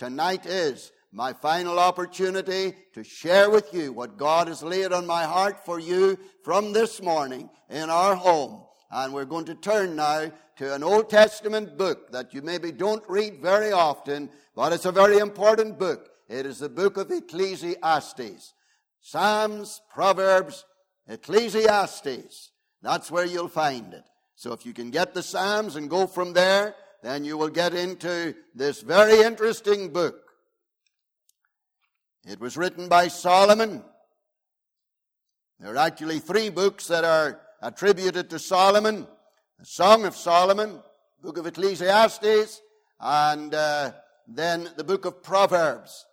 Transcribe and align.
tonight 0.00 0.46
is 0.46 0.92
my 1.12 1.30
final 1.34 1.78
opportunity 1.78 2.74
to 2.94 3.04
share 3.04 3.50
with 3.50 3.74
you 3.74 3.92
what 3.92 4.16
God 4.16 4.48
has 4.48 4.62
laid 4.62 4.94
on 4.94 5.06
my 5.06 5.24
heart 5.24 5.62
for 5.66 5.78
you 5.78 6.18
from 6.42 6.72
this 6.72 7.02
morning 7.02 7.50
in 7.68 7.90
our 7.90 8.14
home. 8.14 8.64
And 8.90 9.12
we're 9.12 9.26
going 9.26 9.44
to 9.44 9.54
turn 9.54 9.96
now 9.96 10.32
to 10.56 10.74
an 10.74 10.82
Old 10.82 11.10
Testament 11.10 11.76
book 11.76 12.12
that 12.12 12.32
you 12.32 12.40
maybe 12.40 12.72
don't 12.72 13.04
read 13.10 13.42
very 13.42 13.72
often, 13.72 14.30
but 14.56 14.72
it's 14.72 14.86
a 14.86 14.92
very 14.92 15.18
important 15.18 15.78
book. 15.78 16.08
It 16.30 16.46
is 16.46 16.60
the 16.60 16.70
book 16.70 16.96
of 16.96 17.10
Ecclesiastes. 17.10 18.54
Psalms, 19.02 19.82
Proverbs, 19.92 20.64
Ecclesiastes. 21.08 22.52
That's 22.80 23.10
where 23.10 23.26
you'll 23.26 23.48
find 23.48 23.92
it. 23.92 24.04
So 24.34 24.54
if 24.54 24.64
you 24.64 24.72
can 24.72 24.90
get 24.90 25.12
the 25.12 25.22
Psalms 25.22 25.76
and 25.76 25.90
go 25.90 26.06
from 26.06 26.32
there, 26.32 26.74
then 27.02 27.24
you 27.24 27.36
will 27.36 27.48
get 27.48 27.74
into 27.74 28.34
this 28.54 28.82
very 28.82 29.20
interesting 29.20 29.92
book. 29.92 30.20
It 32.26 32.40
was 32.40 32.56
written 32.56 32.88
by 32.88 33.08
Solomon. 33.08 33.82
There 35.58 35.72
are 35.74 35.78
actually 35.78 36.18
three 36.18 36.50
books 36.50 36.86
that 36.88 37.04
are 37.04 37.40
attributed 37.62 38.30
to 38.30 38.38
Solomon. 38.38 39.06
The 39.58 39.66
Song 39.66 40.04
of 40.04 40.16
Solomon, 40.16 40.80
Book 41.22 41.36
of 41.36 41.46
Ecclesiastes, 41.46 42.60
and 42.98 43.54
uh, 43.54 43.92
then 44.26 44.70
the 44.76 44.84
Book 44.84 45.04
of 45.04 45.22
Proverbs. 45.22 46.06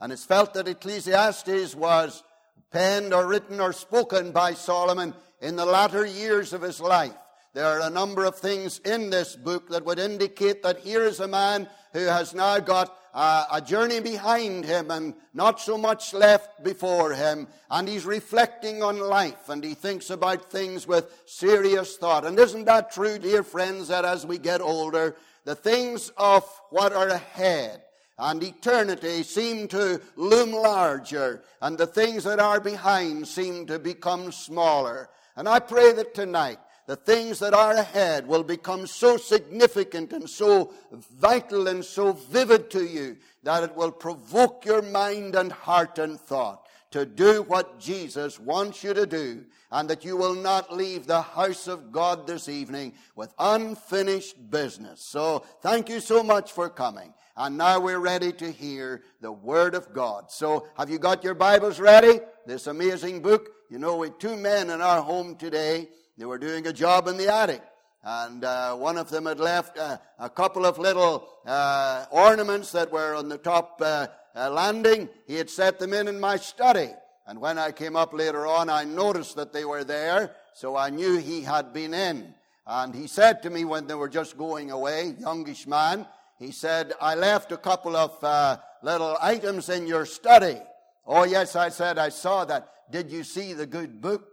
And 0.00 0.12
it's 0.12 0.24
felt 0.24 0.54
that 0.54 0.68
Ecclesiastes 0.68 1.74
was 1.74 2.22
penned 2.70 3.14
or 3.14 3.26
written 3.26 3.60
or 3.60 3.72
spoken 3.72 4.32
by 4.32 4.54
Solomon 4.54 5.14
in 5.40 5.56
the 5.56 5.64
latter 5.64 6.04
years 6.04 6.52
of 6.52 6.62
his 6.62 6.80
life. 6.80 7.14
There 7.54 7.66
are 7.66 7.86
a 7.86 7.90
number 7.90 8.24
of 8.24 8.36
things 8.36 8.80
in 8.84 9.10
this 9.10 9.36
book 9.36 9.68
that 9.70 9.84
would 9.84 10.00
indicate 10.00 10.64
that 10.64 10.80
here 10.80 11.04
is 11.04 11.20
a 11.20 11.28
man 11.28 11.68
who 11.92 12.00
has 12.00 12.34
now 12.34 12.58
got 12.58 12.98
uh, 13.14 13.44
a 13.52 13.60
journey 13.60 14.00
behind 14.00 14.64
him 14.64 14.90
and 14.90 15.14
not 15.32 15.60
so 15.60 15.78
much 15.78 16.12
left 16.12 16.64
before 16.64 17.12
him. 17.12 17.46
And 17.70 17.88
he's 17.88 18.04
reflecting 18.04 18.82
on 18.82 18.98
life 18.98 19.48
and 19.48 19.62
he 19.62 19.74
thinks 19.74 20.10
about 20.10 20.50
things 20.50 20.88
with 20.88 21.22
serious 21.26 21.96
thought. 21.96 22.26
And 22.26 22.36
isn't 22.40 22.64
that 22.64 22.90
true, 22.90 23.18
dear 23.18 23.44
friends, 23.44 23.86
that 23.86 24.04
as 24.04 24.26
we 24.26 24.38
get 24.38 24.60
older, 24.60 25.14
the 25.44 25.54
things 25.54 26.10
of 26.16 26.44
what 26.70 26.92
are 26.92 27.08
ahead 27.08 27.82
and 28.18 28.42
eternity 28.42 29.22
seem 29.22 29.68
to 29.68 30.00
loom 30.16 30.52
larger, 30.52 31.42
and 31.60 31.76
the 31.76 31.86
things 31.86 32.24
that 32.24 32.38
are 32.38 32.60
behind 32.60 33.26
seem 33.26 33.66
to 33.66 33.78
become 33.78 34.30
smaller. 34.30 35.08
And 35.36 35.48
I 35.48 35.58
pray 35.58 35.92
that 35.92 36.14
tonight, 36.14 36.58
the 36.86 36.96
things 36.96 37.38
that 37.38 37.54
are 37.54 37.72
ahead 37.72 38.26
will 38.26 38.42
become 38.42 38.86
so 38.86 39.16
significant 39.16 40.12
and 40.12 40.28
so 40.28 40.72
vital 41.18 41.68
and 41.68 41.84
so 41.84 42.12
vivid 42.12 42.70
to 42.70 42.84
you 42.84 43.16
that 43.42 43.62
it 43.62 43.74
will 43.74 43.92
provoke 43.92 44.64
your 44.64 44.82
mind 44.82 45.34
and 45.34 45.52
heart 45.52 45.98
and 45.98 46.20
thought 46.20 46.66
to 46.94 47.04
do 47.04 47.42
what 47.42 47.80
Jesus 47.80 48.38
wants 48.38 48.84
you 48.84 48.94
to 48.94 49.04
do, 49.04 49.44
and 49.72 49.90
that 49.90 50.04
you 50.04 50.16
will 50.16 50.36
not 50.36 50.72
leave 50.72 51.08
the 51.08 51.22
house 51.22 51.66
of 51.66 51.90
God 51.90 52.24
this 52.24 52.48
evening 52.48 52.92
with 53.16 53.34
unfinished 53.36 54.48
business. 54.48 55.00
So, 55.00 55.44
thank 55.60 55.88
you 55.88 55.98
so 55.98 56.22
much 56.22 56.52
for 56.52 56.68
coming. 56.68 57.12
And 57.36 57.58
now 57.58 57.80
we're 57.80 57.98
ready 57.98 58.30
to 58.34 58.48
hear 58.48 59.02
the 59.20 59.32
Word 59.32 59.74
of 59.74 59.92
God. 59.92 60.30
So, 60.30 60.68
have 60.78 60.88
you 60.88 61.00
got 61.00 61.24
your 61.24 61.34
Bibles 61.34 61.80
ready? 61.80 62.20
This 62.46 62.68
amazing 62.68 63.22
book. 63.22 63.50
You 63.70 63.80
know, 63.80 63.96
we 63.96 64.10
two 64.10 64.36
men 64.36 64.70
in 64.70 64.80
our 64.80 65.02
home 65.02 65.34
today 65.34 65.88
they 66.16 66.24
were 66.24 66.38
doing 66.38 66.66
a 66.66 66.72
job 66.72 67.08
in 67.08 67.16
the 67.16 67.32
attic. 67.32 67.62
And 68.02 68.44
uh, 68.44 68.76
one 68.76 68.98
of 68.98 69.08
them 69.08 69.26
had 69.26 69.40
left 69.40 69.78
uh, 69.78 69.96
a 70.18 70.28
couple 70.28 70.66
of 70.66 70.78
little 70.78 71.26
uh, 71.46 72.04
ornaments 72.10 72.70
that 72.72 72.92
were 72.92 73.14
on 73.14 73.28
the 73.28 73.38
top 73.38 73.80
uh, 73.82 74.08
uh, 74.36 74.50
landing. 74.50 75.08
He 75.26 75.36
had 75.36 75.48
set 75.48 75.78
them 75.78 75.94
in 75.94 76.08
in 76.08 76.20
my 76.20 76.36
study. 76.36 76.90
And 77.26 77.40
when 77.40 77.58
I 77.58 77.72
came 77.72 77.96
up 77.96 78.12
later 78.12 78.46
on, 78.46 78.68
I 78.68 78.84
noticed 78.84 79.36
that 79.36 79.54
they 79.54 79.64
were 79.64 79.84
there, 79.84 80.36
so 80.52 80.76
I 80.76 80.90
knew 80.90 81.16
he 81.16 81.40
had 81.40 81.72
been 81.72 81.94
in. 81.94 82.34
And 82.66 82.94
he 82.94 83.06
said 83.06 83.42
to 83.42 83.50
me 83.50 83.64
when 83.64 83.86
they 83.86 83.94
were 83.94 84.10
just 84.10 84.36
going 84.36 84.70
away, 84.70 85.16
youngish 85.18 85.66
man, 85.66 86.06
he 86.38 86.50
said, 86.50 86.92
I 87.00 87.14
left 87.14 87.52
a 87.52 87.56
couple 87.56 87.96
of 87.96 88.22
uh, 88.22 88.58
little 88.82 89.16
items 89.22 89.70
in 89.70 89.86
your 89.86 90.04
study. 90.04 90.58
Oh, 91.06 91.24
yes, 91.24 91.56
I 91.56 91.70
said, 91.70 91.96
I 91.98 92.10
saw 92.10 92.44
that. 92.44 92.68
Did 92.90 93.10
you 93.10 93.24
see 93.24 93.54
the 93.54 93.66
good 93.66 94.02
book? 94.02 94.28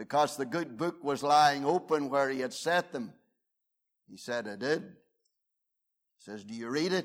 Because 0.00 0.38
the 0.38 0.46
good 0.46 0.78
book 0.78 1.04
was 1.04 1.22
lying 1.22 1.66
open 1.66 2.08
where 2.08 2.30
he 2.30 2.40
had 2.40 2.54
set 2.54 2.90
them. 2.90 3.12
He 4.08 4.16
said, 4.16 4.48
I 4.48 4.56
did. 4.56 4.80
He 4.80 6.24
says, 6.24 6.42
Do 6.42 6.54
you 6.54 6.70
read 6.70 6.94
it? 6.94 7.04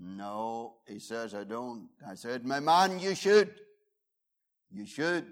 No, 0.00 0.76
he 0.86 0.98
says, 0.98 1.34
I 1.34 1.44
don't. 1.44 1.90
I 2.08 2.14
said, 2.14 2.46
My 2.46 2.60
man, 2.60 2.98
you 3.00 3.14
should. 3.14 3.52
You 4.72 4.86
should. 4.86 5.26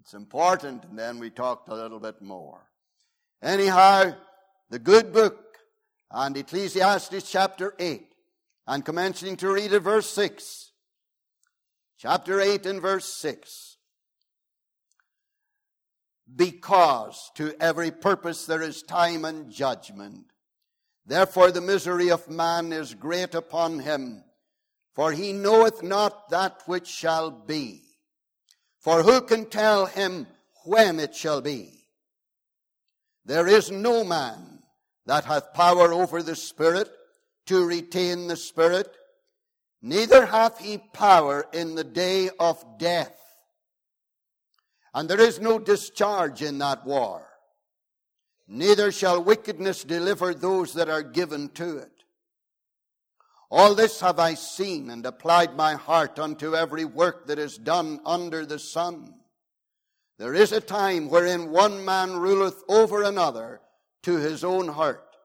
It's 0.00 0.14
important. 0.14 0.82
And 0.82 0.98
then 0.98 1.20
we 1.20 1.30
talked 1.30 1.68
a 1.68 1.76
little 1.76 2.00
bit 2.00 2.20
more. 2.20 2.62
Anyhow, 3.40 4.16
the 4.68 4.80
good 4.80 5.12
book 5.12 5.58
and 6.10 6.36
Ecclesiastes 6.36 7.30
chapter 7.30 7.76
8 7.78 8.04
and 8.66 8.84
commencing 8.84 9.36
to 9.36 9.52
read 9.52 9.74
at 9.74 9.82
verse 9.82 10.10
6. 10.10 10.72
Chapter 11.98 12.40
8 12.40 12.66
and 12.66 12.82
verse 12.82 13.06
6 13.06 13.73
because 16.36 17.30
to 17.34 17.54
every 17.60 17.90
purpose 17.90 18.46
there 18.46 18.62
is 18.62 18.82
time 18.82 19.24
and 19.24 19.50
judgment. 19.50 20.26
Therefore 21.06 21.50
the 21.50 21.60
misery 21.60 22.10
of 22.10 22.30
man 22.30 22.72
is 22.72 22.94
great 22.94 23.34
upon 23.34 23.80
him, 23.80 24.24
for 24.94 25.12
he 25.12 25.32
knoweth 25.32 25.82
not 25.82 26.30
that 26.30 26.62
which 26.66 26.86
shall 26.86 27.30
be. 27.30 27.82
For 28.78 29.02
who 29.02 29.20
can 29.22 29.46
tell 29.46 29.86
him 29.86 30.26
when 30.64 31.00
it 31.00 31.14
shall 31.14 31.40
be? 31.40 31.88
There 33.24 33.46
is 33.46 33.70
no 33.70 34.04
man 34.04 34.62
that 35.06 35.24
hath 35.24 35.54
power 35.54 35.92
over 35.92 36.22
the 36.22 36.36
Spirit 36.36 36.90
to 37.46 37.64
retain 37.64 38.26
the 38.26 38.36
Spirit, 38.36 38.94
neither 39.82 40.26
hath 40.26 40.58
he 40.58 40.78
power 40.78 41.46
in 41.52 41.74
the 41.74 41.84
day 41.84 42.30
of 42.38 42.62
death. 42.78 43.18
And 44.94 45.08
there 45.08 45.20
is 45.20 45.40
no 45.40 45.58
discharge 45.58 46.40
in 46.40 46.58
that 46.58 46.86
war. 46.86 47.26
Neither 48.46 48.92
shall 48.92 49.22
wickedness 49.22 49.82
deliver 49.82 50.34
those 50.34 50.74
that 50.74 50.88
are 50.88 51.02
given 51.02 51.48
to 51.50 51.78
it. 51.78 51.90
All 53.50 53.74
this 53.74 54.00
have 54.00 54.18
I 54.18 54.34
seen 54.34 54.90
and 54.90 55.04
applied 55.04 55.56
my 55.56 55.74
heart 55.74 56.18
unto 56.18 56.54
every 56.54 56.84
work 56.84 57.26
that 57.26 57.38
is 57.38 57.58
done 57.58 58.00
under 58.04 58.46
the 58.46 58.58
sun. 58.58 59.14
There 60.18 60.34
is 60.34 60.52
a 60.52 60.60
time 60.60 61.08
wherein 61.08 61.50
one 61.50 61.84
man 61.84 62.16
ruleth 62.16 62.62
over 62.68 63.02
another 63.02 63.60
to 64.04 64.16
his 64.18 64.44
own 64.44 64.68
hurt. 64.68 65.16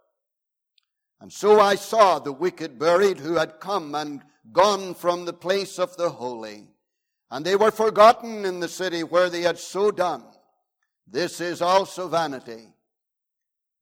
And 1.22 1.32
so 1.32 1.60
I 1.60 1.76
saw 1.76 2.18
the 2.18 2.32
wicked 2.32 2.80
buried 2.80 3.20
who 3.20 3.36
had 3.36 3.60
come 3.60 3.94
and 3.94 4.24
gone 4.52 4.96
from 4.96 5.26
the 5.26 5.34
place 5.34 5.78
of 5.78 5.96
the 5.98 6.10
holy 6.10 6.68
and 7.32 7.46
they 7.46 7.56
were 7.56 7.72
forgotten 7.72 8.46
in 8.46 8.60
the 8.60 8.68
city 8.68 9.04
where 9.04 9.30
they 9.30 9.42
had 9.42 9.58
so 9.58 9.92
done. 9.92 10.24
This 11.08 11.42
is 11.42 11.62
also 11.62 12.08
vanity, 12.08 12.68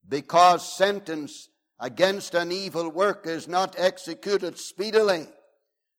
because 0.08 0.76
sentence 0.76 1.48
against 1.78 2.34
an 2.34 2.50
evil 2.50 2.90
work 2.90 3.26
is 3.26 3.46
not 3.48 3.74
executed 3.78 4.58
speedily. 4.58 5.26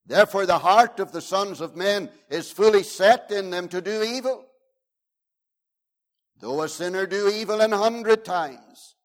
Therefore, 0.06 0.46
the 0.46 0.60
heart 0.60 1.00
of 1.00 1.12
the 1.12 1.22
sons 1.22 1.62
of 1.62 1.76
men 1.76 2.10
is 2.30 2.52
fully 2.52 2.84
set 2.84 3.32
in 3.32 3.52
them 3.52 3.68
to 3.70 3.80
do 3.80 4.02
evil. 4.02 4.46
Though 6.40 6.64
a 6.64 6.70
sinner 6.70 7.06
do 7.06 7.30
evil 7.30 7.62
an 7.62 7.72
hundred 7.72 8.26
times, 8.26 8.96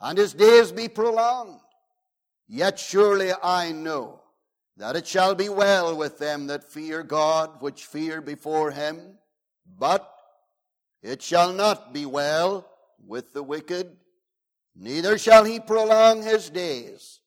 and 0.00 0.16
his 0.16 0.32
days 0.32 0.72
be 0.72 0.88
prolonged, 0.88 1.60
yet 2.48 2.78
surely 2.78 3.32
I 3.42 3.72
know 3.72 4.22
that 4.76 4.96
it 4.96 5.06
shall 5.06 5.34
be 5.34 5.48
well 5.48 5.96
with 5.96 6.18
them 6.18 6.48
that 6.48 6.64
fear 6.64 7.02
God, 7.02 7.60
which 7.60 7.86
fear 7.86 8.20
before 8.20 8.70
him. 8.70 9.18
But 9.78 10.10
it 11.02 11.22
shall 11.22 11.52
not 11.52 11.92
be 11.92 12.06
well 12.06 12.68
with 13.04 13.32
the 13.32 13.42
wicked, 13.42 13.96
neither 14.74 15.16
shall 15.18 15.44
he 15.44 15.60
prolong 15.60 16.22
his 16.22 16.50
days, 16.50 17.20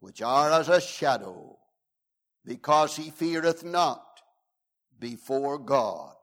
which 0.00 0.20
are 0.22 0.50
as 0.50 0.68
a 0.68 0.80
shadow, 0.80 1.58
because 2.44 2.96
he 2.96 3.10
feareth 3.10 3.64
not 3.64 4.04
before 4.98 5.58
God. 5.58 6.14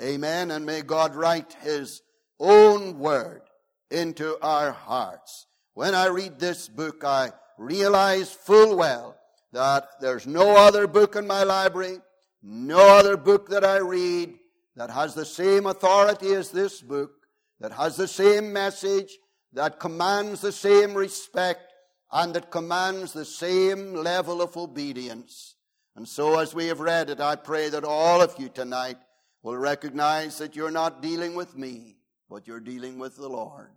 Amen. 0.00 0.50
And 0.50 0.64
may 0.64 0.82
God 0.82 1.14
write 1.14 1.54
his 1.60 2.02
own 2.40 2.98
word 2.98 3.42
into 3.90 4.38
our 4.42 4.72
hearts. 4.72 5.46
When 5.74 5.94
I 5.94 6.06
read 6.06 6.38
this 6.38 6.68
book, 6.68 7.04
I 7.04 7.32
realize 7.58 8.32
full 8.32 8.76
well 8.76 9.16
that 9.52 10.00
there's 10.00 10.26
no 10.26 10.56
other 10.56 10.86
book 10.86 11.16
in 11.16 11.26
my 11.26 11.44
library, 11.44 11.98
no 12.42 12.78
other 12.78 13.16
book 13.16 13.48
that 13.50 13.64
I 13.64 13.78
read 13.78 14.34
that 14.76 14.90
has 14.90 15.14
the 15.14 15.24
same 15.24 15.66
authority 15.66 16.34
as 16.34 16.50
this 16.50 16.80
book, 16.80 17.12
that 17.60 17.72
has 17.72 17.96
the 17.96 18.08
same 18.08 18.52
message, 18.52 19.18
that 19.52 19.78
commands 19.78 20.40
the 20.40 20.52
same 20.52 20.94
respect 20.94 21.72
and 22.10 22.34
that 22.34 22.50
commands 22.50 23.12
the 23.12 23.24
same 23.24 23.94
level 23.94 24.42
of 24.42 24.56
obedience. 24.56 25.56
And 25.94 26.08
so, 26.08 26.38
as 26.38 26.54
we 26.54 26.66
have 26.66 26.80
read 26.80 27.10
it, 27.10 27.20
I 27.20 27.36
pray 27.36 27.68
that 27.68 27.84
all 27.84 28.22
of 28.22 28.34
you 28.38 28.48
tonight 28.48 28.96
will 29.42 29.56
recognize 29.56 30.38
that 30.38 30.56
you're 30.56 30.70
not 30.70 31.02
dealing 31.02 31.34
with 31.34 31.56
me, 31.56 31.96
but 32.30 32.46
you're 32.46 32.60
dealing 32.60 32.98
with 32.98 33.16
the 33.16 33.28
Lord. 33.28 33.70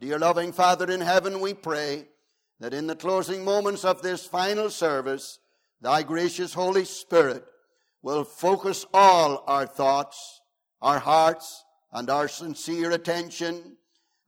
Dear 0.00 0.18
loving 0.18 0.52
Father 0.52 0.90
in 0.90 1.00
heaven, 1.00 1.40
we 1.40 1.54
pray 1.54 2.06
that 2.60 2.74
in 2.74 2.86
the 2.86 2.96
closing 2.96 3.44
moments 3.44 3.84
of 3.84 4.02
this 4.02 4.26
final 4.26 4.70
service, 4.70 5.38
thy 5.80 6.02
gracious 6.02 6.54
Holy 6.54 6.84
Spirit 6.84 7.44
will 8.02 8.24
focus 8.24 8.84
all 8.92 9.44
our 9.46 9.66
thoughts, 9.66 10.40
our 10.82 10.98
hearts, 10.98 11.64
and 11.92 12.10
our 12.10 12.28
sincere 12.28 12.90
attention. 12.90 13.76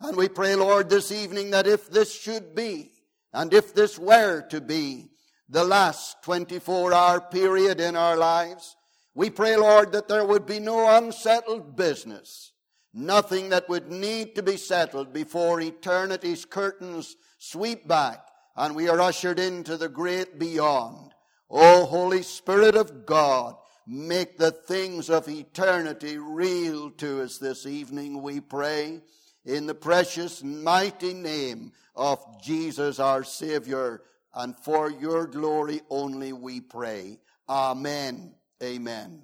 And 0.01 0.17
we 0.17 0.29
pray, 0.29 0.55
Lord, 0.55 0.89
this 0.89 1.13
evening 1.13 1.51
that 1.51 1.67
if 1.67 1.91
this 1.91 2.15
should 2.15 2.55
be, 2.55 2.93
and 3.33 3.53
if 3.53 3.75
this 3.75 3.99
were 3.99 4.43
to 4.49 4.61
be, 4.61 5.11
the 5.49 5.65
last 5.65 6.23
24 6.23 6.95
hour 6.95 7.21
period 7.21 7.81
in 7.81 7.97
our 7.97 8.17
lives, 8.17 8.77
we 9.15 9.29
pray, 9.29 9.57
Lord, 9.57 9.93
that 9.93 10.07
there 10.07 10.25
would 10.25 10.47
be 10.47 10.61
no 10.61 10.97
unsettled 10.97 11.77
business, 11.77 12.53
nothing 12.95 13.49
that 13.49 13.69
would 13.69 13.91
need 13.91 14.37
to 14.37 14.43
be 14.43 14.57
settled 14.57 15.13
before 15.13 15.61
eternity's 15.61 16.45
curtains 16.45 17.17
sweep 17.41 17.89
back 17.89 18.29
and 18.55 18.77
we 18.77 18.89
are 18.89 19.01
ushered 19.01 19.39
into 19.39 19.77
the 19.77 19.89
great 19.89 20.39
beyond. 20.39 21.13
O 21.49 21.87
Holy 21.87 22.23
Spirit 22.23 22.77
of 22.77 23.07
God, 23.07 23.57
make 23.87 24.37
the 24.37 24.51
things 24.51 25.09
of 25.09 25.27
eternity 25.29 26.19
real 26.19 26.91
to 26.93 27.23
us 27.23 27.39
this 27.39 27.67
evening, 27.67 28.23
we 28.23 28.41
pray, 28.41 29.01
in 29.47 29.67
the 29.67 29.75
precious, 29.75 30.45
mighty 30.45 31.15
name 31.15 31.73
of 31.97 32.23
Jesus 32.43 33.01
our 33.01 33.25
Savior, 33.25 34.03
and 34.35 34.55
for 34.59 34.91
your 34.91 35.27
glory 35.27 35.81
only 35.89 36.33
we 36.35 36.61
pray. 36.61 37.19
Amen. 37.49 38.35
Amen. 38.63 39.23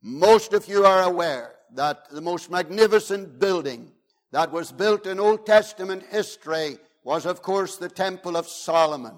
Most 0.00 0.52
of 0.52 0.68
you 0.68 0.84
are 0.84 1.02
aware 1.02 1.56
that 1.74 2.08
the 2.10 2.20
most 2.20 2.48
magnificent 2.48 3.40
building 3.40 3.90
that 4.32 4.52
was 4.52 4.72
built 4.72 5.06
in 5.06 5.20
Old 5.20 5.46
Testament 5.46 6.04
history 6.10 6.78
was, 7.04 7.26
of 7.26 7.42
course, 7.42 7.76
the 7.76 7.88
Temple 7.88 8.36
of 8.36 8.48
Solomon. 8.48 9.14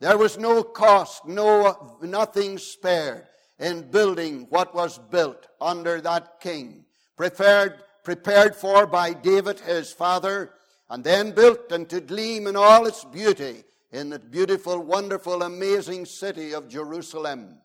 There 0.00 0.18
was 0.18 0.38
no 0.38 0.62
cost, 0.62 1.26
no, 1.26 1.98
nothing 2.02 2.58
spared 2.58 3.26
in 3.58 3.90
building 3.90 4.46
what 4.50 4.74
was 4.74 4.98
built 4.98 5.48
under 5.60 6.00
that 6.02 6.40
king, 6.40 6.84
prepared, 7.16 7.82
prepared 8.04 8.54
for 8.54 8.86
by 8.86 9.12
David 9.12 9.58
his 9.60 9.92
father, 9.92 10.52
and 10.90 11.02
then 11.02 11.32
built 11.32 11.72
and 11.72 11.88
to 11.88 12.00
gleam 12.00 12.46
in 12.46 12.54
all 12.54 12.86
its 12.86 13.04
beauty 13.04 13.64
in 13.90 14.10
the 14.10 14.18
beautiful, 14.18 14.78
wonderful, 14.78 15.42
amazing 15.42 16.04
city 16.04 16.54
of 16.54 16.68
Jerusalem. 16.68 17.58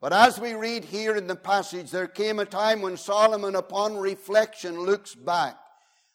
But 0.00 0.12
as 0.12 0.40
we 0.40 0.54
read 0.54 0.84
here 0.84 1.14
in 1.14 1.26
the 1.26 1.36
passage, 1.36 1.90
there 1.90 2.06
came 2.06 2.38
a 2.38 2.44
time 2.44 2.82
when 2.82 2.96
Solomon, 2.96 3.54
upon 3.54 3.96
reflection, 3.96 4.80
looks 4.80 5.14
back 5.14 5.56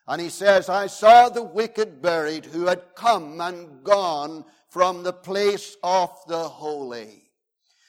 and 0.07 0.21
he 0.21 0.29
says, 0.29 0.69
I 0.69 0.87
saw 0.87 1.29
the 1.29 1.43
wicked 1.43 2.01
buried 2.01 2.45
who 2.45 2.67
had 2.67 2.95
come 2.95 3.41
and 3.41 3.83
gone 3.83 4.45
from 4.69 5.03
the 5.03 5.13
place 5.13 5.77
of 5.83 6.11
the 6.27 6.47
holy. 6.47 7.23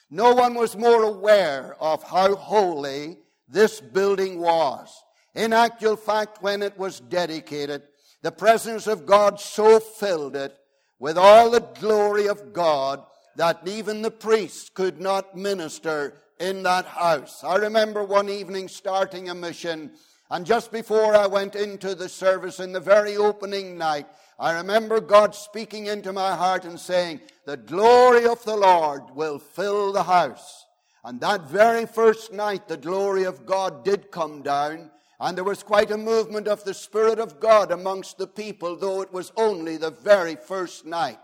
No 0.09 0.33
one 0.33 0.55
was 0.55 0.77
more 0.77 1.03
aware 1.03 1.75
of 1.79 2.01
how 2.03 2.35
holy 2.35 3.17
this 3.47 3.81
building 3.81 4.39
was. 4.39 5.03
In 5.35 5.53
actual 5.53 5.95
fact, 5.95 6.41
when 6.41 6.63
it 6.63 6.77
was 6.77 6.99
dedicated, 6.99 7.83
the 8.23 8.31
presence 8.31 8.87
of 8.87 9.05
God 9.05 9.39
so 9.39 9.79
filled 9.79 10.35
it 10.35 10.57
with 10.99 11.17
all 11.17 11.51
the 11.51 11.67
glory 11.79 12.27
of 12.27 12.53
God 12.53 13.03
that 13.35 13.67
even 13.67 14.01
the 14.01 14.11
priests 14.11 14.69
could 14.69 14.99
not 14.99 15.35
minister 15.35 16.15
in 16.39 16.63
that 16.63 16.85
house. 16.85 17.43
I 17.43 17.57
remember 17.57 18.03
one 18.03 18.29
evening 18.29 18.67
starting 18.67 19.29
a 19.29 19.35
mission, 19.35 19.91
and 20.29 20.45
just 20.45 20.71
before 20.71 21.15
I 21.15 21.25
went 21.25 21.55
into 21.55 21.95
the 21.95 22.09
service 22.09 22.59
in 22.59 22.73
the 22.73 22.79
very 22.79 23.15
opening 23.15 23.77
night, 23.77 24.07
I 24.37 24.53
remember 24.53 24.99
God 24.99 25.33
speaking 25.33 25.87
into 25.87 26.11
my 26.11 26.35
heart 26.35 26.65
and 26.65 26.79
saying, 26.79 27.21
The 27.45 27.57
glory 27.57 28.25
of 28.25 28.43
the 28.43 28.57
Lord 28.57 29.03
will 29.15 29.39
fill 29.39 29.93
the 29.93 30.03
house. 30.03 30.65
And 31.03 31.21
that 31.21 31.49
very 31.49 31.85
first 31.85 32.33
night, 32.33 32.67
the 32.67 32.75
glory 32.75 33.23
of 33.23 33.45
God 33.45 33.85
did 33.85 34.11
come 34.11 34.41
down, 34.41 34.91
and 35.21 35.37
there 35.37 35.45
was 35.45 35.63
quite 35.63 35.91
a 35.91 35.97
movement 35.97 36.47
of 36.47 36.63
the 36.65 36.73
Spirit 36.73 37.19
of 37.19 37.39
God 37.39 37.71
amongst 37.71 38.17
the 38.17 38.27
people, 38.27 38.75
though 38.75 39.01
it 39.01 39.13
was 39.13 39.31
only 39.37 39.77
the 39.77 39.91
very 39.91 40.35
first 40.35 40.85
night. 40.85 41.19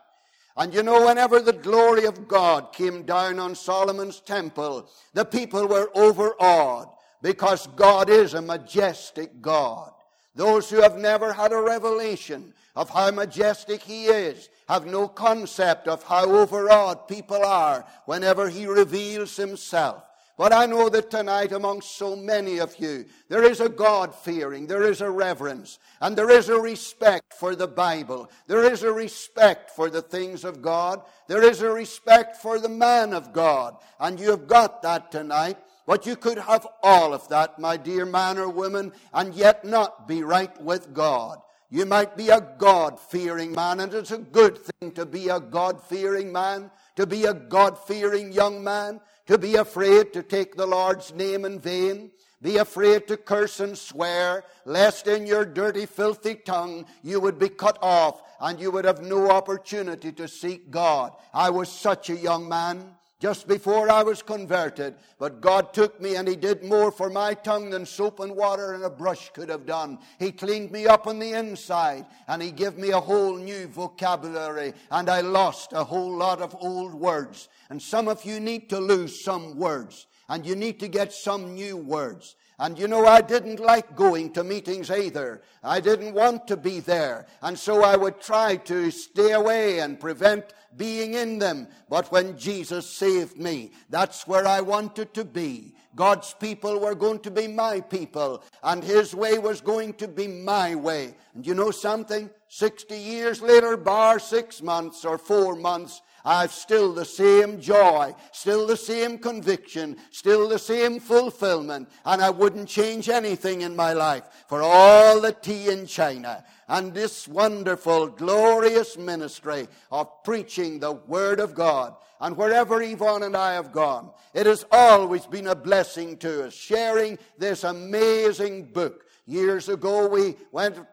And 0.56 0.74
you 0.74 0.82
know, 0.82 1.08
whenever 1.08 1.42
the 1.42 1.52
glory 1.52 2.06
of 2.06 2.28
God 2.28 2.72
came 2.72 3.04
down 3.04 3.38
on 3.40 3.56
Solomon's 3.56 4.22
temple, 4.22 4.90
the 5.14 5.26
people 5.26 5.68
were 5.68 5.90
overawed 5.94 6.88
because 7.24 7.66
God 7.68 8.10
is 8.10 8.36
a 8.36 8.42
majestic 8.42 9.42
God. 9.42 9.92
Those 10.36 10.70
who 10.70 10.82
have 10.82 10.98
never 10.98 11.34
had 11.34 11.54
a 11.54 11.62
revelation 11.62 12.54
of 12.76 12.90
how 12.90 13.10
majestic 13.12 13.82
He 13.82 14.06
is 14.06 14.50
have 14.68 14.86
no 14.86 15.08
concept 15.08 15.88
of 15.88 16.04
how 16.04 16.26
overawed 16.26 17.08
people 17.08 17.44
are 17.44 17.86
whenever 18.06 18.50
He 18.50 18.68
reveals 18.68 19.38
Himself. 19.38 20.04
But 20.36 20.52
I 20.52 20.66
know 20.66 20.90
that 20.90 21.12
tonight, 21.12 21.52
among 21.52 21.82
so 21.82 22.16
many 22.16 22.58
of 22.58 22.76
you, 22.80 23.06
there 23.30 23.44
is 23.44 23.62
a 23.62 23.70
God 23.70 24.16
fearing, 24.16 24.66
there 24.66 24.82
is 24.82 25.00
a 25.00 25.10
reverence, 25.10 25.78
and 26.02 26.18
there 26.18 26.32
is 26.32 26.50
a 26.50 26.60
respect 26.60 27.36
for 27.36 27.56
the 27.56 27.68
Bible. 27.68 28.32
There 28.48 28.64
is 28.64 28.82
a 28.82 28.92
respect 28.92 29.70
for 29.70 29.92
the 29.92 30.02
things 30.02 30.44
of 30.44 30.64
God. 30.64 31.04
There 31.28 31.44
is 31.44 31.62
a 31.62 31.70
respect 31.70 32.38
for 32.38 32.58
the 32.58 32.68
man 32.68 33.14
of 33.14 33.32
God. 33.32 33.78
And 34.00 34.20
you've 34.20 34.48
got 34.48 34.82
that 34.82 35.12
tonight. 35.12 35.58
But 35.86 36.06
you 36.06 36.16
could 36.16 36.38
have 36.38 36.66
all 36.82 37.14
of 37.14 37.28
that, 37.30 37.60
my 37.60 37.78
dear 37.78 38.06
man 38.06 38.38
or 38.38 38.50
woman, 38.50 38.94
and 39.14 39.34
yet 39.34 39.66
not 39.66 40.08
be 40.08 40.24
right 40.24 40.62
with 40.62 40.94
God. 40.94 41.40
You 41.70 41.86
might 41.86 42.16
be 42.16 42.30
a 42.30 42.40
God 42.58 43.00
fearing 43.00 43.52
man, 43.52 43.80
and 43.80 43.94
it's 43.94 44.12
a 44.12 44.20
good 44.20 44.58
thing 44.58 44.92
to 44.92 45.06
be 45.06 45.30
a 45.30 45.40
God 45.40 45.84
fearing 45.84 46.32
man, 46.32 46.72
to 46.96 47.08
be 47.08 47.26
a 47.26 47.34
God 47.34 47.78
fearing 47.80 48.32
young 48.32 48.64
man, 48.64 49.02
to 49.26 49.38
be 49.38 49.56
afraid 49.56 50.14
to 50.14 50.24
take 50.24 50.56
the 50.56 50.68
Lord's 50.68 51.14
name 51.14 51.46
in 51.46 51.60
vain, 51.60 52.12
be 52.42 52.58
afraid 52.58 53.08
to 53.08 53.18
curse 53.18 53.60
and 53.60 53.78
swear, 53.78 54.44
lest 54.66 55.08
in 55.08 55.26
your 55.26 55.46
dirty, 55.46 55.86
filthy 55.86 56.36
tongue 56.36 56.86
you 57.02 57.20
would 57.20 57.40
be 57.40 57.50
cut 57.50 57.80
off 57.82 58.22
and 58.40 58.60
you 58.60 58.70
would 58.70 58.86
have 58.86 59.02
no 59.02 59.32
opportunity 59.32 60.12
to 60.12 60.28
seek 60.28 60.70
God. 60.70 61.14
I 61.34 61.50
was 61.50 61.72
such 61.72 62.10
a 62.10 62.16
young 62.16 62.48
man 62.50 62.96
just 63.24 63.48
before 63.48 63.90
I 63.90 64.04
was 64.04 64.22
converted. 64.22 64.96
But 65.18 65.40
God 65.40 65.74
took 65.74 66.02
me 66.02 66.18
and 66.18 66.28
He 66.28 66.36
did 66.36 66.62
more 66.62 66.92
for 66.92 67.10
my 67.10 67.34
tongue 67.34 67.70
than 67.70 67.86
soap 67.86 68.20
and 68.20 68.36
water 68.36 68.74
and 68.74 68.84
a 68.84 68.90
brush 68.90 69.30
could 69.30 69.48
have 69.48 69.66
done. 69.66 69.98
He 70.20 70.30
cleaned 70.30 70.72
me 70.72 70.88
up 70.88 71.08
on 71.08 71.20
the 71.20 71.32
inside 71.32 72.06
and 72.28 72.42
He 72.42 72.52
gave 72.52 72.78
me 72.78 72.90
a 72.90 73.00
whole 73.00 73.38
new 73.38 73.68
vocabulary 73.68 74.74
and 74.92 75.10
I 75.10 75.22
lost 75.22 75.72
a 75.72 75.86
whole 75.86 76.14
lot 76.14 76.42
of 76.42 76.54
old 76.60 76.94
words. 76.94 77.48
And 77.70 77.82
some 77.82 78.10
of 78.10 78.26
you 78.26 78.42
need 78.42 78.70
to 78.72 78.80
lose 78.82 79.24
some 79.24 79.56
words 79.56 80.06
and 80.28 80.46
you 80.46 80.58
need 80.58 80.82
to 80.82 80.90
get 80.90 81.14
some 81.14 81.54
new 81.54 81.78
words. 81.78 82.36
And 82.60 82.78
you 82.78 82.88
know, 82.88 83.06
I 83.06 83.22
didn't 83.22 83.60
like 83.60 83.96
going 83.96 84.32
to 84.34 84.44
meetings 84.44 84.92
either. 84.92 85.42
I 85.64 85.80
didn't 85.80 86.14
want 86.14 86.48
to 86.48 86.58
be 86.58 86.80
there. 86.80 87.26
And 87.42 87.58
so 87.58 87.84
I 87.84 87.96
would 87.96 88.22
try 88.22 88.58
to 88.58 88.92
stay 88.92 89.32
away 89.32 89.80
and 89.80 90.00
prevent 90.00 90.54
being 90.78 91.14
in 91.16 91.40
them. 91.40 91.68
But 91.90 92.12
when 92.12 92.38
Jesus 92.38 92.90
saved 92.90 93.38
me, 93.38 93.72
that's 93.90 94.28
where 94.28 94.48
I 94.48 94.62
wanted 94.62 95.14
to 95.16 95.26
be. 95.26 95.76
God's 95.96 96.34
people 96.34 96.80
were 96.80 96.96
going 96.96 97.20
to 97.20 97.32
be 97.32 97.48
my 97.48 97.80
people, 97.80 98.44
and 98.64 98.84
His 98.84 99.14
way 99.14 99.38
was 99.38 99.62
going 99.62 99.94
to 99.96 100.08
be 100.08 100.28
my 100.28 100.74
way. 100.74 101.16
And 101.36 101.46
you 101.46 101.54
know 101.54 101.70
something? 101.70 102.32
60 102.48 102.96
years 102.96 103.42
later, 103.42 103.78
bar 103.78 104.18
six 104.20 104.62
months 104.62 105.06
or 105.06 105.20
four 105.20 105.56
months, 105.56 106.02
I've 106.26 106.54
still 106.54 106.94
the 106.94 107.06
same 107.06 107.60
joy, 107.60 108.16
still 108.32 108.66
the 108.66 108.78
same 108.78 109.18
conviction, 109.18 109.98
still 110.12 110.48
the 110.48 110.60
same 110.60 111.00
fulfillment, 111.00 111.90
and 112.06 112.22
I 112.22 112.30
wouldn't 112.30 112.70
change 112.70 113.10
anything 113.10 113.62
in 113.62 113.76
my 113.76 113.92
life 113.94 114.24
for 114.48 114.62
all 114.62 115.20
the 115.20 115.34
tea 115.34 115.70
in 115.70 115.86
China 115.86 116.46
and 116.70 116.94
this 116.94 117.28
wonderful, 117.28 118.08
glorious 118.08 118.98
ministry 118.98 119.68
of 119.92 120.24
preaching 120.24 120.80
the 120.80 120.94
Word 120.94 121.40
of 121.40 121.54
God. 121.54 121.96
And 122.22 122.38
wherever 122.38 122.82
Yvonne 122.82 123.24
and 123.24 123.36
I 123.36 123.54
have 123.54 123.74
gone, 123.74 124.12
it 124.34 124.46
has 124.46 124.66
always 124.72 125.26
been 125.26 125.48
a 125.48 125.56
blessing 125.56 126.16
to 126.18 126.46
us, 126.46 126.54
sharing 126.54 127.20
this 127.38 127.66
amazing 127.66 128.72
book. 128.72 129.04
Years 129.26 129.68
ago, 129.68 130.08
we 130.08 130.36
went 130.54 130.78
a 130.78 130.88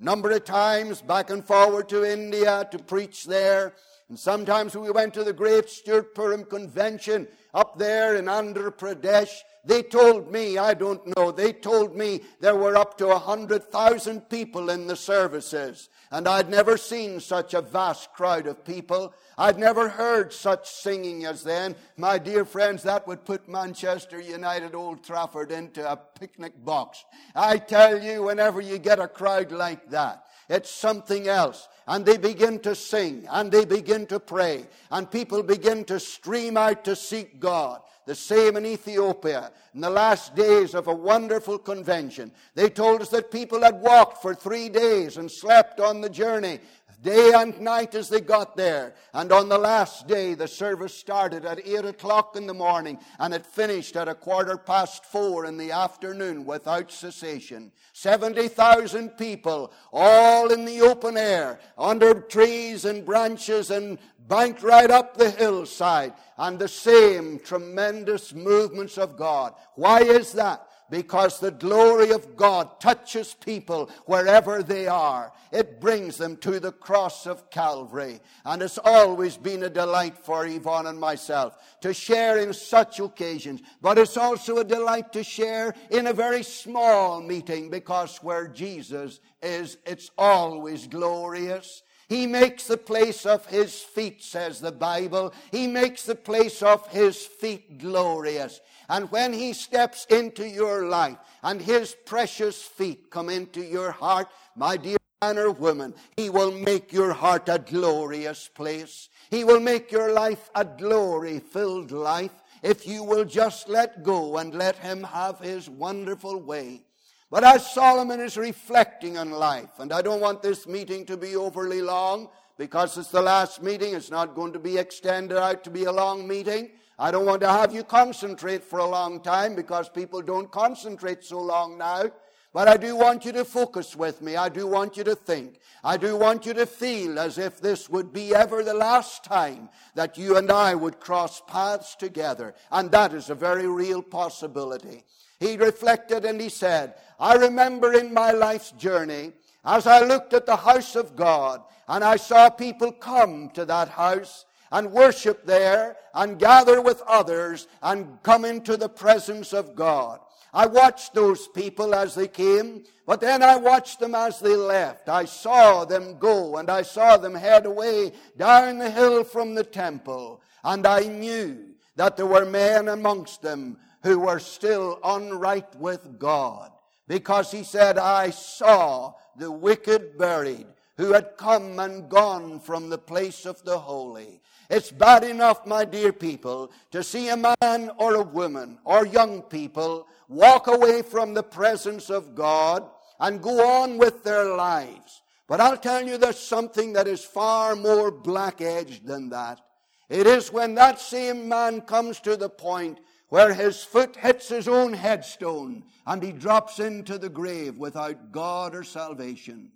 number 0.00 0.32
of 0.32 0.44
times 0.44 1.00
back 1.00 1.30
and 1.30 1.44
forward 1.44 1.88
to 1.90 2.04
India 2.04 2.66
to 2.72 2.78
preach 2.80 3.24
there. 3.24 3.74
And 4.12 4.18
sometimes 4.18 4.76
we 4.76 4.90
went 4.90 5.14
to 5.14 5.24
the 5.24 5.32
great 5.32 5.68
Stuartpuram 5.68 6.46
convention 6.46 7.26
up 7.54 7.78
there 7.78 8.16
in 8.16 8.26
Andhra 8.26 8.70
Pradesh. 8.70 9.38
They 9.64 9.82
told 9.82 10.30
me, 10.30 10.58
I 10.58 10.74
don't 10.74 11.16
know, 11.16 11.32
they 11.32 11.54
told 11.54 11.96
me 11.96 12.20
there 12.38 12.54
were 12.54 12.76
up 12.76 12.98
to 12.98 13.08
a 13.08 13.18
hundred 13.18 13.64
thousand 13.72 14.28
people 14.28 14.68
in 14.68 14.86
the 14.86 14.96
services. 14.96 15.88
And 16.10 16.28
I'd 16.28 16.50
never 16.50 16.76
seen 16.76 17.20
such 17.20 17.54
a 17.54 17.62
vast 17.62 18.12
crowd 18.12 18.46
of 18.46 18.66
people. 18.66 19.14
I'd 19.38 19.58
never 19.58 19.88
heard 19.88 20.34
such 20.34 20.68
singing 20.68 21.24
as 21.24 21.42
then. 21.42 21.74
My 21.96 22.18
dear 22.18 22.44
friends, 22.44 22.82
that 22.82 23.06
would 23.08 23.24
put 23.24 23.48
Manchester 23.48 24.20
United 24.20 24.74
Old 24.74 25.02
Trafford 25.02 25.50
into 25.50 25.90
a 25.90 25.96
picnic 25.96 26.62
box. 26.62 27.02
I 27.34 27.56
tell 27.56 28.02
you, 28.02 28.24
whenever 28.24 28.60
you 28.60 28.76
get 28.76 28.98
a 28.98 29.08
crowd 29.08 29.52
like 29.52 29.88
that, 29.88 30.26
it's 30.48 30.70
something 30.70 31.28
else. 31.28 31.68
And 31.86 32.06
they 32.06 32.16
begin 32.16 32.60
to 32.60 32.74
sing 32.74 33.26
and 33.30 33.50
they 33.50 33.64
begin 33.64 34.06
to 34.06 34.20
pray 34.20 34.66
and 34.90 35.10
people 35.10 35.42
begin 35.42 35.84
to 35.86 35.98
stream 35.98 36.56
out 36.56 36.84
to 36.84 36.94
seek 36.94 37.40
God. 37.40 37.80
The 38.04 38.14
same 38.14 38.56
in 38.56 38.66
Ethiopia. 38.66 39.52
In 39.74 39.80
the 39.80 39.90
last 39.90 40.34
days 40.34 40.74
of 40.74 40.88
a 40.88 40.94
wonderful 40.94 41.58
convention, 41.58 42.32
they 42.54 42.68
told 42.68 43.00
us 43.00 43.08
that 43.10 43.30
people 43.30 43.62
had 43.62 43.80
walked 43.80 44.20
for 44.20 44.34
three 44.34 44.68
days 44.68 45.16
and 45.16 45.30
slept 45.30 45.78
on 45.78 46.00
the 46.00 46.10
journey 46.10 46.58
day 47.02 47.32
and 47.34 47.60
night 47.60 47.94
as 47.94 48.08
they 48.08 48.20
got 48.20 48.56
there. 48.56 48.94
And 49.12 49.32
on 49.32 49.48
the 49.48 49.58
last 49.58 50.06
day, 50.06 50.34
the 50.34 50.48
service 50.48 50.94
started 50.94 51.44
at 51.44 51.66
8 51.66 51.84
o'clock 51.84 52.36
in 52.36 52.46
the 52.46 52.54
morning 52.54 52.98
and 53.18 53.34
it 53.34 53.44
finished 53.44 53.96
at 53.96 54.08
a 54.08 54.14
quarter 54.14 54.56
past 54.56 55.04
four 55.04 55.44
in 55.44 55.56
the 55.56 55.72
afternoon 55.72 56.46
without 56.46 56.90
cessation. 56.90 57.72
70,000 57.92 59.10
people, 59.10 59.72
all 59.92 60.52
in 60.52 60.64
the 60.64 60.80
open 60.80 61.16
air, 61.16 61.60
under 61.76 62.14
trees 62.14 62.84
and 62.84 63.04
branches 63.04 63.70
and 63.70 63.98
banked 64.28 64.62
right 64.62 64.90
up 64.90 65.16
the 65.16 65.30
hillside, 65.30 66.12
and 66.38 66.58
the 66.58 66.68
same 66.68 67.38
tremendous 67.40 68.32
movements 68.32 68.96
of 68.96 69.16
God. 69.16 69.54
Why 69.74 70.00
is 70.00 70.32
that? 70.32 70.66
Because 70.92 71.40
the 71.40 71.50
glory 71.50 72.10
of 72.10 72.36
God 72.36 72.78
touches 72.78 73.32
people 73.32 73.88
wherever 74.04 74.62
they 74.62 74.86
are. 74.86 75.32
It 75.50 75.80
brings 75.80 76.18
them 76.18 76.36
to 76.38 76.60
the 76.60 76.70
cross 76.70 77.26
of 77.26 77.48
Calvary. 77.48 78.20
And 78.44 78.60
it's 78.60 78.76
always 78.76 79.38
been 79.38 79.62
a 79.62 79.70
delight 79.70 80.18
for 80.18 80.44
Yvonne 80.44 80.88
and 80.88 81.00
myself 81.00 81.56
to 81.80 81.94
share 81.94 82.36
in 82.36 82.52
such 82.52 83.00
occasions. 83.00 83.62
But 83.80 83.96
it's 83.96 84.18
also 84.18 84.58
a 84.58 84.64
delight 84.64 85.14
to 85.14 85.24
share 85.24 85.74
in 85.90 86.08
a 86.08 86.12
very 86.12 86.42
small 86.42 87.22
meeting 87.22 87.70
because 87.70 88.18
where 88.18 88.46
Jesus 88.46 89.20
is, 89.40 89.78
it's 89.86 90.10
always 90.18 90.86
glorious. 90.86 91.84
He 92.10 92.26
makes 92.26 92.66
the 92.66 92.76
place 92.76 93.24
of 93.24 93.46
his 93.46 93.80
feet, 93.80 94.22
says 94.22 94.60
the 94.60 94.70
Bible. 94.70 95.32
He 95.50 95.66
makes 95.66 96.02
the 96.02 96.14
place 96.14 96.62
of 96.62 96.86
his 96.88 97.24
feet 97.24 97.78
glorious. 97.78 98.60
And 98.92 99.10
when 99.10 99.32
He 99.32 99.54
steps 99.54 100.04
into 100.10 100.46
your 100.46 100.84
life 100.84 101.16
and 101.42 101.62
His 101.62 101.96
precious 102.04 102.60
feet 102.60 103.10
come 103.10 103.30
into 103.30 103.62
your 103.62 103.90
heart, 103.90 104.28
my 104.54 104.76
dear 104.76 104.98
man 105.22 105.38
or 105.38 105.50
woman, 105.50 105.94
He 106.14 106.28
will 106.28 106.52
make 106.52 106.92
your 106.92 107.14
heart 107.14 107.48
a 107.48 107.58
glorious 107.58 108.48
place. 108.48 109.08
He 109.30 109.44
will 109.44 109.60
make 109.60 109.90
your 109.90 110.12
life 110.12 110.50
a 110.54 110.66
glory 110.66 111.38
filled 111.38 111.90
life 111.90 112.34
if 112.62 112.86
you 112.86 113.02
will 113.02 113.24
just 113.24 113.66
let 113.66 114.02
go 114.02 114.36
and 114.36 114.52
let 114.52 114.76
Him 114.76 115.04
have 115.04 115.38
His 115.38 115.70
wonderful 115.70 116.42
way. 116.42 116.84
But 117.30 117.44
as 117.44 117.72
Solomon 117.72 118.20
is 118.20 118.36
reflecting 118.36 119.16
on 119.16 119.30
life, 119.30 119.78
and 119.78 119.90
I 119.90 120.02
don't 120.02 120.20
want 120.20 120.42
this 120.42 120.66
meeting 120.66 121.06
to 121.06 121.16
be 121.16 121.34
overly 121.34 121.80
long 121.80 122.28
because 122.58 122.98
it's 122.98 123.08
the 123.08 123.22
last 123.22 123.62
meeting, 123.62 123.94
it's 123.94 124.10
not 124.10 124.34
going 124.34 124.52
to 124.52 124.58
be 124.58 124.76
extended 124.76 125.38
out 125.38 125.64
to 125.64 125.70
be 125.70 125.84
a 125.84 125.92
long 125.92 126.28
meeting. 126.28 126.72
I 127.02 127.10
don't 127.10 127.26
want 127.26 127.40
to 127.40 127.48
have 127.48 127.74
you 127.74 127.82
concentrate 127.82 128.62
for 128.62 128.78
a 128.78 128.86
long 128.86 129.20
time 129.22 129.56
because 129.56 129.88
people 129.88 130.22
don't 130.22 130.48
concentrate 130.52 131.24
so 131.24 131.40
long 131.40 131.76
now. 131.76 132.04
But 132.52 132.68
I 132.68 132.76
do 132.76 132.94
want 132.94 133.24
you 133.24 133.32
to 133.32 133.44
focus 133.44 133.96
with 133.96 134.22
me. 134.22 134.36
I 134.36 134.48
do 134.48 134.68
want 134.68 134.96
you 134.96 135.02
to 135.02 135.16
think. 135.16 135.58
I 135.82 135.96
do 135.96 136.16
want 136.16 136.46
you 136.46 136.54
to 136.54 136.64
feel 136.64 137.18
as 137.18 137.38
if 137.38 137.60
this 137.60 137.90
would 137.90 138.12
be 138.12 138.32
ever 138.32 138.62
the 138.62 138.72
last 138.72 139.24
time 139.24 139.68
that 139.96 140.16
you 140.16 140.36
and 140.36 140.48
I 140.52 140.76
would 140.76 141.00
cross 141.00 141.42
paths 141.48 141.96
together. 141.96 142.54
And 142.70 142.88
that 142.92 143.14
is 143.14 143.30
a 143.30 143.34
very 143.34 143.66
real 143.66 144.00
possibility. 144.00 145.02
He 145.40 145.56
reflected 145.56 146.24
and 146.24 146.40
he 146.40 146.50
said, 146.50 146.94
I 147.18 147.34
remember 147.34 147.94
in 147.94 148.14
my 148.14 148.30
life's 148.30 148.70
journey, 148.70 149.32
as 149.64 149.88
I 149.88 150.04
looked 150.04 150.34
at 150.34 150.46
the 150.46 150.54
house 150.54 150.94
of 150.94 151.16
God 151.16 151.62
and 151.88 152.04
I 152.04 152.14
saw 152.14 152.48
people 152.48 152.92
come 152.92 153.50
to 153.54 153.64
that 153.64 153.88
house 153.88 154.44
and 154.72 154.90
worship 154.90 155.44
there 155.46 155.96
and 156.14 156.38
gather 156.38 156.80
with 156.80 157.02
others 157.06 157.68
and 157.82 158.20
come 158.22 158.44
into 158.44 158.76
the 158.76 158.88
presence 158.88 159.52
of 159.52 159.76
God. 159.76 160.18
I 160.54 160.66
watched 160.66 161.14
those 161.14 161.46
people 161.48 161.94
as 161.94 162.14
they 162.14 162.28
came, 162.28 162.84
but 163.06 163.20
then 163.20 163.42
I 163.42 163.56
watched 163.56 164.00
them 164.00 164.14
as 164.14 164.40
they 164.40 164.56
left. 164.56 165.08
I 165.08 165.26
saw 165.26 165.84
them 165.84 166.18
go 166.18 166.56
and 166.56 166.70
I 166.70 166.82
saw 166.82 167.16
them 167.16 167.34
head 167.34 167.66
away 167.66 168.12
down 168.36 168.78
the 168.78 168.90
hill 168.90 169.24
from 169.24 169.54
the 169.54 169.64
temple. 169.64 170.42
And 170.64 170.86
I 170.86 171.00
knew 171.04 171.58
that 171.96 172.16
there 172.16 172.26
were 172.26 172.44
men 172.44 172.88
amongst 172.88 173.42
them 173.42 173.78
who 174.02 174.18
were 174.18 174.40
still 174.40 174.98
unright 175.04 175.76
with 175.76 176.18
God. 176.18 176.70
Because 177.08 177.50
he 177.50 177.62
said, 177.62 177.98
I 177.98 178.30
saw 178.30 179.14
the 179.36 179.50
wicked 179.50 180.18
buried 180.18 180.66
who 180.96 181.12
had 181.12 181.36
come 181.36 181.78
and 181.78 182.08
gone 182.08 182.60
from 182.60 182.90
the 182.90 182.98
place 182.98 183.46
of 183.46 183.62
the 183.64 183.78
holy. 183.78 184.40
It's 184.70 184.90
bad 184.90 185.24
enough, 185.24 185.66
my 185.66 185.84
dear 185.84 186.12
people, 186.12 186.72
to 186.90 187.02
see 187.02 187.28
a 187.28 187.36
man 187.36 187.90
or 187.98 188.14
a 188.14 188.22
woman 188.22 188.78
or 188.84 189.06
young 189.06 189.42
people 189.42 190.06
walk 190.28 190.66
away 190.66 191.02
from 191.02 191.34
the 191.34 191.42
presence 191.42 192.10
of 192.10 192.34
God 192.34 192.88
and 193.20 193.42
go 193.42 193.82
on 193.82 193.98
with 193.98 194.24
their 194.24 194.54
lives. 194.54 195.22
But 195.46 195.60
I'll 195.60 195.76
tell 195.76 196.06
you 196.06 196.16
there's 196.16 196.38
something 196.38 196.94
that 196.94 197.06
is 197.06 197.24
far 197.24 197.76
more 197.76 198.10
black 198.10 198.60
edged 198.60 199.06
than 199.06 199.28
that. 199.30 199.60
It 200.08 200.26
is 200.26 200.52
when 200.52 200.74
that 200.74 201.00
same 201.00 201.48
man 201.48 201.82
comes 201.82 202.20
to 202.20 202.36
the 202.36 202.48
point 202.48 203.00
where 203.28 203.54
his 203.54 203.82
foot 203.82 204.16
hits 204.16 204.48
his 204.48 204.68
own 204.68 204.92
headstone 204.92 205.84
and 206.06 206.22
he 206.22 206.32
drops 206.32 206.78
into 206.78 207.16
the 207.16 207.30
grave 207.30 207.78
without 207.78 208.30
God 208.30 208.74
or 208.74 208.84
salvation. 208.84 209.72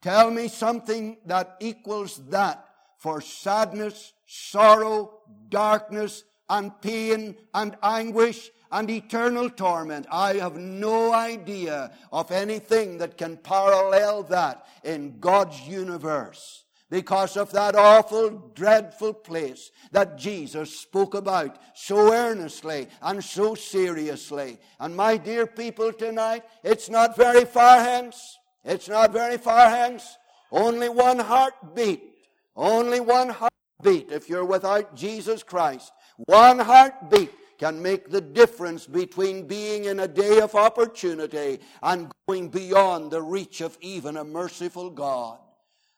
Tell 0.00 0.30
me 0.30 0.48
something 0.48 1.18
that 1.26 1.56
equals 1.60 2.16
that 2.28 2.64
for 3.00 3.20
sadness, 3.22 4.12
sorrow, 4.26 5.20
darkness, 5.48 6.22
and 6.50 6.78
pain 6.82 7.34
and 7.54 7.76
anguish 7.82 8.50
and 8.70 8.90
eternal 8.90 9.48
torment. 9.48 10.06
I 10.10 10.34
have 10.34 10.56
no 10.56 11.12
idea 11.12 11.92
of 12.12 12.30
anything 12.30 12.98
that 12.98 13.16
can 13.16 13.38
parallel 13.38 14.24
that 14.24 14.66
in 14.84 15.18
God's 15.18 15.60
universe 15.66 16.64
because 16.90 17.36
of 17.36 17.52
that 17.52 17.74
awful, 17.74 18.50
dreadful 18.54 19.14
place 19.14 19.70
that 19.92 20.18
Jesus 20.18 20.78
spoke 20.78 21.14
about 21.14 21.56
so 21.72 22.12
earnestly 22.12 22.88
and 23.00 23.24
so 23.24 23.54
seriously. 23.54 24.58
And 24.78 24.94
my 24.94 25.16
dear 25.16 25.46
people 25.46 25.92
tonight, 25.92 26.44
it's 26.62 26.90
not 26.90 27.16
very 27.16 27.44
far 27.46 27.80
hence. 27.80 28.38
It's 28.64 28.88
not 28.88 29.12
very 29.12 29.38
far 29.38 29.70
hence. 29.70 30.18
Only 30.52 30.88
one 30.88 31.20
heartbeat 31.20 32.09
only 32.56 33.00
one 33.00 33.30
heartbeat, 33.30 34.10
if 34.10 34.28
you're 34.28 34.44
without 34.44 34.94
Jesus 34.94 35.42
Christ, 35.42 35.92
one 36.26 36.58
heartbeat 36.58 37.30
can 37.58 37.80
make 37.80 38.08
the 38.08 38.20
difference 38.20 38.86
between 38.86 39.46
being 39.46 39.84
in 39.84 40.00
a 40.00 40.08
day 40.08 40.40
of 40.40 40.54
opportunity 40.54 41.60
and 41.82 42.10
going 42.26 42.48
beyond 42.48 43.10
the 43.10 43.20
reach 43.20 43.60
of 43.60 43.76
even 43.80 44.16
a 44.16 44.24
merciful 44.24 44.90
God. 44.90 45.38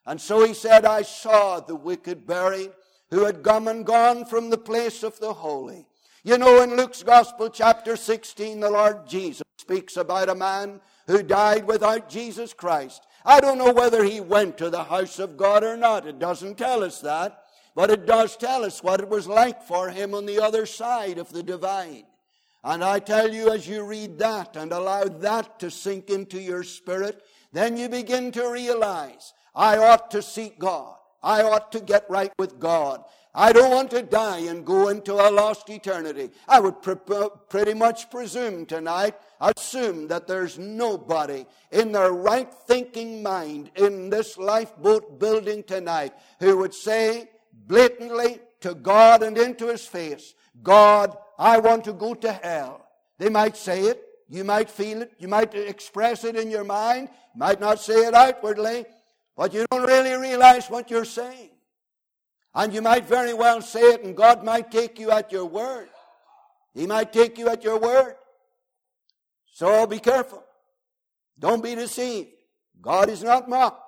And 0.05 0.21
so 0.21 0.45
he 0.45 0.55
said, 0.55 0.85
I 0.85 1.03
saw 1.03 1.61
the 1.61 1.77
wicked 1.77 2.27
buried 2.27 2.73
who 3.11 3.25
had 3.25 3.45
come 3.45 3.69
and 3.69 3.87
gone 3.87 4.25
from 4.25 4.51
the 4.51 4.59
place 4.59 5.03
of 5.03 5.19
the 5.21 5.33
holy. 5.33 5.87
You 6.25 6.39
know, 6.39 6.63
in 6.63 6.77
Luke's 6.77 7.03
Gospel, 7.03 7.49
chapter 7.49 7.97
16, 7.97 8.61
the 8.61 8.71
Lord 8.71 9.07
Jesus 9.07 9.43
speaks 9.59 9.97
about 9.97 10.29
a 10.29 10.35
man 10.35 10.81
who 11.07 11.23
died 11.23 11.67
without 11.67 12.09
Jesus 12.09 12.53
Christ. 12.53 13.07
I 13.25 13.41
don't 13.41 13.59
know 13.59 13.73
whether 13.73 14.05
he 14.05 14.21
went 14.21 14.59
to 14.59 14.71
the 14.71 14.85
house 14.85 15.19
of 15.19 15.37
God 15.37 15.65
or 15.65 15.77
not. 15.77 16.07
It 16.07 16.19
doesn't 16.19 16.59
tell 16.59 16.83
us 16.83 17.01
that. 17.01 17.45
But 17.75 17.91
it 17.91 18.07
does 18.07 18.37
tell 18.37 18.65
us 18.65 18.83
what 18.83 19.01
it 19.01 19.09
was 19.09 19.27
like 19.27 19.63
for 19.63 19.89
him 19.89 20.15
on 20.15 20.27
the 20.27 20.43
other 20.43 20.67
side 20.67 21.19
of 21.19 21.33
the 21.33 21.43
divide. 21.43 22.05
And 22.65 22.85
I 22.85 22.99
tell 22.99 23.33
you, 23.33 23.51
as 23.51 23.67
you 23.67 23.83
read 23.83 24.19
that 24.19 24.57
and 24.57 24.73
allow 24.73 25.05
that 25.05 25.59
to 25.61 25.71
sink 25.71 26.11
into 26.11 26.41
your 26.41 26.63
spirit, 26.63 27.23
then 27.53 27.77
you 27.77 27.89
begin 27.89 28.31
to 28.33 28.49
realize 28.49 29.33
I 29.55 29.79
ought 29.79 30.11
to 30.13 30.23
seek 30.23 30.59
God. 30.59 30.97
I 31.23 31.43
ought 31.43 31.73
to 31.73 31.81
get 31.81 32.05
right 32.09 32.33
with 32.39 32.59
God. 32.59 33.05
I 33.35 33.53
don't 33.53 33.71
want 33.71 33.91
to 33.93 34.03
die 34.03 34.41
and 34.41 34.67
go 34.67 34.89
into 34.89 35.15
a 35.15 35.31
lost 35.31 35.71
eternity. 35.71 36.31
I 36.47 36.61
would 36.61 36.83
pre- 36.83 37.29
pretty 37.49 37.75
much 37.75 38.11
presume 38.11 38.67
tonight, 38.67 39.15
assume 39.51 40.09
that 40.09 40.27
there's 40.27 40.59
nobody 40.59 41.45
in 41.71 41.93
their 41.93 42.13
right 42.13 42.53
thinking 42.67 43.23
mind 43.23 43.71
in 43.77 44.11
this 44.11 44.39
lifeboat 44.39 45.19
building 45.19 45.63
tonight 45.65 46.13
who 46.39 46.59
would 46.59 46.75
say, 46.75 47.29
blatantly 47.67 48.41
to 48.61 48.75
God 48.75 49.23
and 49.23 49.37
into 49.37 49.67
His 49.67 49.85
face, 49.85 50.35
God, 50.63 51.17
I 51.39 51.59
want 51.59 51.85
to 51.85 51.93
go 51.93 52.15
to 52.15 52.33
hell. 52.33 52.87
They 53.19 53.29
might 53.29 53.57
say 53.57 53.83
it, 53.83 54.03
you 54.29 54.45
might 54.45 54.71
feel 54.71 55.03
it, 55.03 55.13
you 55.19 55.29
might 55.29 55.55
express 55.55 56.25
it 56.25 56.37
in 56.37 56.51
your 56.51 56.65
mind, 56.65 57.09
you 57.35 57.39
might 57.39 57.61
not 57.61 57.81
say 57.81 58.07
it 58.07 58.15
outwardly, 58.15 58.85
but 59.37 59.53
you 59.53 59.67
don't 59.71 59.87
really 59.87 60.15
realize 60.15 60.69
what 60.69 60.91
you're 60.91 61.05
saying. 61.05 61.51
And 62.55 62.73
you 62.73 62.83
might 62.83 63.07
very 63.07 63.35
well 63.35 63.63
say 63.63 63.81
it, 63.81 64.05
and 64.05 64.17
God 64.17 64.45
might 64.45 64.71
take 64.71 64.99
you 64.99 65.11
at 65.11 65.33
your 65.33 65.47
word. 65.47 65.89
He 66.75 66.87
might 66.87 67.13
take 67.13 67.39
you 67.39 67.49
at 67.49 67.65
your 67.65 67.79
word. 67.79 68.15
So 69.53 69.87
be 69.87 69.99
careful. 69.99 70.43
Don't 71.39 71.63
be 71.63 71.75
deceived. 71.75 72.31
God 72.81 73.09
is 73.09 73.23
not 73.23 73.49
mocked. 73.49 73.81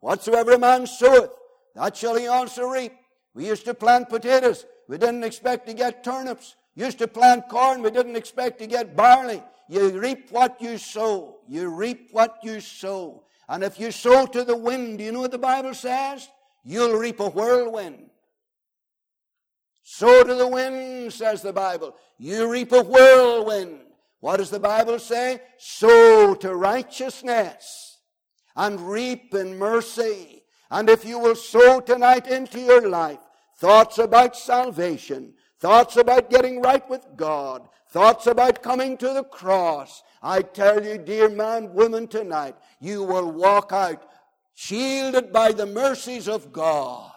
Whatsoever 0.00 0.52
a 0.52 0.58
man 0.58 0.86
soweth, 0.86 1.30
that 1.74 1.96
shall 1.96 2.16
he 2.16 2.28
also 2.28 2.68
reap. 2.68 2.92
We 3.34 3.46
used 3.46 3.64
to 3.66 3.74
plant 3.74 4.08
potatoes. 4.08 4.64
We 4.88 4.96
didn't 4.96 5.24
expect 5.24 5.66
to 5.66 5.74
get 5.74 6.02
turnips. 6.02 6.56
Used 6.74 6.98
to 6.98 7.08
plant 7.08 7.48
corn. 7.48 7.82
We 7.82 7.90
didn't 7.90 8.16
expect 8.16 8.60
to 8.60 8.66
get 8.66 8.96
barley. 8.96 9.42
You 9.68 10.00
reap 10.00 10.30
what 10.30 10.62
you 10.62 10.78
sow. 10.78 11.40
You 11.48 11.68
reap 11.68 12.10
what 12.12 12.38
you 12.42 12.60
sow. 12.60 13.24
And 13.48 13.64
if 13.64 13.80
you 13.80 13.90
sow 13.90 14.26
to 14.26 14.44
the 14.44 14.56
wind, 14.56 14.98
do 14.98 15.04
you 15.04 15.12
know 15.12 15.20
what 15.20 15.32
the 15.32 15.38
Bible 15.38 15.74
says? 15.74 16.28
You'll 16.64 16.98
reap 16.98 17.18
a 17.18 17.28
whirlwind. 17.28 18.10
Sow 19.82 20.22
to 20.22 20.34
the 20.34 20.46
wind, 20.46 21.12
says 21.12 21.42
the 21.42 21.52
Bible. 21.52 21.96
You 22.18 22.50
reap 22.50 22.72
a 22.72 22.82
whirlwind. 22.82 23.80
What 24.20 24.38
does 24.38 24.50
the 24.50 24.60
Bible 24.60 24.98
say? 24.98 25.40
Sow 25.58 26.34
to 26.34 26.54
righteousness 26.54 27.98
and 28.56 28.80
reap 28.80 29.34
in 29.34 29.58
mercy. 29.58 30.42
And 30.70 30.90
if 30.90 31.04
you 31.04 31.18
will 31.18 31.36
sow 31.36 31.80
tonight 31.80 32.26
into 32.26 32.60
your 32.60 32.88
life 32.88 33.20
thoughts 33.56 33.98
about 33.98 34.36
salvation, 34.36 35.34
thoughts 35.58 35.96
about 35.96 36.30
getting 36.30 36.60
right 36.60 36.88
with 36.88 37.04
God, 37.16 37.68
thoughts 37.90 38.26
about 38.26 38.62
coming 38.62 38.96
to 38.98 39.12
the 39.12 39.24
cross, 39.24 40.02
I 40.22 40.42
tell 40.42 40.84
you, 40.84 40.98
dear 40.98 41.28
man, 41.28 41.72
woman, 41.74 42.06
tonight, 42.06 42.54
you 42.80 43.02
will 43.02 43.30
walk 43.30 43.72
out 43.72 44.02
shielded 44.54 45.32
by 45.32 45.52
the 45.52 45.66
mercies 45.66 46.28
of 46.28 46.52
God 46.52 47.07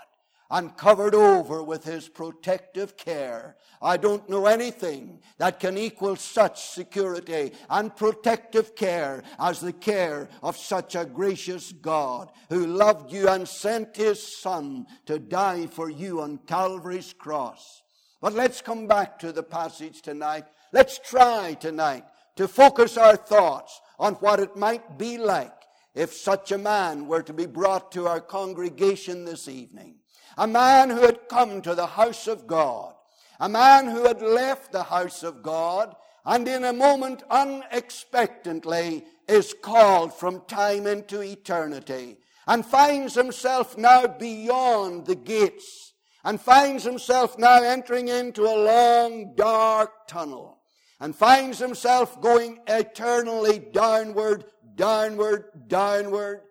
and 0.51 0.75
covered 0.75 1.15
over 1.15 1.63
with 1.63 1.85
His 1.85 2.09
protective 2.09 2.97
care. 2.97 3.55
I 3.81 3.97
don't 3.97 4.29
know 4.29 4.45
anything 4.45 5.21
that 5.37 5.59
can 5.59 5.77
equal 5.77 6.17
such 6.17 6.61
security 6.61 7.53
and 7.69 7.95
protective 7.95 8.75
care 8.75 9.23
as 9.39 9.61
the 9.61 9.73
care 9.73 10.29
of 10.43 10.57
such 10.57 10.93
a 10.95 11.05
gracious 11.05 11.71
God 11.71 12.31
who 12.49 12.67
loved 12.67 13.11
you 13.11 13.29
and 13.29 13.47
sent 13.47 13.95
His 13.95 14.37
Son 14.39 14.85
to 15.05 15.17
die 15.17 15.67
for 15.67 15.89
you 15.89 16.21
on 16.21 16.39
Calvary's 16.45 17.13
cross. 17.13 17.81
But 18.19 18.33
let's 18.33 18.61
come 18.61 18.87
back 18.87 19.17
to 19.19 19.31
the 19.31 19.43
passage 19.43 20.01
tonight. 20.01 20.45
Let's 20.73 20.99
try 20.99 21.53
tonight 21.53 22.03
to 22.35 22.47
focus 22.47 22.97
our 22.97 23.15
thoughts 23.15 23.81
on 23.97 24.15
what 24.15 24.39
it 24.39 24.55
might 24.55 24.97
be 24.97 25.17
like 25.17 25.53
if 25.95 26.13
such 26.13 26.51
a 26.51 26.57
man 26.57 27.07
were 27.07 27.23
to 27.23 27.33
be 27.33 27.45
brought 27.45 27.91
to 27.93 28.07
our 28.07 28.21
congregation 28.21 29.25
this 29.25 29.47
evening. 29.47 29.95
A 30.37 30.47
man 30.47 30.89
who 30.89 31.01
had 31.01 31.27
come 31.29 31.61
to 31.61 31.75
the 31.75 31.87
house 31.87 32.27
of 32.27 32.47
God. 32.47 32.93
A 33.39 33.49
man 33.49 33.87
who 33.87 34.05
had 34.05 34.21
left 34.21 34.71
the 34.71 34.83
house 34.83 35.23
of 35.23 35.41
God 35.41 35.95
and 36.25 36.47
in 36.47 36.63
a 36.63 36.73
moment 36.73 37.23
unexpectedly 37.29 39.05
is 39.27 39.55
called 39.61 40.13
from 40.13 40.43
time 40.47 40.85
into 40.85 41.21
eternity 41.21 42.17
and 42.47 42.65
finds 42.65 43.15
himself 43.15 43.77
now 43.77 44.07
beyond 44.07 45.05
the 45.05 45.15
gates 45.15 45.93
and 46.23 46.39
finds 46.39 46.83
himself 46.83 47.37
now 47.37 47.63
entering 47.63 48.07
into 48.07 48.43
a 48.43 48.63
long 48.63 49.33
dark 49.35 50.07
tunnel 50.07 50.59
and 50.99 51.15
finds 51.15 51.57
himself 51.57 52.21
going 52.21 52.59
eternally 52.67 53.59
downward, 53.73 54.45
downward, 54.75 55.45
downward, 55.67 56.41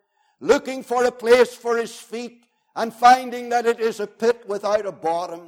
looking 0.40 0.82
for 0.82 1.04
a 1.04 1.12
place 1.12 1.54
for 1.54 1.76
his 1.76 1.94
feet 1.94 2.39
and 2.80 2.94
finding 2.94 3.50
that 3.50 3.66
it 3.66 3.78
is 3.78 4.00
a 4.00 4.06
pit 4.06 4.42
without 4.48 4.86
a 4.86 4.92
bottom. 4.92 5.42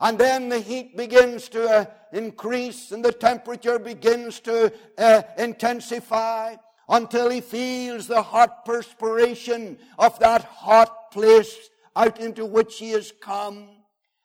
And 0.00 0.18
then 0.18 0.48
the 0.48 0.58
heat 0.58 0.96
begins 0.96 1.48
to 1.50 1.68
uh, 1.68 1.84
increase 2.12 2.90
and 2.90 3.04
the 3.04 3.12
temperature 3.12 3.78
begins 3.78 4.40
to 4.40 4.72
uh, 4.98 5.22
intensify 5.38 6.56
until 6.88 7.30
he 7.30 7.40
feels 7.40 8.08
the 8.08 8.22
hot 8.22 8.64
perspiration 8.64 9.78
of 10.00 10.18
that 10.18 10.42
hot 10.42 11.12
place 11.12 11.70
out 11.94 12.18
into 12.18 12.44
which 12.44 12.78
he 12.78 12.90
has 12.90 13.12
come. 13.20 13.68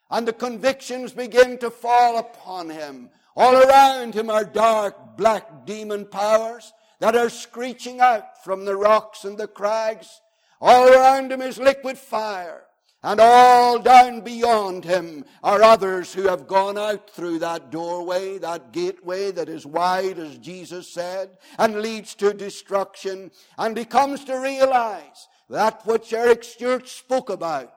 And 0.09 0.27
the 0.27 0.33
convictions 0.33 1.11
begin 1.11 1.59
to 1.59 1.69
fall 1.69 2.17
upon 2.17 2.71
him 2.71 3.11
all 3.35 3.55
around 3.55 4.13
him 4.13 4.29
are 4.29 4.45
dark, 4.45 5.17
black 5.17 5.65
demon 5.65 6.05
powers 6.05 6.71
that 6.99 7.15
are 7.15 7.29
screeching 7.29 7.99
out 7.99 8.43
from 8.43 8.63
the 8.63 8.75
rocks 8.75 9.25
and 9.25 9.37
the 9.37 9.47
crags. 9.47 10.21
All 10.67 10.87
around 10.89 11.31
him 11.31 11.43
is 11.43 11.59
liquid 11.59 11.95
fire. 11.95 12.63
And 13.03 13.19
all 13.19 13.77
down 13.77 14.21
beyond 14.21 14.83
him 14.83 15.25
are 15.43 15.61
others 15.61 16.11
who 16.11 16.23
have 16.23 16.47
gone 16.47 16.75
out 16.75 17.07
through 17.07 17.37
that 17.39 17.69
doorway, 17.69 18.39
that 18.39 18.71
gateway 18.71 19.29
that 19.29 19.47
is 19.47 19.63
wide, 19.63 20.17
as 20.17 20.39
Jesus 20.39 20.91
said, 20.91 21.37
and 21.59 21.83
leads 21.83 22.15
to 22.15 22.33
destruction. 22.33 23.29
And 23.59 23.77
he 23.77 23.85
comes 23.85 24.25
to 24.25 24.39
realize 24.39 25.27
that 25.51 25.85
which 25.85 26.11
Eric 26.13 26.43
Stewart 26.43 26.89
spoke 26.89 27.29
about, 27.29 27.71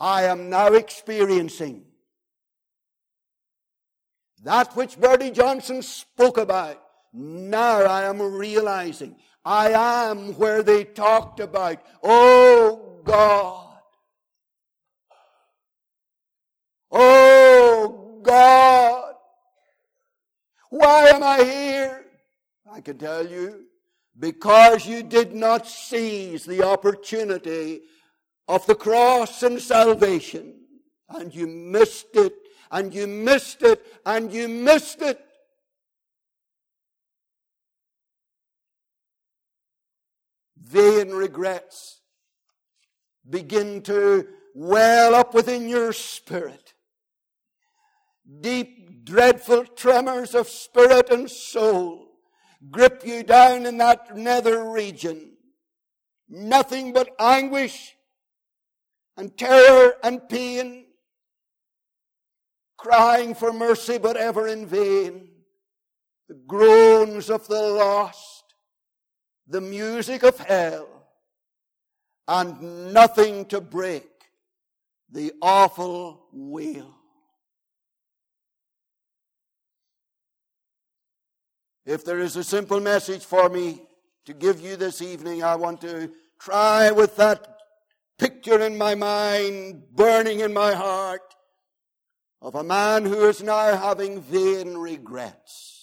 I 0.00 0.24
am 0.24 0.50
now 0.50 0.72
experiencing. 0.72 1.84
That 4.42 4.74
which 4.74 4.98
Bertie 4.98 5.30
Johnson 5.30 5.80
spoke 5.80 6.38
about, 6.38 6.82
now 7.12 7.82
I 7.82 8.02
am 8.02 8.20
realizing. 8.20 9.14
I 9.46 10.08
am 10.08 10.34
where 10.34 10.64
they 10.64 10.82
talked 10.82 11.38
about. 11.38 11.80
Oh 12.02 13.00
God. 13.04 13.78
Oh 16.90 18.18
God. 18.24 19.14
Why 20.70 21.10
am 21.10 21.22
I 21.22 21.44
here? 21.44 22.06
I 22.72 22.80
can 22.80 22.98
tell 22.98 23.24
you. 23.24 23.66
Because 24.18 24.84
you 24.84 25.04
did 25.04 25.32
not 25.32 25.68
seize 25.68 26.44
the 26.44 26.64
opportunity 26.64 27.82
of 28.48 28.66
the 28.66 28.74
cross 28.74 29.44
and 29.44 29.60
salvation. 29.62 30.54
And 31.08 31.32
you 31.32 31.46
missed 31.46 32.16
it 32.16 32.34
and 32.72 32.92
you 32.92 33.06
missed 33.06 33.62
it 33.62 33.80
and 34.04 34.32
you 34.32 34.48
missed 34.48 35.02
it. 35.02 35.24
Vain 40.66 41.10
regrets 41.10 42.00
begin 43.28 43.82
to 43.82 44.26
well 44.54 45.14
up 45.14 45.34
within 45.34 45.68
your 45.68 45.92
spirit. 45.92 46.74
Deep, 48.40 49.04
dreadful 49.04 49.64
tremors 49.64 50.34
of 50.34 50.48
spirit 50.48 51.10
and 51.10 51.30
soul 51.30 52.06
grip 52.70 53.02
you 53.04 53.22
down 53.22 53.66
in 53.66 53.78
that 53.78 54.16
nether 54.16 54.70
region. 54.70 55.36
Nothing 56.28 56.92
but 56.92 57.14
anguish 57.18 57.94
and 59.16 59.36
terror 59.36 59.94
and 60.02 60.28
pain 60.28 60.86
crying 62.76 63.34
for 63.34 63.52
mercy, 63.52 63.98
but 63.98 64.16
ever 64.16 64.46
in 64.46 64.66
vain. 64.66 65.28
The 66.28 66.40
groans 66.46 67.30
of 67.30 67.46
the 67.46 67.62
lost, 67.62 68.35
the 69.46 69.60
music 69.60 70.22
of 70.22 70.38
hell, 70.38 70.88
and 72.26 72.92
nothing 72.92 73.44
to 73.46 73.60
break 73.60 74.08
the 75.10 75.32
awful 75.40 76.26
wail. 76.32 76.92
If 81.84 82.04
there 82.04 82.18
is 82.18 82.34
a 82.34 82.42
simple 82.42 82.80
message 82.80 83.24
for 83.24 83.48
me 83.48 83.82
to 84.24 84.34
give 84.34 84.60
you 84.60 84.74
this 84.74 85.00
evening, 85.00 85.44
I 85.44 85.54
want 85.54 85.80
to 85.82 86.10
try 86.40 86.90
with 86.90 87.16
that 87.16 87.58
picture 88.18 88.60
in 88.60 88.76
my 88.76 88.96
mind, 88.96 89.84
burning 89.94 90.40
in 90.40 90.52
my 90.52 90.74
heart, 90.74 91.22
of 92.42 92.56
a 92.56 92.64
man 92.64 93.04
who 93.04 93.28
is 93.28 93.42
now 93.42 93.76
having 93.76 94.20
vain 94.20 94.74
regrets. 94.76 95.75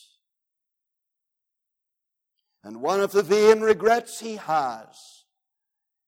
And 2.64 2.82
one 2.82 3.02
of 3.02 3.12
the 3.12 3.24
vain 3.24 3.62
regrets 3.62 4.20
he 4.20 4.38
has 4.38 5.26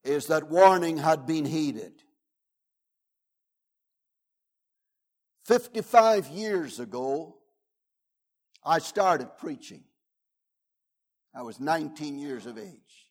is 0.04 0.28
that 0.28 0.50
warning 0.50 0.98
had 0.98 1.26
been 1.26 1.46
heeded. 1.46 1.94
55 5.46 6.28
years 6.30 6.80
ago, 6.80 7.38
I 8.64 8.80
started 8.80 9.30
preaching. 9.38 9.84
I 11.36 11.42
was 11.42 11.60
19 11.60 12.18
years 12.18 12.46
of 12.46 12.58
age. 12.58 13.10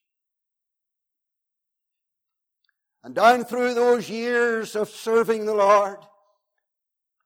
And 3.05 3.15
down 3.15 3.45
through 3.45 3.75
those 3.75 4.09
years 4.09 4.75
of 4.75 4.89
serving 4.89 5.45
the 5.45 5.55
Lord, 5.55 5.99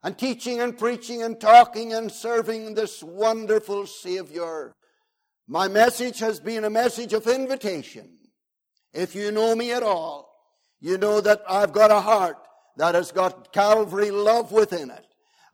and 0.02 0.18
teaching 0.18 0.60
and 0.60 0.76
preaching 0.76 1.22
and 1.22 1.40
talking 1.40 1.92
and 1.92 2.10
serving 2.10 2.74
this 2.74 3.02
wonderful 3.02 3.86
Savior, 3.86 4.74
my 5.48 5.66
message 5.66 6.18
has 6.18 6.38
been 6.38 6.64
a 6.64 6.70
message 6.70 7.14
of 7.14 7.26
invitation. 7.26 8.06
If 8.92 9.14
you 9.14 9.32
know 9.32 9.54
me 9.56 9.72
at 9.72 9.82
all, 9.82 10.28
you 10.78 10.98
know 10.98 11.22
that 11.22 11.42
I've 11.48 11.72
got 11.72 11.90
a 11.90 12.00
heart 12.00 12.36
that 12.76 12.94
has 12.94 13.10
got 13.10 13.52
Calvary 13.52 14.10
love 14.10 14.52
within 14.52 14.90
it. 14.90 15.04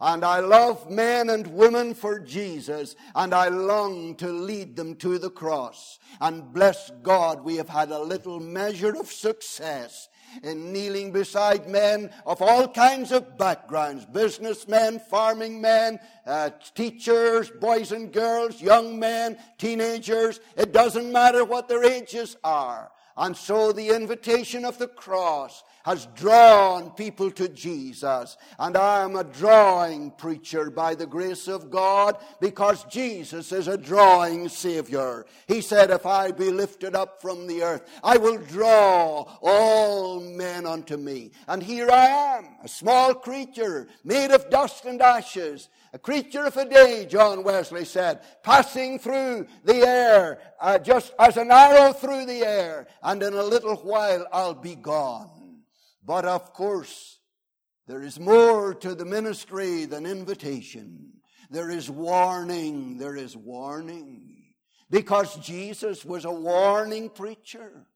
And 0.01 0.25
I 0.25 0.41
love 0.41 0.91
men 0.91 1.31
and 1.31 1.47
women 1.47 1.95
for 1.95 2.19
Jesus, 2.19 2.97
and 3.15 3.33
I 3.33 3.49
long 3.49 4.17
to 4.17 4.29
lead 4.29 4.77
them 4.77 4.97
to 4.97 5.19
the 5.19 5.31
cross. 5.31 5.99
And 6.21 6.53
bless 6.53 6.91
God, 7.03 7.45
we 7.45 7.57
have 7.57 7.69
had 7.69 7.91
a 7.91 8.03
little 8.03 8.41
measure 8.41 8.97
of 8.97 9.11
success 9.11 10.09
in 10.43 10.73
kneeling 10.73 11.13
beside 11.13 11.69
men 11.69 12.11
of 12.27 12.43
all 12.43 12.69
kinds 12.69 13.13
of 13.13 13.39
backgrounds 13.39 14.05
businessmen, 14.07 14.99
farming 14.99 15.61
men, 15.61 15.99
uh, 16.27 16.51
teachers, 16.75 17.51
boys 17.61 17.93
and 17.93 18.13
girls, 18.13 18.61
young 18.61 18.99
men, 18.99 19.39
teenagers. 19.59 20.41
It 20.57 20.73
doesn't 20.73 21.13
matter 21.13 21.45
what 21.45 21.69
their 21.69 21.85
ages 21.85 22.37
are. 22.43 22.91
And 23.17 23.37
so 23.37 23.73
the 23.73 23.91
invitation 23.91 24.65
of 24.65 24.79
the 24.79 24.89
cross 24.89 25.63
has 25.85 26.07
drawn 26.17 26.91
people 26.91 27.31
to 27.31 27.49
Jesus. 27.49 28.37
And 28.59 28.77
I 28.77 29.05
am 29.05 29.17
a 29.17 29.25
drawing 29.25 30.11
preacher 30.13 30.71
by 30.71 30.95
the 30.95 31.07
grace 31.07 31.47
of 31.47 31.71
God 31.71 32.17
because 32.41 32.85
Jesus 32.85 33.53
is 33.53 33.69
a 33.69 33.77
drawing 33.77 34.49
Savior. 34.49 35.27
He 35.47 35.61
said, 35.61 35.91
If 35.91 36.07
I 36.07 36.33
be 36.33 36.51
lifted 36.51 36.95
up 36.95 37.21
from 37.21 37.47
the 37.47 37.63
earth, 37.63 37.89
I 38.03 38.17
will 38.17 38.39
draw 38.39 39.27
all 39.43 40.21
men 40.21 40.67
unto 40.67 40.97
me. 40.97 41.33
And 41.47 41.63
here 41.63 41.91
I 41.91 42.07
am, 42.39 42.47
a 42.63 42.69
small 42.69 43.15
creature 43.15 43.87
made 44.05 44.31
of 44.31 44.49
dust 44.51 44.87
and 44.87 45.01
ashes. 45.03 45.69
A 45.93 45.99
creature 45.99 46.47
of 46.47 46.57
a 46.57 46.65
day, 46.65 47.07
John 47.09 47.45
Wesley 47.45 47.85
said, 47.85 48.23
passing 48.43 48.99
through 48.99 49.47
the 49.65 49.87
air, 49.87 50.41
uh, 50.61 50.79
just 50.79 51.13
as 51.21 51.37
an 51.37 51.53
arrow 51.53 51.93
through 51.93 52.27
the 52.27 52.45
air, 52.45 52.89
and 53.03 53.23
in 53.23 53.35
a 53.35 53.43
little 53.45 53.77
while 53.77 54.27
I'll 54.33 54.55
be 54.55 54.75
gone. 54.75 55.31
But 56.05 56.25
of 56.25 56.53
course, 56.53 57.19
there 57.87 58.03
is 58.03 58.19
more 58.19 58.75
to 58.75 58.95
the 58.95 59.05
ministry 59.05 59.85
than 59.85 60.07
invitation. 60.07 61.13
There 61.51 61.71
is 61.71 61.91
warning. 61.91 62.99
There 62.99 63.17
is 63.17 63.37
warning. 63.37 64.45
Because 64.91 65.37
Jesus 65.37 66.05
was 66.05 66.25
a 66.25 66.31
warning 66.31 67.09
preacher. 67.11 67.87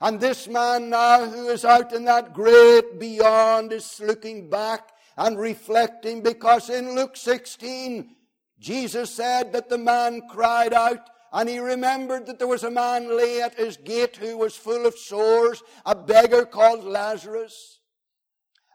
And 0.00 0.20
this 0.20 0.46
man 0.46 0.90
now 0.90 1.24
who 1.24 1.48
is 1.48 1.64
out 1.64 1.92
in 1.92 2.04
that 2.04 2.34
great 2.34 3.00
beyond 3.00 3.72
is 3.72 4.00
looking 4.00 4.50
back 4.50 4.90
and 5.16 5.38
reflecting 5.38 6.22
because 6.22 6.68
in 6.68 6.94
Luke 6.94 7.16
16, 7.16 8.14
Jesus 8.58 9.10
said 9.10 9.52
that 9.52 9.68
the 9.68 9.78
man 9.78 10.22
cried 10.28 10.74
out 10.74 11.08
and 11.36 11.50
he 11.50 11.58
remembered 11.58 12.24
that 12.24 12.38
there 12.38 12.48
was 12.48 12.64
a 12.64 12.70
man 12.70 13.14
lay 13.14 13.42
at 13.42 13.56
his 13.56 13.76
gate 13.76 14.16
who 14.16 14.38
was 14.38 14.56
full 14.56 14.86
of 14.86 14.96
sores, 14.96 15.62
a 15.84 15.94
beggar 15.94 16.46
called 16.46 16.82
Lazarus. 16.82 17.80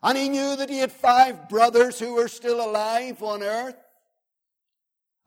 And 0.03 0.15
he 0.15 0.29
knew 0.29 0.55
that 0.55 0.69
he 0.69 0.77
had 0.77 0.91
five 0.91 1.49
brothers 1.49 1.97
who 1.97 2.13
were 2.13 2.27
still 2.27 2.63
alive 2.63 3.23
on 3.23 3.41
earth. 3.41 3.80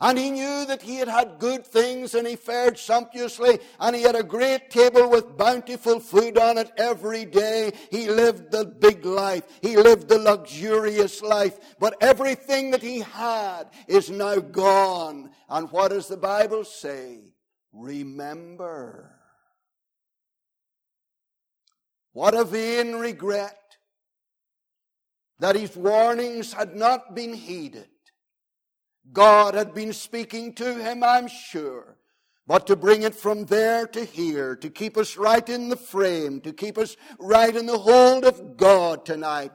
And 0.05 0.19
he 0.19 0.31
knew 0.31 0.67
that 0.67 0.83
he 0.83 0.97
had 0.97 1.09
had 1.09 1.38
good 1.38 1.67
things 1.67 2.14
and 2.14 2.29
he 2.29 2.37
fared 2.37 2.79
sumptuously 2.79 3.59
and 3.81 3.97
he 3.97 4.03
had 4.03 4.14
a 4.14 4.23
great 4.23 4.69
table 4.69 5.09
with 5.09 5.38
bountiful 5.38 5.99
food 5.99 6.37
on 6.37 6.59
it 6.59 6.71
every 6.77 7.25
day. 7.25 7.73
He 7.90 8.11
lived 8.11 8.51
the 8.51 8.67
big 8.67 9.07
life. 9.07 9.45
He 9.62 9.79
lived 9.79 10.09
the 10.09 10.19
luxurious 10.19 11.23
life. 11.23 11.59
But 11.79 11.97
everything 12.03 12.73
that 12.73 12.83
he 12.83 12.99
had 12.99 13.71
is 13.88 14.11
now 14.11 14.40
gone. 14.40 15.31
And 15.49 15.73
what 15.73 15.88
does 15.88 16.09
the 16.09 16.19
Bible 16.19 16.64
say? 16.64 17.21
Remember. 17.73 19.11
What 22.12 22.35
a 22.35 22.45
vain 22.45 22.97
regret 22.97 23.59
that 25.38 25.57
his 25.57 25.75
warnings 25.75 26.53
had 26.53 26.77
not 26.77 27.14
been 27.14 27.33
heeded. 27.33 27.88
God 29.12 29.55
had 29.55 29.75
been 29.75 29.93
speaking 29.93 30.55
to 30.55 30.75
him, 30.75 31.03
I'm 31.03 31.29
sure. 31.29 31.97
But 32.47 32.67
to 32.67 32.77
bring 32.77 33.03
it 33.03 33.14
from 33.14 33.47
there 33.47 33.87
to 33.87 34.05
here, 34.05 34.55
to 34.57 34.69
keep 34.69 34.97
us 34.97 35.17
right 35.17 35.47
in 35.49 35.69
the 35.69 35.77
frame, 35.77 36.40
to 36.43 36.53
keep 36.53 36.77
us 36.77 36.97
right 37.19 37.55
in 37.55 37.67
the 37.67 37.79
hold 37.79 38.25
of 38.25 38.57
God 38.57 39.07
tonight, 39.07 39.53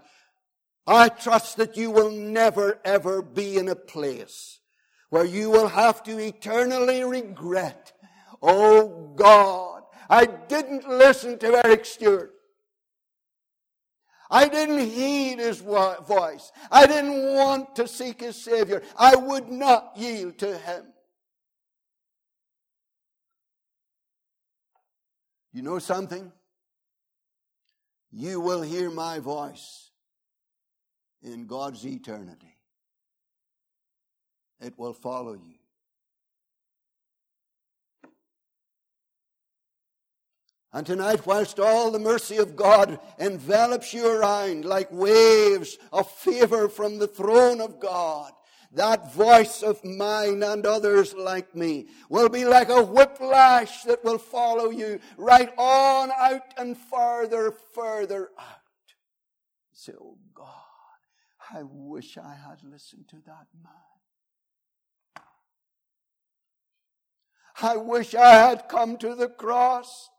I 0.88 1.10
trust 1.10 1.58
that 1.58 1.78
you 1.78 1.92
will 1.92 2.10
never 2.10 2.80
ever 2.84 3.22
be 3.22 3.58
in 3.58 3.70
a 3.70 3.76
place 3.76 4.60
where 5.10 5.26
you 5.26 5.50
will 5.50 5.68
have 5.68 6.02
to 6.04 6.18
eternally 6.18 7.04
regret, 7.04 7.94
oh 8.42 9.14
God, 9.16 9.84
I 10.10 10.26
didn't 10.26 10.88
listen 10.88 11.38
to 11.40 11.62
Eric 11.64 11.86
Stewart. 11.86 12.34
I 14.30 14.48
didn't 14.48 14.80
heed 14.80 15.40
his 15.40 15.60
voice. 15.60 16.52
I 16.72 16.86
didn't 16.86 17.34
want 17.34 17.76
to 17.78 17.88
seek 17.88 18.22
his 18.22 18.36
Savior. 18.36 18.84
I 18.98 19.16
would 19.16 19.50
not 19.50 19.94
yield 19.96 20.38
to 20.40 20.58
him. 20.58 20.86
You 25.52 25.64
know 25.64 25.80
something? 25.80 26.32
You 28.12 28.40
will 28.40 28.62
hear 28.62 28.90
my 28.90 29.20
voice 29.20 29.92
in 31.22 31.46
God's 31.48 31.86
eternity. 31.86 32.56
It 34.60 34.78
will 34.78 34.94
follow 34.94 35.34
you. 35.34 35.59
And 40.72 40.86
tonight, 40.86 41.26
whilst 41.26 41.60
all 41.60 41.90
the 41.90 42.00
mercy 42.00 42.38
of 42.38 42.56
God 42.56 43.00
envelops 43.18 43.92
you 43.94 44.08
around 44.08 44.66
like 44.66 44.92
waves 44.92 45.78
of 45.92 46.10
favor 46.12 46.70
from 46.70 47.00
the 47.00 47.08
throne 47.08 47.60
of 47.60 47.80
God, 47.80 48.32
that 48.74 49.12
voice 49.12 49.64
of 49.64 49.84
mine 49.84 50.44
and 50.44 50.66
others 50.68 51.16
like 51.16 51.56
me 51.56 51.88
will 52.08 52.30
be 52.30 52.46
like 52.46 52.70
a 52.70 52.84
whiplash 52.84 53.82
that 53.84 54.04
will 54.04 54.20
follow 54.20 54.70
you 54.70 55.00
right 55.18 55.52
on 55.58 56.12
out 56.16 56.54
and 56.58 56.78
farther, 56.78 57.52
further 57.74 58.30
out. 58.38 58.46
say, 59.74 59.94
Oh 60.00 60.20
God, 60.36 60.46
I 61.52 61.64
wish 61.64 62.16
I 62.20 62.36
had 62.36 62.64
listened 62.64 63.08
to 63.10 63.16
that 63.26 63.48
man. 63.64 65.24
I 67.62 67.76
wish 67.78 68.14
I 68.14 68.50
had 68.50 68.70
come 68.70 68.98
to 68.98 69.16
the 69.16 69.30
cross. 69.30 70.10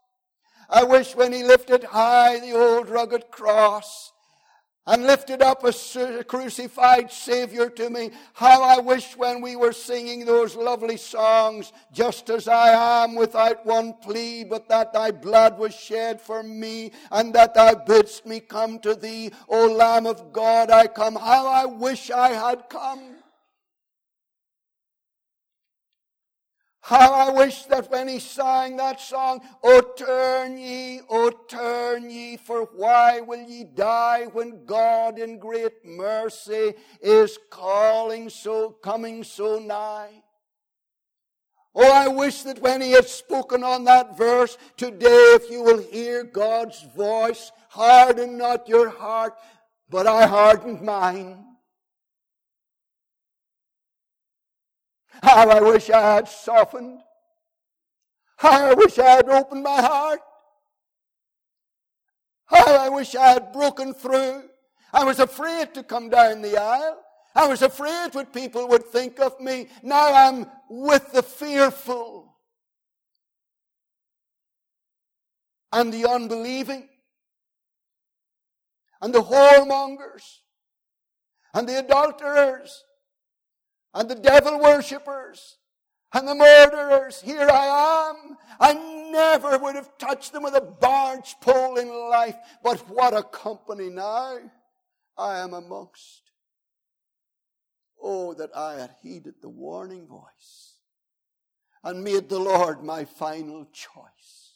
I 0.70 0.84
wish 0.84 1.16
when 1.16 1.32
he 1.32 1.42
lifted 1.42 1.84
high 1.84 2.38
the 2.38 2.52
old 2.52 2.88
rugged 2.88 3.30
cross 3.30 4.12
and 4.86 5.06
lifted 5.06 5.42
up 5.42 5.62
a 5.62 6.24
crucified 6.24 7.12
Savior 7.12 7.68
to 7.70 7.90
me, 7.90 8.10
how 8.32 8.62
I 8.62 8.80
wish 8.80 9.16
when 9.16 9.40
we 9.40 9.54
were 9.54 9.72
singing 9.72 10.24
those 10.24 10.56
lovely 10.56 10.96
songs, 10.96 11.72
just 11.92 12.30
as 12.30 12.48
I 12.48 13.04
am 13.04 13.14
without 13.14 13.64
one 13.66 13.94
plea, 14.02 14.42
but 14.42 14.68
that 14.68 14.92
thy 14.92 15.10
blood 15.10 15.58
was 15.58 15.74
shed 15.74 16.20
for 16.20 16.42
me, 16.42 16.92
and 17.12 17.32
that 17.34 17.54
thou 17.54 17.74
bidst 17.74 18.26
me 18.26 18.40
come 18.40 18.78
to 18.80 18.94
thee, 18.94 19.30
O 19.48 19.66
Lamb 19.66 20.06
of 20.06 20.32
God, 20.32 20.70
I 20.70 20.86
come. 20.86 21.14
How 21.14 21.46
I 21.46 21.66
wish 21.66 22.10
I 22.10 22.30
had 22.30 22.68
come. 22.68 23.19
How 26.90 27.12
I 27.12 27.30
wish 27.30 27.66
that 27.66 27.88
when 27.88 28.08
he 28.08 28.18
sang 28.18 28.76
that 28.78 29.00
song, 29.00 29.42
O 29.62 29.80
turn 29.96 30.58
ye, 30.58 31.00
O 31.08 31.30
turn 31.30 32.10
ye, 32.10 32.36
for 32.36 32.62
why 32.74 33.20
will 33.20 33.48
ye 33.48 33.62
die 33.62 34.24
when 34.32 34.64
God 34.64 35.20
in 35.20 35.38
great 35.38 35.84
mercy 35.84 36.74
is 37.00 37.38
calling 37.48 38.28
so, 38.28 38.70
coming 38.70 39.22
so 39.22 39.60
nigh? 39.60 40.24
Oh, 41.76 41.92
I 41.92 42.08
wish 42.08 42.42
that 42.42 42.60
when 42.60 42.80
he 42.80 42.90
had 42.90 43.06
spoken 43.06 43.62
on 43.62 43.84
that 43.84 44.18
verse, 44.18 44.58
today 44.76 45.36
if 45.38 45.48
you 45.48 45.62
will 45.62 45.78
hear 45.78 46.24
God's 46.24 46.82
voice, 46.96 47.52
harden 47.68 48.36
not 48.36 48.68
your 48.68 48.88
heart, 48.88 49.34
but 49.88 50.08
I 50.08 50.26
hardened 50.26 50.82
mine. 50.82 51.49
How 55.22 55.48
I 55.48 55.60
wish 55.60 55.90
I 55.90 56.14
had 56.14 56.28
softened. 56.28 57.00
How 58.36 58.70
I 58.70 58.74
wish 58.74 58.98
I 58.98 59.10
had 59.10 59.28
opened 59.28 59.62
my 59.62 59.80
heart. 59.80 60.20
How 62.46 62.76
I 62.76 62.88
wish 62.88 63.14
I 63.14 63.28
had 63.28 63.52
broken 63.52 63.94
through. 63.94 64.44
I 64.92 65.04
was 65.04 65.20
afraid 65.20 65.74
to 65.74 65.82
come 65.82 66.08
down 66.08 66.42
the 66.42 66.60
aisle. 66.60 67.00
I 67.34 67.46
was 67.46 67.62
afraid 67.62 68.14
what 68.14 68.32
people 68.32 68.66
would 68.68 68.86
think 68.86 69.20
of 69.20 69.38
me. 69.40 69.68
Now 69.82 70.12
I'm 70.12 70.46
with 70.68 71.12
the 71.12 71.22
fearful 71.22 72.34
and 75.72 75.92
the 75.92 76.08
unbelieving. 76.08 76.88
and 79.00 79.14
the 79.14 79.22
whoremongers 79.22 80.40
and 81.54 81.68
the 81.68 81.78
adulterers 81.78 82.84
and 83.94 84.08
the 84.08 84.14
devil 84.14 84.60
worshippers 84.60 85.58
and 86.12 86.26
the 86.26 86.34
murderers. 86.34 87.20
Here 87.20 87.48
I 87.48 88.10
am. 88.10 88.36
I 88.58 88.74
never 89.10 89.58
would 89.58 89.76
have 89.76 89.96
touched 89.98 90.32
them 90.32 90.42
with 90.42 90.54
a 90.54 90.60
barge 90.60 91.36
pole 91.40 91.76
in 91.76 91.88
life, 91.88 92.36
but 92.62 92.78
what 92.88 93.16
a 93.16 93.22
company 93.22 93.88
now 93.88 94.38
I 95.16 95.38
am 95.38 95.54
amongst. 95.54 96.22
Oh, 98.02 98.34
that 98.34 98.56
I 98.56 98.74
had 98.80 98.94
heeded 99.02 99.34
the 99.42 99.48
warning 99.48 100.06
voice 100.06 100.74
and 101.84 102.04
made 102.04 102.28
the 102.28 102.38
Lord 102.38 102.82
my 102.82 103.04
final 103.04 103.66
choice. 103.66 104.54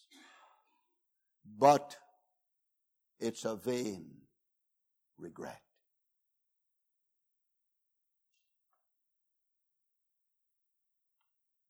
But 1.58 1.96
it's 3.18 3.44
a 3.44 3.56
vain 3.56 4.06
regret. 5.18 5.60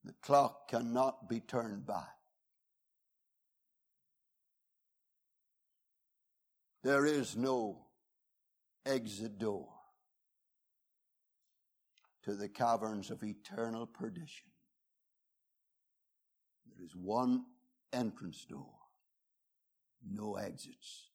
The 0.03 0.13
clock 0.25 0.67
cannot 0.69 1.29
be 1.29 1.39
turned 1.39 1.85
back. 1.85 2.09
There 6.83 7.05
is 7.05 7.35
no 7.35 7.85
exit 8.85 9.37
door 9.37 9.67
to 12.23 12.33
the 12.33 12.49
caverns 12.49 13.11
of 13.11 13.23
eternal 13.23 13.85
perdition. 13.85 14.49
There 16.75 16.83
is 16.83 16.95
one 16.95 17.45
entrance 17.93 18.45
door, 18.45 18.73
no 20.11 20.37
exits. 20.37 21.09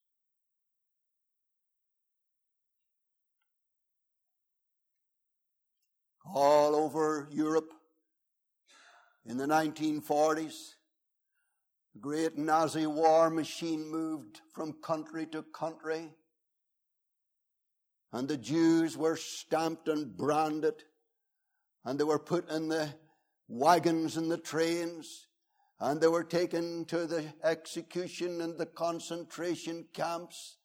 All 6.33 6.77
over 6.77 7.29
Europe, 7.33 7.73
in 9.27 9.37
the 9.37 9.47
1940s, 9.47 10.75
the 11.95 12.01
great 12.01 12.39
Nazi 12.39 12.87
war 12.87 13.31
machine 13.31 13.89
moved 13.91 14.41
from 14.55 14.75
country 14.83 15.27
to 15.27 15.43
country. 15.43 16.13
And 18.13 18.29
the 18.29 18.37
Jews 18.37 18.97
were 18.97 19.17
stamped 19.17 19.89
and 19.89 20.17
branded. 20.17 20.85
And 21.85 21.99
they 21.99 22.05
were 22.05 22.19
put 22.19 22.51
in 22.51 22.69
the 22.69 22.95
wagons 23.49 24.17
and 24.17 24.31
the 24.31 24.39
trains. 24.39 25.27
And 25.79 26.01
they 26.01 26.09
were 26.09 26.25
taken 26.25 26.85
to 26.87 27.07
the 27.07 27.25
execution 27.43 28.41
and 28.41 28.59
the 28.59 28.67
concentration 28.67 29.87
camps. 29.93 30.59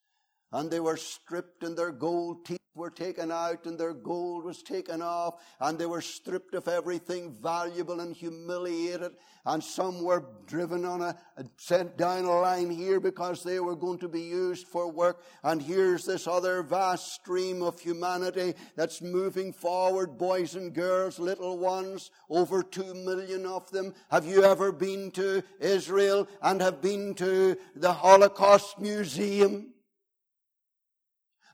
And 0.55 0.71
they 0.71 0.79
were 0.79 0.95
stripped 0.95 1.63
and 1.63 1.77
their 1.77 1.91
gold 1.91 2.45
teeth 2.45 2.59
were 2.75 2.89
taken 2.89 3.29
out 3.29 3.65
and 3.65 3.77
their 3.77 3.93
gold 3.93 4.45
was 4.45 4.63
taken 4.63 5.01
off. 5.01 5.41
And 5.59 5.77
they 5.77 5.85
were 5.85 5.99
stripped 5.99 6.55
of 6.55 6.69
everything 6.69 7.33
valuable 7.33 7.99
and 7.99 8.15
humiliated. 8.15 9.11
And 9.45 9.61
some 9.61 10.01
were 10.01 10.23
driven 10.47 10.85
on 10.85 11.01
a, 11.01 11.17
sent 11.57 11.97
down 11.97 12.23
a 12.23 12.39
line 12.39 12.69
here 12.69 13.01
because 13.01 13.43
they 13.43 13.59
were 13.59 13.75
going 13.75 13.99
to 13.99 14.07
be 14.07 14.21
used 14.21 14.65
for 14.65 14.89
work. 14.89 15.25
And 15.43 15.61
here's 15.61 16.05
this 16.05 16.25
other 16.25 16.63
vast 16.63 17.13
stream 17.13 17.61
of 17.61 17.77
humanity 17.77 18.53
that's 18.77 19.01
moving 19.01 19.51
forward 19.51 20.17
boys 20.17 20.55
and 20.55 20.73
girls 20.73 21.19
little 21.19 21.57
ones 21.57 22.11
over 22.29 22.63
two 22.63 22.93
million 22.93 23.45
of 23.45 23.69
them. 23.71 23.93
Have 24.09 24.25
you 24.25 24.45
ever 24.45 24.71
been 24.71 25.11
to 25.11 25.43
Israel 25.59 26.29
and 26.41 26.61
have 26.61 26.81
been 26.81 27.13
to 27.15 27.57
the 27.75 27.91
Holocaust 27.91 28.79
Museum 28.79 29.73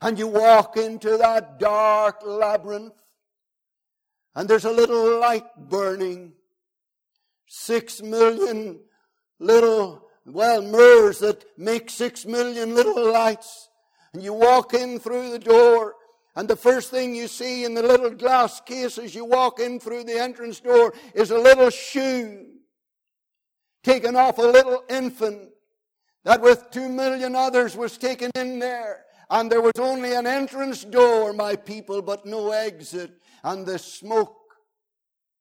and 0.02 0.18
you 0.18 0.26
walk 0.26 0.76
into 0.76 1.16
that 1.16 1.58
dark 1.58 2.20
labyrinth 2.24 2.94
and 4.34 4.48
there's 4.48 4.64
a 4.64 4.70
little 4.70 5.20
light 5.20 5.44
burning. 5.56 6.32
Six 7.46 8.02
million 8.02 8.80
little, 9.38 10.08
well, 10.24 10.62
mirrors 10.62 11.18
that 11.18 11.44
make 11.58 11.90
six 11.90 12.24
million 12.24 12.74
little 12.74 13.12
lights. 13.12 13.68
And 14.14 14.22
you 14.22 14.32
walk 14.32 14.72
in 14.74 14.98
through 14.98 15.30
the 15.30 15.38
door 15.38 15.94
and 16.34 16.48
the 16.48 16.56
first 16.56 16.90
thing 16.90 17.14
you 17.14 17.28
see 17.28 17.64
in 17.64 17.74
the 17.74 17.82
little 17.82 18.10
glass 18.10 18.60
case 18.62 18.96
as 18.96 19.14
you 19.14 19.24
walk 19.24 19.60
in 19.60 19.78
through 19.78 20.04
the 20.04 20.18
entrance 20.18 20.60
door 20.60 20.94
is 21.14 21.30
a 21.30 21.38
little 21.38 21.70
shoe 21.70 22.46
taken 23.82 24.16
off 24.16 24.38
a 24.38 24.42
little 24.42 24.82
infant 24.88 25.50
that 26.24 26.40
with 26.40 26.70
two 26.70 26.88
million 26.88 27.34
others 27.34 27.76
was 27.76 27.98
taken 27.98 28.30
in 28.34 28.58
there. 28.58 29.04
And 29.30 29.50
there 29.50 29.60
was 29.60 29.72
only 29.78 30.14
an 30.14 30.26
entrance 30.26 30.84
door, 30.84 31.32
my 31.32 31.56
people, 31.56 32.02
but 32.02 32.26
no 32.26 32.50
exit. 32.50 33.12
And 33.42 33.66
the 33.66 33.78
smoke 33.78 34.36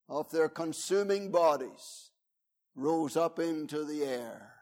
of 0.08 0.30
their 0.32 0.50
consuming 0.50 1.32
bodies 1.32 2.12
rose 2.76 3.18
up 3.18 3.40
into 3.40 3.84
the 3.84 4.04
air 4.04 4.54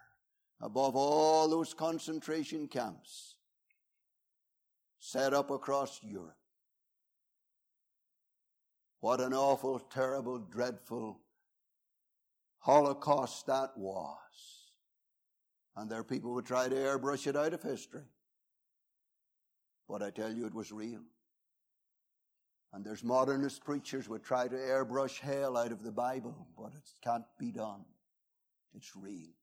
above 0.61 0.95
all 0.95 1.47
those 1.47 1.73
concentration 1.73 2.67
camps 2.67 3.35
set 4.99 5.33
up 5.33 5.49
across 5.49 5.99
Europe. 6.03 6.35
What 8.99 9.21
an 9.21 9.33
awful, 9.33 9.79
terrible, 9.79 10.39
dreadful 10.39 11.21
Holocaust 12.59 13.47
that 13.47 13.71
was. 13.77 14.17
And 15.75 15.89
there 15.89 16.03
people 16.03 16.33
would 16.33 16.45
try 16.45 16.67
to 16.67 16.75
airbrush 16.75 17.25
it 17.25 17.37
out 17.37 17.53
of 17.53 17.63
history. 17.63 18.03
But 19.89 20.03
I 20.03 20.11
tell 20.11 20.31
you, 20.31 20.45
it 20.45 20.53
was 20.53 20.71
real. 20.71 21.01
And 22.71 22.85
there's 22.85 23.03
modernist 23.03 23.65
preachers 23.65 24.07
would 24.07 24.23
try 24.23 24.47
to 24.47 24.55
airbrush 24.55 25.19
hell 25.19 25.57
out 25.57 25.71
of 25.71 25.81
the 25.83 25.91
Bible, 25.91 26.47
but 26.55 26.67
it 26.67 26.87
can't 27.03 27.25
be 27.39 27.51
done. 27.51 27.83
It's 28.75 28.95
real. 28.95 29.33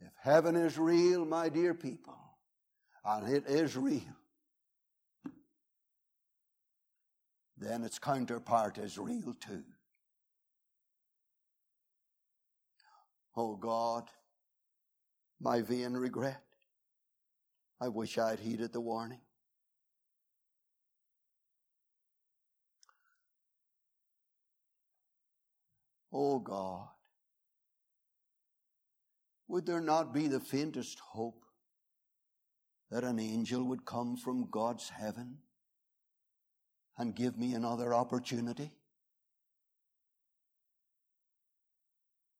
If 0.00 0.12
heaven 0.20 0.54
is 0.54 0.78
real, 0.78 1.24
my 1.24 1.48
dear 1.48 1.74
people, 1.74 2.16
and 3.04 3.34
it 3.34 3.44
is 3.48 3.76
real, 3.76 4.02
then 7.58 7.82
its 7.82 7.98
counterpart 7.98 8.78
is 8.78 8.96
real 8.96 9.34
too. 9.40 9.64
Oh 13.36 13.56
God, 13.56 14.04
my 15.40 15.60
vain 15.60 15.92
regret. 15.94 16.42
I 17.80 17.88
wish 17.88 18.18
I'd 18.18 18.40
heeded 18.40 18.72
the 18.72 18.80
warning. 18.80 19.20
Oh 26.12 26.38
God, 26.38 26.86
would 29.48 29.66
there 29.66 29.80
not 29.80 30.14
be 30.14 30.28
the 30.28 30.38
faintest 30.38 31.00
hope 31.00 31.44
that 32.90 33.02
an 33.02 33.18
angel 33.18 33.64
would 33.64 33.84
come 33.84 34.16
from 34.16 34.48
God's 34.48 34.88
heaven 34.90 35.38
and 36.96 37.16
give 37.16 37.36
me 37.36 37.54
another 37.54 37.92
opportunity? 37.92 38.72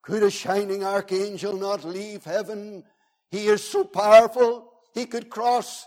Could 0.05 0.23
a 0.23 0.31
shining 0.31 0.85
archangel 0.85 1.57
not 1.57 1.83
leave 1.83 2.25
heaven? 2.25 2.85
He 3.31 3.47
is 3.47 3.65
so 3.65 3.85
powerful 3.85 4.71
he 4.93 5.07
could 5.07 5.31
cross 5.31 5.87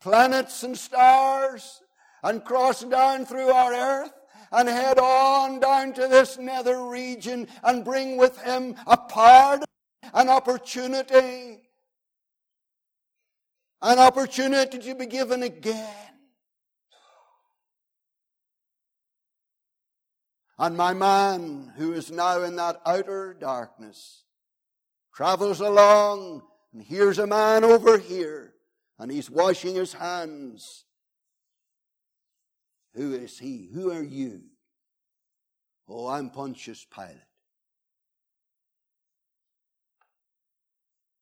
planets 0.00 0.62
and 0.62 0.76
stars 0.76 1.80
and 2.22 2.44
cross 2.44 2.84
down 2.84 3.24
through 3.24 3.48
our 3.50 3.72
earth 3.72 4.12
and 4.52 4.68
head 4.68 4.98
on 4.98 5.58
down 5.58 5.94
to 5.94 6.06
this 6.06 6.36
nether 6.38 6.84
region 6.84 7.48
and 7.62 7.84
bring 7.84 8.18
with 8.18 8.38
him 8.42 8.76
a 8.86 8.96
pardon, 8.96 9.66
an 10.12 10.28
opportunity, 10.28 11.62
an 13.80 13.98
opportunity 13.98 14.78
to 14.78 14.94
be 14.94 15.06
given 15.06 15.42
again. 15.42 16.03
And 20.58 20.76
my 20.76 20.94
man, 20.94 21.72
who 21.76 21.92
is 21.92 22.10
now 22.10 22.42
in 22.42 22.56
that 22.56 22.80
outer 22.86 23.34
darkness, 23.34 24.24
travels 25.12 25.60
along 25.60 26.42
and 26.72 26.82
hears 26.82 27.18
a 27.18 27.26
man 27.26 27.64
over 27.64 27.98
here, 27.98 28.54
and 28.98 29.10
he's 29.10 29.30
washing 29.30 29.74
his 29.74 29.92
hands. 29.92 30.84
Who 32.94 33.12
is 33.14 33.38
he? 33.38 33.68
Who 33.74 33.90
are 33.90 34.02
you? 34.02 34.42
Oh, 35.88 36.06
I'm 36.08 36.30
Pontius 36.30 36.86
Pilate. 36.94 37.16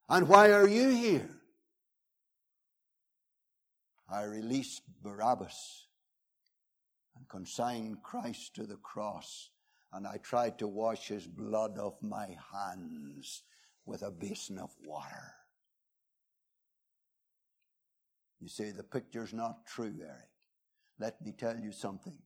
And 0.08 0.28
why 0.28 0.52
are 0.52 0.68
you 0.68 0.90
here? 0.90 1.30
I 4.10 4.24
released 4.24 4.82
Barabbas 5.02 5.86
consigned 7.32 8.02
Christ 8.02 8.54
to 8.56 8.66
the 8.66 8.76
cross 8.76 9.48
and 9.94 10.06
I 10.06 10.18
tried 10.18 10.58
to 10.58 10.68
wash 10.68 11.08
his 11.08 11.26
blood 11.26 11.78
off 11.78 11.94
my 12.02 12.36
hands 12.52 13.42
with 13.86 14.02
a 14.02 14.10
basin 14.10 14.58
of 14.58 14.70
water. 14.84 15.32
You 18.40 18.48
say 18.48 18.70
the 18.70 18.82
picture's 18.82 19.32
not 19.32 19.66
true, 19.66 19.94
Eric. 20.00 20.28
Let 20.98 21.24
me 21.24 21.32
tell 21.32 21.58
you 21.58 21.72
something. 21.72 22.18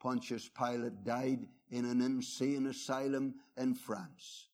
Pontius 0.00 0.48
Pilate 0.48 1.04
died 1.04 1.46
in 1.70 1.84
an 1.84 2.00
insane 2.00 2.66
asylum 2.66 3.34
in 3.56 3.74
France. 3.74 4.48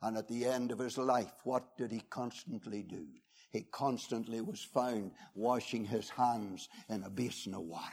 And 0.00 0.16
at 0.16 0.28
the 0.28 0.44
end 0.44 0.70
of 0.70 0.78
his 0.78 0.96
life, 0.96 1.32
what 1.42 1.76
did 1.76 1.90
he 1.90 2.02
constantly 2.08 2.82
do? 2.82 3.06
He 3.50 3.62
constantly 3.62 4.40
was 4.40 4.62
found 4.62 5.12
washing 5.34 5.84
his 5.84 6.10
hands 6.10 6.68
in 6.88 7.02
a 7.02 7.10
basin 7.10 7.54
of 7.54 7.62
water. 7.62 7.84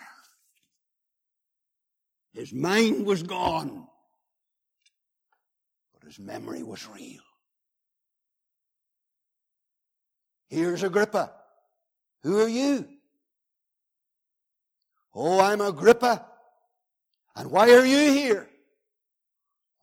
His 2.34 2.52
mind 2.52 3.06
was 3.06 3.24
gone, 3.24 3.88
but 5.94 6.04
his 6.04 6.20
memory 6.20 6.64
was 6.64 6.86
real. 6.90 7.22
Here's 10.50 10.84
Agrippa. 10.84 11.32
Who 12.24 12.42
are 12.42 12.50
you? 12.50 12.88
Oh, 15.14 15.40
I'm 15.40 15.62
Agrippa. 15.62 16.26
And 17.38 17.50
why 17.50 17.72
are 17.72 17.86
you 17.86 18.12
here? 18.12 18.50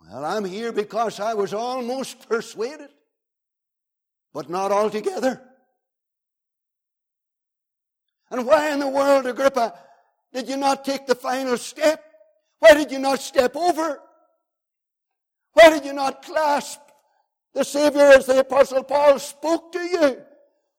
Well, 0.01 0.25
I'm 0.25 0.45
here 0.45 0.73
because 0.73 1.21
I 1.21 1.33
was 1.33 1.55
almost 1.55 2.29
persuaded, 2.29 2.91
but 4.35 4.51
not 4.51 4.71
altogether. 4.73 5.41
And 8.33 8.47
why 8.47 8.73
in 8.73 8.81
the 8.81 8.89
world, 8.89 9.27
Agrippa, 9.27 9.75
did 10.33 10.49
you 10.49 10.57
not 10.57 10.87
take 10.87 11.07
the 11.07 11.15
final 11.15 11.59
step? 11.59 12.03
Why 12.61 12.73
did 12.73 12.91
you 12.91 12.99
not 12.99 13.21
step 13.21 13.55
over? 13.55 14.01
Why 15.53 15.69
did 15.69 15.85
you 15.85 15.93
not 15.93 16.23
clasp 16.23 16.81
the 17.53 17.63
Savior 17.63 18.01
as 18.01 18.25
the 18.25 18.39
Apostle 18.39 18.85
Paul 18.85 19.19
spoke 19.19 19.71
to 19.73 19.81
you? 19.81 20.23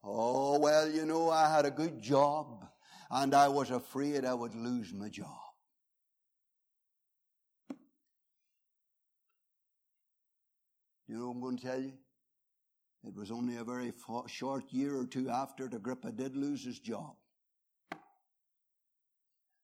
Oh, 0.04 0.58
well, 0.58 0.90
you 0.90 1.06
know, 1.06 1.30
I 1.30 1.48
had 1.56 1.68
a 1.68 1.72
good 1.72 2.02
job 2.02 2.66
and 3.12 3.36
I 3.36 3.48
was 3.50 3.70
afraid 3.70 4.26
I 4.26 4.34
would 4.34 4.56
lose 4.56 4.92
my 4.92 5.10
job. 5.10 5.28
You 11.08 11.20
know 11.20 11.30
I'm 11.30 11.40
going 11.40 11.58
to 11.58 11.64
tell 11.64 11.80
you? 11.80 11.94
It 13.06 13.16
was 13.16 13.30
only 13.30 13.58
a 13.58 13.64
very 13.64 13.94
short 14.26 14.64
year 14.72 14.98
or 14.98 15.06
two 15.06 15.30
after 15.30 15.66
Agrippa 15.66 16.12
did 16.12 16.36
lose 16.36 16.66
his 16.66 16.80
job. 16.80 17.14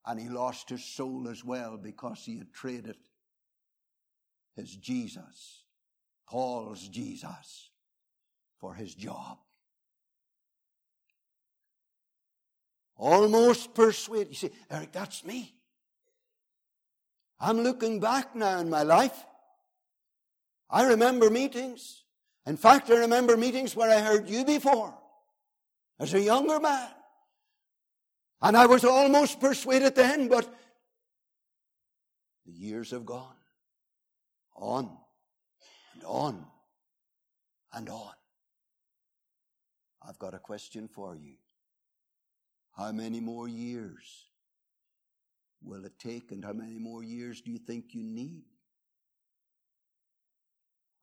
And 0.09 0.19
he 0.19 0.27
lost 0.27 0.71
his 0.71 0.83
soul 0.83 1.27
as 1.29 1.45
well 1.45 1.77
because 1.77 2.23
he 2.25 2.39
had 2.39 2.51
traded 2.51 2.97
his 4.55 4.75
Jesus, 4.75 5.65
Paul's 6.27 6.87
Jesus, 6.87 7.69
for 8.59 8.73
his 8.73 8.95
job. 8.95 9.37
Almost 12.97 13.75
persuaded. 13.75 14.29
You 14.29 14.33
say, 14.33 14.51
Eric, 14.71 14.93
that's 14.93 15.23
me. 15.23 15.53
I'm 17.39 17.59
looking 17.59 17.99
back 17.99 18.35
now 18.35 18.57
in 18.57 18.67
my 18.67 18.81
life. 18.81 19.27
I 20.71 20.87
remember 20.87 21.29
meetings. 21.29 22.03
In 22.47 22.57
fact, 22.57 22.89
I 22.89 22.95
remember 22.95 23.37
meetings 23.37 23.75
where 23.75 23.91
I 23.95 24.01
heard 24.01 24.27
you 24.27 24.43
before 24.43 24.97
as 25.99 26.15
a 26.15 26.19
younger 26.19 26.59
man. 26.59 26.89
And 28.41 28.55
I 28.55 28.65
was 28.65 28.85
almost 28.85 29.39
persuaded 29.41 29.95
then, 29.95 30.29
but 30.29 30.47
the 32.45 32.53
years 32.53 32.91
have 32.91 33.05
gone 33.05 33.35
on 34.55 34.89
and 35.93 36.03
on 36.05 36.45
and 37.73 37.89
on. 37.89 38.13
I've 40.07 40.19
got 40.19 40.33
a 40.33 40.39
question 40.39 40.87
for 40.87 41.15
you. 41.15 41.35
How 42.71 42.91
many 42.93 43.19
more 43.19 43.47
years 43.47 44.27
will 45.61 45.83
it 45.83 45.99
take, 45.99 46.31
and 46.31 46.43
how 46.43 46.53
many 46.53 46.79
more 46.79 47.03
years 47.03 47.41
do 47.41 47.51
you 47.51 47.57
think 47.57 47.93
you 47.93 48.03
need? 48.03 48.45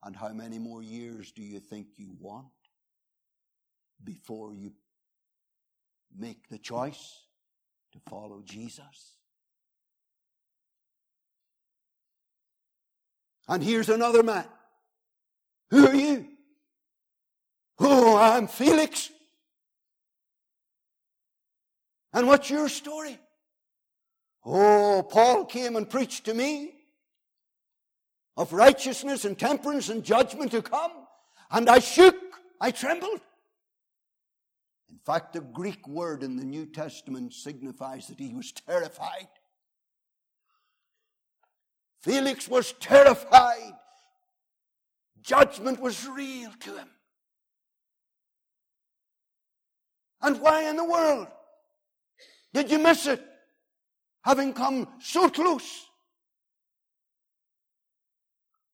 And 0.03 0.15
how 0.15 0.29
many 0.29 0.57
more 0.57 0.81
years 0.81 1.31
do 1.31 1.43
you 1.43 1.59
think 1.59 1.87
you 1.97 2.15
want 2.19 2.47
before 4.03 4.55
you 4.55 4.71
make 6.17 6.49
the 6.49 6.57
choice 6.57 7.26
to 7.93 7.99
follow 8.09 8.41
Jesus? 8.43 9.13
And 13.47 13.63
here's 13.63 13.89
another 13.89 14.23
man. 14.23 14.45
Who 15.71 15.87
are 15.87 15.95
you? 15.95 16.27
Oh, 17.79 18.17
I'm 18.17 18.47
Felix. 18.47 19.09
And 22.13 22.27
what's 22.27 22.49
your 22.49 22.67
story? 22.67 23.19
Oh, 24.45 25.05
Paul 25.09 25.45
came 25.45 25.75
and 25.75 25.89
preached 25.89 26.25
to 26.25 26.33
me 26.33 26.73
of 28.35 28.53
righteousness 28.53 29.25
and 29.25 29.37
temperance 29.37 29.89
and 29.89 30.03
judgment 30.03 30.51
to 30.51 30.61
come. 30.61 30.91
And 31.51 31.69
I 31.69 31.79
shook, 31.79 32.15
I 32.61 32.71
trembled. 32.71 33.19
Fact, 35.07 35.31
the 35.31 35.39
Greek 35.39 35.87
word 35.87 36.21
in 36.21 36.35
the 36.35 36.43
New 36.43 36.65
Testament 36.65 37.31
signifies 37.31 38.07
that 38.07 38.19
he 38.19 38.33
was 38.33 38.51
terrified. 38.51 39.29
Felix 42.01 42.49
was 42.49 42.73
terrified. 42.73 43.71
Judgment 45.21 45.79
was 45.79 46.05
real 46.09 46.51
to 46.59 46.75
him. 46.75 46.89
And 50.21 50.41
why 50.41 50.69
in 50.69 50.75
the 50.75 50.83
world? 50.83 51.27
Did 52.53 52.69
you 52.69 52.77
miss 52.77 53.07
it? 53.07 53.23
Having 54.23 54.55
come 54.55 54.89
so 54.99 55.29
close. 55.29 55.85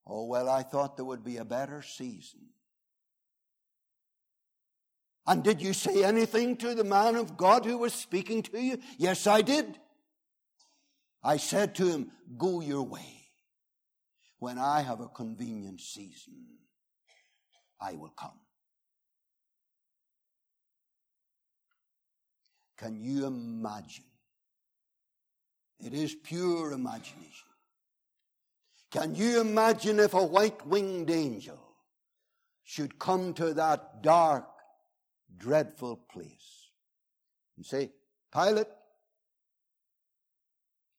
Oh, 0.08 0.26
well, 0.26 0.50
I 0.50 0.64
thought 0.64 0.96
there 0.96 1.06
would 1.06 1.24
be 1.24 1.38
a 1.38 1.46
better 1.46 1.84
season. 1.84 2.40
And 5.26 5.44
did 5.44 5.62
you 5.62 5.74
say 5.74 6.04
anything 6.04 6.58
to 6.58 6.76
the 6.76 6.84
man 6.84 7.16
of 7.16 7.38
God 7.38 7.66
who 7.66 7.78
was 7.78 7.94
speaking 7.94 8.44
to 8.44 8.60
you? 8.60 8.80
Yes, 8.98 9.26
I 9.26 9.42
did. 9.42 9.80
I 11.24 11.38
said 11.38 11.76
to 11.76 11.88
him, 11.88 12.12
Go 12.38 12.62
your 12.62 12.84
way. 12.84 13.22
When 14.40 14.58
I 14.58 14.82
have 14.82 15.00
a 15.00 15.08
convenient 15.08 15.80
season, 15.80 16.34
I 17.80 17.94
will 17.94 18.14
come. 18.18 18.40
Can 22.78 23.02
you 23.02 23.26
imagine? 23.26 24.04
It 25.80 25.94
is 25.94 26.14
pure 26.16 26.74
imagination. 26.74 27.48
Can 28.92 29.16
you 29.16 29.40
imagine 29.40 30.00
if 30.00 30.14
a 30.14 30.24
white 30.24 30.68
winged 30.68 31.10
angel 31.10 31.60
should 32.64 33.00
come 33.00 33.34
to 33.36 33.54
that 33.54 34.04
dark, 34.04 34.48
dreadful 35.38 35.98
place 36.12 36.70
You 37.58 37.64
say, 37.64 37.92
Pilate, 38.32 38.68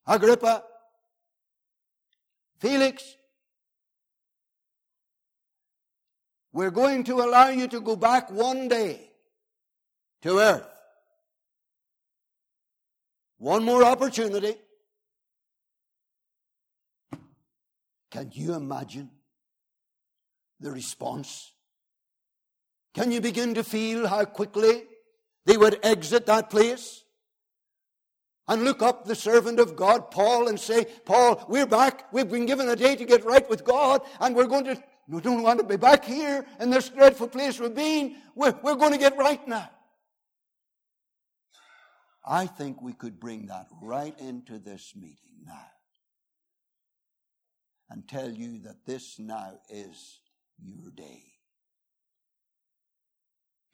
Agrippa, 0.07 0.62
Felix, 2.59 3.16
we're 6.53 6.70
going 6.70 7.05
to 7.05 7.20
allow 7.20 7.49
you 7.49 7.66
to 7.68 7.81
go 7.81 7.97
back 7.97 8.31
one 8.31 8.68
day 8.68 9.11
to 10.23 10.38
earth. 10.38 10.68
One 13.38 13.64
more 13.64 13.85
opportunity. 13.85 14.55
Can 18.11 18.31
you 18.33 18.55
imagine 18.55 19.11
the 20.61 20.70
response? 20.70 21.54
Can 22.95 23.11
you 23.11 23.21
begin 23.21 23.55
to 23.55 23.65
feel 23.65 24.07
how 24.07 24.25
quickly 24.25 24.85
they 25.47 25.57
would 25.57 25.81
exit 25.83 26.27
that 26.27 26.49
place? 26.49 27.03
And 28.47 28.65
look 28.65 28.83
up 28.83 29.05
the 29.05 29.15
servant 29.15 29.59
of 29.59 29.75
God, 29.75 30.11
Paul, 30.11 30.49
and 30.49 30.61
say, 30.61 30.87
Paul, 31.05 31.45
we're 31.49 31.67
back. 31.67 32.13
We've 32.13 32.31
been 32.31 32.47
given 32.47 32.69
a 32.69 32.77
day 32.77 32.95
to 32.95 33.05
get 33.05 33.25
right 33.25 33.49
with 33.49 33.65
God, 33.65 34.03
and 34.21 34.37
we're 34.37 34.47
going 34.47 34.65
to, 34.65 34.83
we 35.09 35.21
don't 35.23 35.42
want 35.42 35.61
to 35.61 35.67
be 35.67 35.77
back 35.77 36.05
here 36.05 36.47
in 36.61 36.71
this 36.71 36.90
dreadful 36.90 37.29
place 37.29 37.59
we've 37.59 37.75
been. 37.75 38.17
We're, 38.35 38.55
we're 38.63 38.77
going 38.77 38.92
to 38.92 38.99
get 38.99 39.17
right 39.17 39.47
now. 39.49 39.71
I 42.27 42.47
think 42.47 42.81
we 42.81 42.92
could 42.92 43.19
bring 43.19 43.47
that 43.47 43.67
right 43.83 44.19
into 44.21 44.59
this 44.59 44.92
meeting 44.95 45.45
now 45.47 45.67
and 47.90 48.07
tell 48.07 48.31
you 48.31 48.61
that 48.61 48.87
this 48.87 49.19
now 49.19 49.59
is 49.71 50.21
your 50.59 50.90
day. 50.90 51.34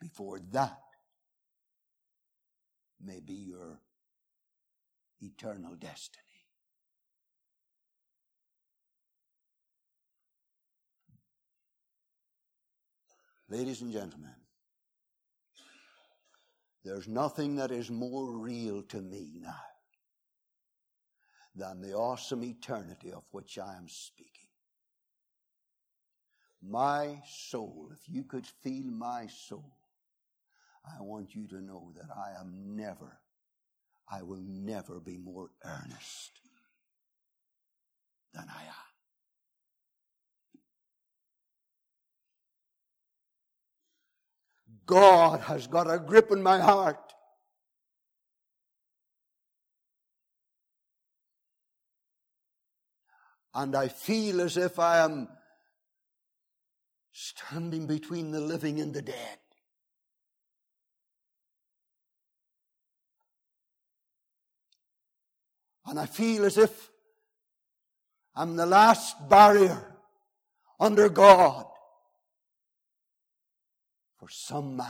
Before 0.00 0.40
that 0.52 0.80
may 3.02 3.20
be 3.20 3.34
your 3.34 3.80
eternal 5.20 5.74
destiny. 5.74 6.24
Ladies 13.48 13.82
and 13.82 13.92
gentlemen, 13.92 14.34
There's 16.84 17.08
nothing 17.08 17.56
that 17.56 17.70
is 17.70 17.90
more 17.90 18.30
real 18.30 18.82
to 18.84 19.02
me 19.02 19.32
now 19.38 19.54
than 21.54 21.82
the 21.82 21.92
awesome 21.94 22.42
eternity 22.42 23.12
of 23.12 23.24
which 23.32 23.58
I 23.58 23.76
am 23.76 23.86
speaking. 23.88 24.48
My 26.62 27.22
soul, 27.26 27.90
if 27.92 28.08
you 28.08 28.24
could 28.24 28.46
feel 28.46 28.86
my 28.86 29.26
soul, 29.26 29.76
I 30.84 31.02
want 31.02 31.34
you 31.34 31.46
to 31.48 31.60
know 31.60 31.92
that 31.96 32.08
I 32.16 32.40
am 32.40 32.76
never, 32.76 33.18
I 34.10 34.22
will 34.22 34.42
never 34.42 35.00
be 35.00 35.18
more 35.18 35.50
earnest 35.64 36.40
than 38.34 38.46
I 38.48 38.62
am. 38.62 38.90
God 44.86 45.40
has 45.42 45.66
got 45.66 45.88
a 45.90 45.98
grip 45.98 46.30
in 46.32 46.42
my 46.42 46.58
heart. 46.58 47.12
And 53.54 53.76
I 53.76 53.88
feel 53.88 54.40
as 54.40 54.56
if 54.56 54.78
I 54.78 54.98
am 54.98 55.28
standing 57.12 57.86
between 57.86 58.30
the 58.30 58.40
living 58.40 58.80
and 58.80 58.94
the 58.94 59.02
dead. 59.02 59.38
And 65.90 65.98
I 65.98 66.06
feel 66.06 66.44
as 66.44 66.56
if 66.56 66.88
I'm 68.36 68.54
the 68.54 68.64
last 68.64 69.28
barrier 69.28 69.96
under 70.78 71.08
God 71.08 71.66
for 74.16 74.28
some 74.28 74.76
man, 74.76 74.86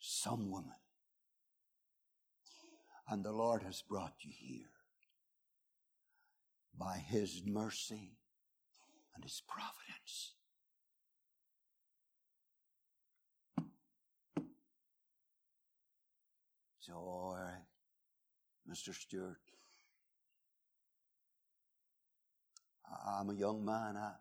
some 0.00 0.50
woman. 0.50 0.74
And 3.08 3.24
the 3.24 3.30
Lord 3.30 3.62
has 3.62 3.80
brought 3.88 4.14
you 4.22 4.32
here 4.36 4.66
by 6.76 6.96
His 6.96 7.42
mercy 7.46 8.16
and 9.14 9.22
His 9.22 9.40
providence. 9.46 10.32
Right, 16.86 17.73
Mr. 18.70 18.94
Stewart, 18.94 19.40
I'm 23.06 23.30
a 23.30 23.34
young 23.34 23.64
man. 23.64 23.96
I, 23.96 24.12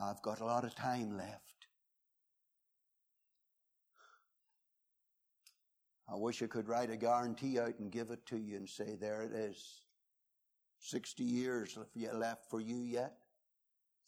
I've 0.00 0.22
got 0.22 0.40
a 0.40 0.44
lot 0.44 0.64
of 0.64 0.74
time 0.74 1.16
left. 1.16 1.66
I 6.08 6.16
wish 6.16 6.42
I 6.42 6.46
could 6.46 6.68
write 6.68 6.90
a 6.90 6.96
guarantee 6.96 7.58
out 7.58 7.78
and 7.78 7.90
give 7.90 8.10
it 8.10 8.24
to 8.26 8.38
you 8.38 8.56
and 8.56 8.68
say, 8.68 8.96
there 9.00 9.22
it 9.22 9.32
is. 9.32 9.80
60 10.80 11.22
years 11.22 11.78
left 11.94 12.50
for 12.50 12.60
you 12.60 12.82
yet. 12.82 13.14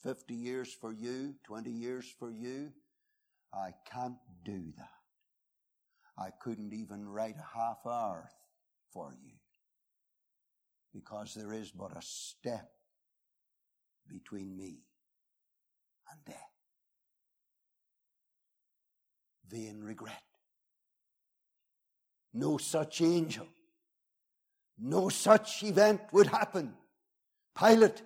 50 0.03 0.35
years 0.35 0.73
for 0.73 0.93
you. 0.93 1.35
20 1.45 1.71
years 1.71 2.13
for 2.19 2.31
you. 2.31 2.73
I 3.55 3.71
can't 3.91 4.19
do 4.45 4.73
that. 4.77 4.89
I 6.19 6.31
couldn't 6.43 6.73
even 6.73 7.09
write 7.09 7.37
a 7.37 7.59
half 7.59 7.79
hour 7.87 8.31
for 8.95 9.13
you 9.13 9.33
because 10.95 11.35
there 11.35 11.53
is 11.53 11.73
but 11.73 11.97
a 11.97 12.01
step 12.01 12.71
between 14.09 14.57
me 14.57 14.79
and 16.11 16.25
death. 16.25 16.37
Vain 19.51 19.83
regret. 19.83 20.23
No 22.33 22.57
such 22.57 23.01
angel, 23.01 23.47
no 24.79 25.09
such 25.09 25.63
event 25.65 26.01
would 26.13 26.29
happen. 26.29 26.75
Pilate 27.57 28.03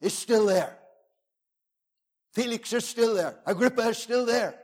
is 0.00 0.16
still 0.16 0.46
there. 0.46 0.78
Felix 2.32 2.72
is 2.72 2.86
still 2.86 3.14
there. 3.14 3.36
Agrippa 3.46 3.88
is 3.88 3.98
still 3.98 4.24
there. 4.24 4.54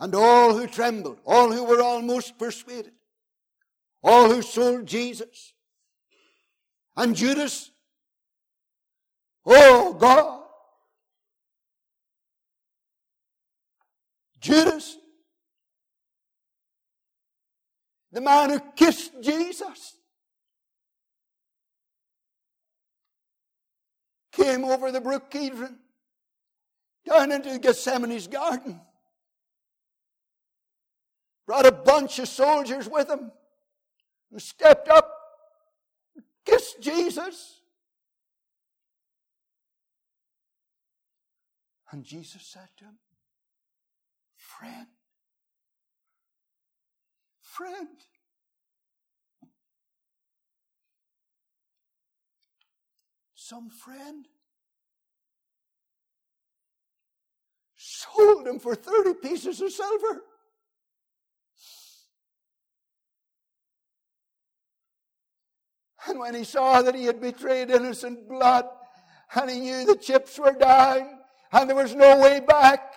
And 0.00 0.14
all 0.14 0.56
who 0.56 0.66
trembled, 0.66 1.18
all 1.26 1.52
who 1.52 1.62
were 1.64 1.82
almost 1.82 2.38
persuaded, 2.38 2.92
all 4.02 4.28
who 4.30 4.42
sold 4.42 4.86
Jesus, 4.86 5.52
and 6.96 7.14
Judas, 7.14 7.70
oh 9.46 9.94
God, 9.94 10.42
Judas, 14.40 14.96
the 18.12 18.20
man 18.20 18.50
who 18.50 18.60
kissed 18.74 19.12
Jesus, 19.22 19.96
came 24.32 24.64
over 24.64 24.90
the 24.90 25.00
brook 25.00 25.30
Kidron. 25.30 25.76
Down 27.06 27.32
into 27.32 27.58
Gethsemane's 27.58 28.26
garden. 28.26 28.80
Brought 31.46 31.66
a 31.66 31.72
bunch 31.72 32.18
of 32.18 32.28
soldiers 32.28 32.88
with 32.88 33.08
him 33.08 33.32
and 34.30 34.40
stepped 34.40 34.88
up, 34.88 35.10
kissed 36.44 36.80
Jesus. 36.80 37.60
And 41.92 42.04
Jesus 42.04 42.42
said 42.42 42.68
to 42.78 42.84
him, 42.84 42.98
Friend, 44.36 44.86
friend, 47.40 47.88
some 53.34 53.70
friend 53.70 54.28
sold 57.76 58.46
him 58.46 58.60
for 58.60 58.74
30 58.74 59.14
pieces 59.14 59.60
of 59.60 59.72
silver. 59.72 60.22
And 66.06 66.18
when 66.18 66.34
he 66.34 66.44
saw 66.44 66.82
that 66.82 66.94
he 66.94 67.04
had 67.04 67.20
betrayed 67.20 67.70
innocent 67.70 68.28
blood, 68.28 68.66
and 69.34 69.50
he 69.50 69.60
knew 69.60 69.84
the 69.84 69.96
chips 69.96 70.38
were 70.38 70.52
down, 70.52 71.18
and 71.52 71.68
there 71.68 71.76
was 71.76 71.94
no 71.94 72.18
way 72.18 72.40
back, 72.40 72.94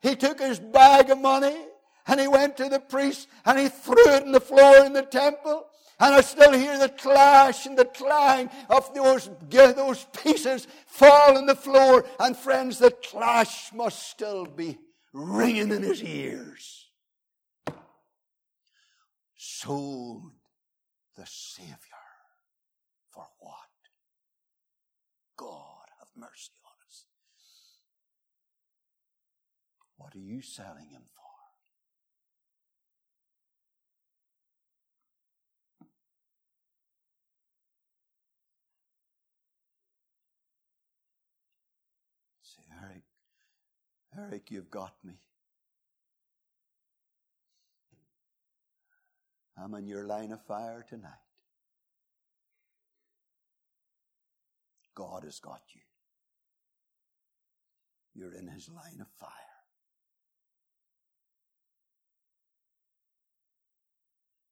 he 0.00 0.14
took 0.14 0.40
his 0.40 0.58
bag 0.58 1.10
of 1.10 1.20
money, 1.20 1.66
and 2.06 2.20
he 2.20 2.28
went 2.28 2.56
to 2.58 2.68
the 2.68 2.80
priest, 2.80 3.28
and 3.44 3.58
he 3.58 3.68
threw 3.68 4.08
it 4.08 4.22
on 4.22 4.32
the 4.32 4.40
floor 4.40 4.84
in 4.84 4.92
the 4.92 5.02
temple, 5.02 5.66
and 6.00 6.14
I 6.14 6.20
still 6.22 6.52
hear 6.52 6.78
the 6.78 6.88
clash 6.88 7.66
and 7.66 7.78
the 7.78 7.84
clang 7.84 8.50
of 8.68 8.92
those, 8.94 9.30
those 9.48 10.06
pieces 10.22 10.66
fall 10.86 11.38
on 11.38 11.46
the 11.46 11.54
floor. 11.54 12.04
And 12.18 12.36
friends, 12.36 12.78
the 12.78 12.90
clash 12.90 13.72
must 13.72 14.10
still 14.10 14.44
be 14.44 14.78
ringing 15.12 15.70
in 15.70 15.82
his 15.82 16.02
ears. 16.02 16.90
Sold 19.36 20.32
the 21.16 21.26
Savior. 21.26 21.78
For 23.10 23.26
what? 23.38 23.54
God 25.36 25.86
have 26.00 26.08
mercy 26.24 26.52
on 26.64 26.72
us. 26.88 27.04
What 29.96 30.14
are 30.14 30.18
you 30.18 30.40
selling 30.40 30.88
him 30.90 31.02
for? 31.14 31.22
Say, 42.42 42.62
Eric, 42.82 43.02
Eric, 44.16 44.50
you've 44.50 44.70
got 44.70 44.94
me. 45.04 45.14
I'm 49.56 49.74
in 49.74 49.86
your 49.86 50.04
line 50.06 50.32
of 50.32 50.42
fire 50.42 50.84
tonight. 50.88 51.10
God 54.94 55.24
has 55.24 55.38
got 55.40 55.62
you. 55.74 55.83
You're 58.14 58.34
in 58.34 58.48
his 58.48 58.68
line 58.68 59.00
of 59.00 59.08
fire. 59.18 59.30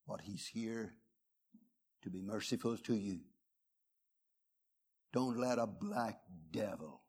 But 0.07 0.21
he's 0.23 0.47
here 0.47 0.95
to 2.03 2.11
be 2.11 2.21
merciful 2.21 2.77
to 2.77 2.95
you. 2.95 3.21
Don't 5.13 5.39
let 5.39 5.59
a 5.59 5.67
black 5.67 6.21
devil 6.51 7.03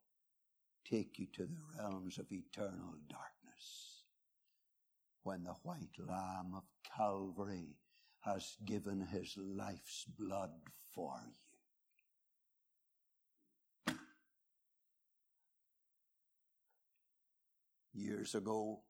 take 0.89 1.17
you 1.17 1.27
to 1.33 1.45
the 1.45 1.57
realms 1.77 2.19
of 2.19 2.31
eternal 2.31 2.95
darkness. 3.09 4.03
When 5.23 5.43
the 5.43 5.55
white 5.63 5.97
lamb 5.97 6.53
of 6.55 6.63
Calvary 6.95 7.77
has 8.21 8.57
given 8.65 9.07
his 9.11 9.35
life's 9.37 10.05
blood 10.17 10.51
for 10.93 11.15
you. 11.25 11.42
Years 17.93 18.33
ago, 18.33 18.81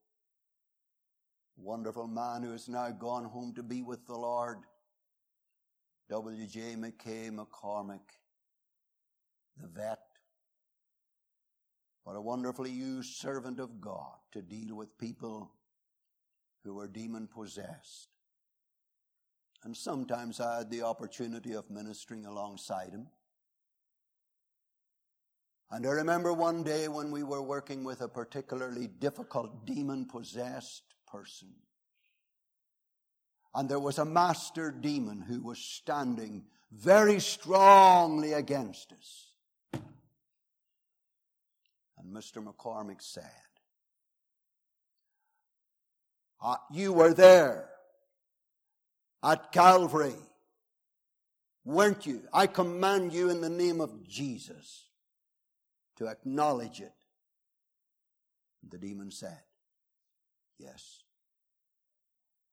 wonderful 1.58 2.08
man 2.08 2.43
who 2.43 2.51
has 2.51 2.70
now 2.70 2.89
gone 2.89 3.26
home 3.26 3.54
to 3.56 3.64
be 3.64 3.82
with 3.82 4.06
the 4.08 4.16
Lord, 4.16 4.60
W.J. 6.10 6.76
McKay 6.78 7.30
McCormick, 7.30 7.99
the 9.62 9.68
vet. 9.68 9.99
What 12.04 12.16
a 12.16 12.22
wonderfully 12.22 12.72
used 12.72 13.16
servant 13.16 13.60
of 13.60 13.80
God 13.80 14.16
to 14.34 14.41
deal 14.41 14.76
with 14.76 14.97
people 14.97 15.51
who 16.64 16.74
were 16.76 16.88
demon 16.88 17.28
possessed. 17.28 18.10
And 19.64 19.76
sometimes 19.76 20.39
I 20.39 20.58
had 20.60 20.70
the 20.70 20.82
opportunity 20.84 21.54
of 21.54 21.70
ministering 21.70 22.26
alongside 22.26 22.91
him. 22.91 23.08
And 25.74 25.86
I 25.88 25.89
remember 25.89 26.32
one 26.32 26.61
day 26.61 26.88
when 26.88 27.09
we 27.09 27.24
were 27.24 27.41
working 27.41 27.84
with 27.84 28.01
a 28.01 28.07
particularly 28.07 28.86
difficult 28.86 29.65
demon 29.65 30.05
possessed 30.05 30.84
person. 31.07 31.49
And 33.55 33.67
there 33.67 33.80
was 33.80 33.97
a 33.97 34.05
master 34.05 34.69
demon 34.69 35.19
who 35.19 35.41
was 35.41 35.57
standing 35.57 36.43
very 36.71 37.19
strongly 37.19 38.34
against 38.34 38.93
us. 38.93 39.30
And 39.74 39.82
Mr. 42.15 42.45
McCormick 42.45 43.01
said, 43.01 43.24
uh, 46.39 46.57
You 46.71 46.93
were 46.93 47.15
there 47.15 47.67
at 49.24 49.51
Calvary, 49.51 50.13
weren't 51.65 52.05
you? 52.05 52.21
I 52.32 52.45
command 52.45 53.11
you 53.11 53.32
in 53.32 53.41
the 53.41 53.49
name 53.49 53.82
of 53.82 54.07
Jesus 54.07 54.82
to 55.98 56.08
acknowledge 56.08 56.82
it. 56.82 56.94
The 58.70 58.78
demon 58.78 59.12
said, 59.12 59.39
Yes, 60.58 61.04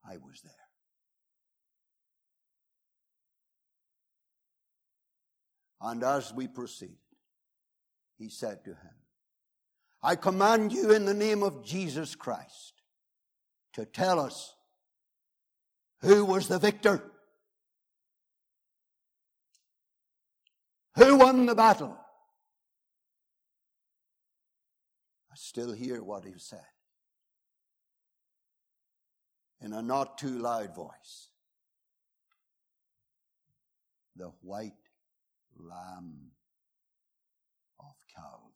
I 0.05 0.17
was 0.17 0.41
there. 0.43 0.53
And 5.81 6.03
as 6.03 6.33
we 6.35 6.47
proceeded, 6.47 6.97
he 8.19 8.29
said 8.29 8.65
to 8.65 8.71
him, 8.71 8.95
I 10.03 10.17
command 10.17 10.73
you 10.73 10.93
in 10.93 11.05
the 11.05 11.15
name 11.15 11.43
of 11.43 11.65
Jesus 11.65 12.15
Christ 12.15 12.83
to 13.75 13.85
tell 13.85 14.19
us 14.19 14.55
who 16.01 16.25
was 16.25 16.49
the 16.49 16.59
victor? 16.59 17.03
Who 20.97 21.17
won 21.17 21.47
the 21.47 21.55
battle? 21.55 21.97
I 25.31 25.37
still 25.51 25.73
hear 25.73 26.01
what 26.01 26.25
he 26.25 26.35
said 26.37 26.61
in 29.61 29.73
a 29.73 29.83
not 29.83 30.17
too 30.17 30.39
loud 30.39 30.77
voice. 30.77 31.31
The 34.15 34.31
white 34.43 34.73
lamb 35.59 36.31
of 37.81 37.97
Calvary. 38.15 38.47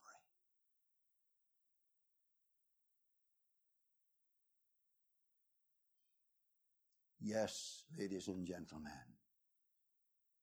Yes, 7.20 7.82
ladies 7.98 8.28
and 8.28 8.46
gentlemen, 8.46 8.92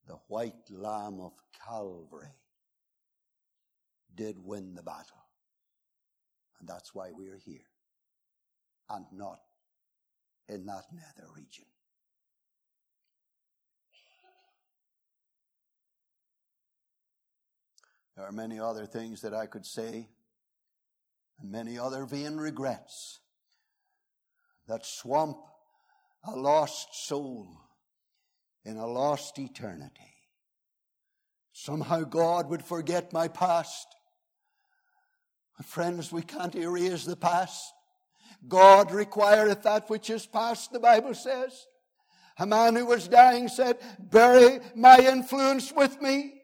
the 0.06 0.20
white 0.28 0.70
lamb 0.70 1.22
of 1.22 1.32
Calvary 1.66 2.36
did 4.14 4.36
win 4.38 4.76
the 4.76 4.84
battle. 4.84 5.31
And 6.62 6.70
that's 6.70 6.94
why 6.94 7.10
we're 7.12 7.40
here 7.44 7.66
and 8.88 9.06
not 9.12 9.40
in 10.48 10.68
that 10.68 10.84
nether 10.94 11.28
region. 11.36 11.66
There 18.16 18.26
are 18.26 18.32
many 18.32 18.60
other 18.60 18.86
things 18.86 19.22
that 19.22 19.34
I 19.34 19.48
could 19.48 19.66
say 19.66 20.08
and 21.40 21.52
many 21.52 21.80
other 21.80 22.06
vain 22.06 22.38
regrets 22.38 23.20
that 24.68 24.86
swamp 24.86 25.38
a 26.24 26.36
lost 26.36 27.08
soul 27.08 27.48
in 28.64 28.78
a 28.78 28.86
lost 28.86 29.40
eternity. 29.40 30.14
Somehow 31.54 32.04
God 32.04 32.50
would 32.50 32.64
forget 32.64 33.12
my 33.12 33.28
past. 33.28 33.88
Friends, 35.64 36.12
we 36.12 36.24
can't 36.24 36.56
erase 36.56 37.06
the 37.06 37.16
past. 37.16 37.74
God 38.48 38.92
requireth 38.92 39.64
that 39.64 39.90
which 39.90 40.10
is 40.10 40.26
past, 40.26 40.72
the 40.72 40.80
Bible 40.80 41.14
says. 41.14 41.68
A 42.40 42.46
man 42.46 42.76
who 42.76 42.86
was 42.86 43.08
dying 43.08 43.48
said, 43.48 43.78
bury 44.00 44.60
my 44.76 44.98
influence 44.98 45.72
with 45.72 46.02
me. 46.02 46.42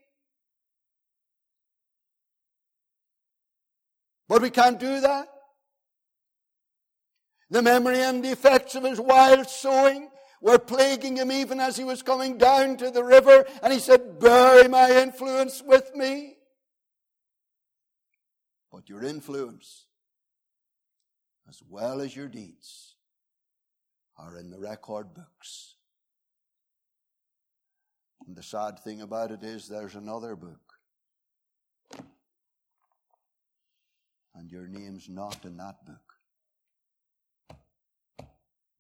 But 4.28 4.42
we 4.42 4.50
can't 4.50 4.80
do 4.80 5.00
that. 5.00 5.28
The 7.50 7.62
memory 7.62 8.02
and 8.02 8.24
the 8.24 8.32
effects 8.32 8.76
of 8.76 8.84
his 8.84 9.00
wild 9.00 9.50
sowing 9.50 10.10
were 10.42 10.60
plaguing 10.60 11.16
him 11.16 11.32
even 11.32 11.60
as 11.60 11.78
he 11.78 11.84
was 11.84 12.04
coming 12.04 12.38
down 12.38 12.78
to 12.78 12.92
the 12.92 13.04
river, 13.04 13.46
and 13.64 13.74
he 13.74 13.80
said, 13.80 14.20
Bury 14.20 14.68
my 14.68 15.02
influence 15.02 15.64
with 15.66 15.96
me. 15.96 16.37
But 18.78 18.90
your 18.90 19.04
influence, 19.04 19.88
as 21.50 21.64
well 21.68 22.00
as 22.00 22.16
your 22.16 22.28
deeds, 22.28 22.94
are 24.20 24.38
in 24.38 24.52
the 24.52 24.60
record 24.60 25.16
books. 25.16 25.78
And 28.28 28.36
the 28.36 28.44
sad 28.44 28.78
thing 28.78 29.02
about 29.02 29.32
it 29.32 29.42
is 29.42 29.68
there's 29.68 29.96
another 29.96 30.36
book. 30.36 30.62
And 34.36 34.52
your 34.52 34.68
name's 34.68 35.10
not 35.10 35.44
in 35.44 35.58
that 35.58 35.84
book. 35.84 36.14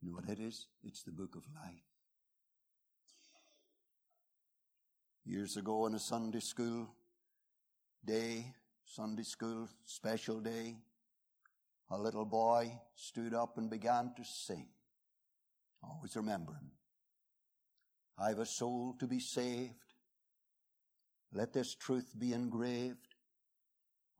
You 0.03 0.09
know 0.09 0.13
what 0.17 0.29
it 0.29 0.39
is? 0.39 0.67
It's 0.83 1.01
the 1.01 1.11
book 1.11 1.35
of 1.35 1.41
life. 1.55 1.73
Years 5.25 5.57
ago 5.57 5.87
in 5.87 5.95
a 5.95 5.99
Sunday 5.99 6.41
school 6.41 6.87
day, 8.05 8.53
Sunday 8.89 9.23
school 9.23 9.67
special 9.83 10.39
day, 10.39 10.77
a 11.91 11.97
little 11.97 12.23
boy 12.23 12.71
stood 12.95 13.33
up 13.33 13.57
and 13.57 13.69
began 13.69 14.13
to 14.15 14.23
sing. 14.23 14.69
Always 15.83 16.15
remember 16.15 16.53
him. 16.53 16.71
I've 18.17 18.39
a 18.39 18.45
soul 18.45 18.95
to 18.99 19.05
be 19.05 19.19
saved. 19.19 19.73
Let 21.33 21.51
this 21.51 21.75
truth 21.75 22.13
be 22.17 22.31
engraved 22.31 23.15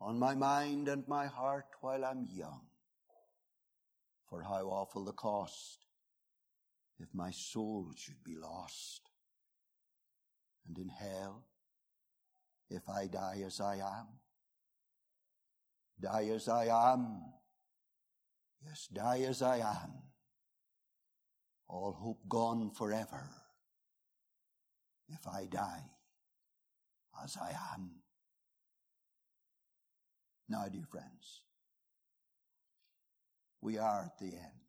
on 0.02 0.20
my 0.20 0.36
mind 0.36 0.90
and 0.90 1.08
my 1.08 1.28
heart 1.28 1.68
while 1.80 2.04
I'm 2.04 2.28
young. 2.30 2.62
For 4.30 4.44
how 4.44 4.68
awful 4.68 5.06
the 5.06 5.14
cost 5.14 5.86
if 7.00 7.08
my 7.14 7.32
soul 7.32 7.94
should 7.96 8.22
be 8.26 8.36
lost. 8.36 9.10
And 10.68 10.78
in 10.78 10.90
hell, 10.90 11.46
if 12.70 12.88
I 12.90 13.08
die 13.08 13.42
as 13.46 13.62
I 13.62 13.76
am, 13.76 14.08
die 16.00 16.30
as 16.34 16.48
I 16.48 16.66
am, 16.66 17.22
yes, 18.66 18.88
die 18.94 19.26
as 19.28 19.42
I 19.42 19.58
am, 19.58 19.94
all 21.68 21.92
hope 21.92 22.28
gone 22.30 22.72
forever, 22.72 23.30
if 25.10 25.28
I 25.28 25.46
die 25.46 25.84
as 27.24 27.38
I 27.38 27.56
am. 27.74 27.92
Now, 30.50 30.66
dear 30.72 30.86
friends, 30.90 31.42
we 33.62 33.78
are 33.78 34.06
at 34.06 34.18
the 34.18 34.34
end 34.34 34.62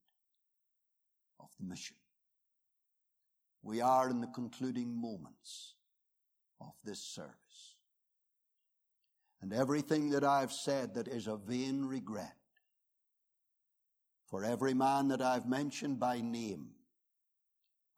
of 1.38 1.48
the 1.58 1.66
mission. 1.66 1.96
We 3.62 3.80
are 3.80 4.10
in 4.10 4.20
the 4.20 4.28
concluding 4.28 5.00
moments 5.00 5.74
of 6.60 6.72
this 6.84 7.00
service. 7.00 7.47
And 9.40 9.52
everything 9.52 10.10
that 10.10 10.24
I've 10.24 10.52
said 10.52 10.94
that 10.94 11.08
is 11.08 11.26
a 11.26 11.36
vain 11.36 11.84
regret, 11.84 12.36
for 14.26 14.44
every 14.44 14.74
man 14.74 15.08
that 15.08 15.22
I've 15.22 15.46
mentioned 15.46 16.00
by 16.00 16.20
name 16.20 16.70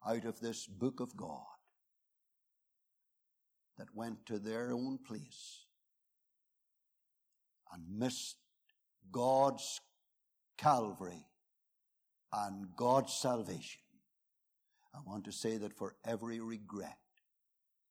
out 0.07 0.25
of 0.25 0.39
this 0.39 0.65
book 0.67 0.99
of 0.99 1.17
God 1.17 1.39
that 3.77 3.87
went 3.95 4.25
to 4.27 4.39
their 4.39 4.71
own 4.71 4.99
place 5.05 5.65
and 7.73 7.83
missed 7.99 8.37
God's 9.11 9.81
Calvary 10.57 11.25
and 12.31 12.67
God's 12.75 13.13
salvation. 13.13 13.81
I 14.93 14.99
want 15.05 15.25
to 15.25 15.31
say 15.31 15.57
that 15.57 15.73
for 15.73 15.95
every 16.05 16.39
regret 16.39 16.97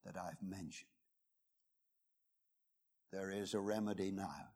that 0.04 0.16
I've 0.16 0.42
mentioned, 0.42 0.89
there 3.12 3.30
is 3.30 3.54
a 3.54 3.60
remedy 3.60 4.10
now 4.10 4.48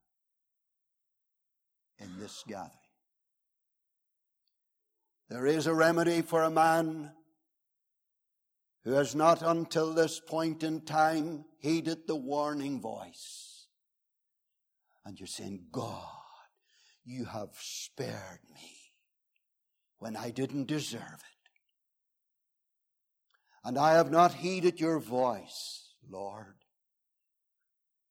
in 1.99 2.09
this 2.19 2.45
gathering. 2.47 2.71
There 5.29 5.47
is 5.47 5.67
a 5.67 5.75
remedy 5.75 6.23
for 6.23 6.43
a 6.43 6.51
man 6.51 7.13
who 8.85 8.93
has 8.93 9.15
not 9.15 9.43
until 9.43 9.95
this 9.95 10.21
point 10.21 10.63
in 10.63 10.83
time 10.83 11.45
heeded 11.59 12.07
the 12.07 12.17
warning 12.17 12.81
voice. 12.81 13.67
And 15.05 15.19
you're 15.19 15.27
saying, 15.27 15.67
God, 15.73 16.05
you 17.05 17.25
have 17.25 17.51
spared 17.59 18.41
me 18.53 18.93
when 19.99 20.17
I 20.17 20.31
didn't 20.31 20.67
deserve 20.67 21.01
it. 21.03 21.51
And 23.65 23.79
I 23.79 23.95
have 23.95 24.11
not 24.11 24.35
heeded 24.35 24.79
your 24.81 24.99
voice, 24.99 25.95
Lord. 26.09 26.57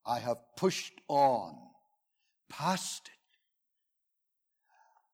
I 0.05 0.19
have 0.19 0.37
pushed 0.57 0.93
on 1.07 1.55
past 2.49 3.07
it 3.07 3.11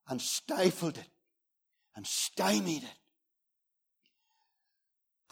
and 0.09 0.21
stifled 0.21 0.97
it 0.97 1.09
and 1.95 2.05
stymied 2.05 2.83
it. 2.83 2.99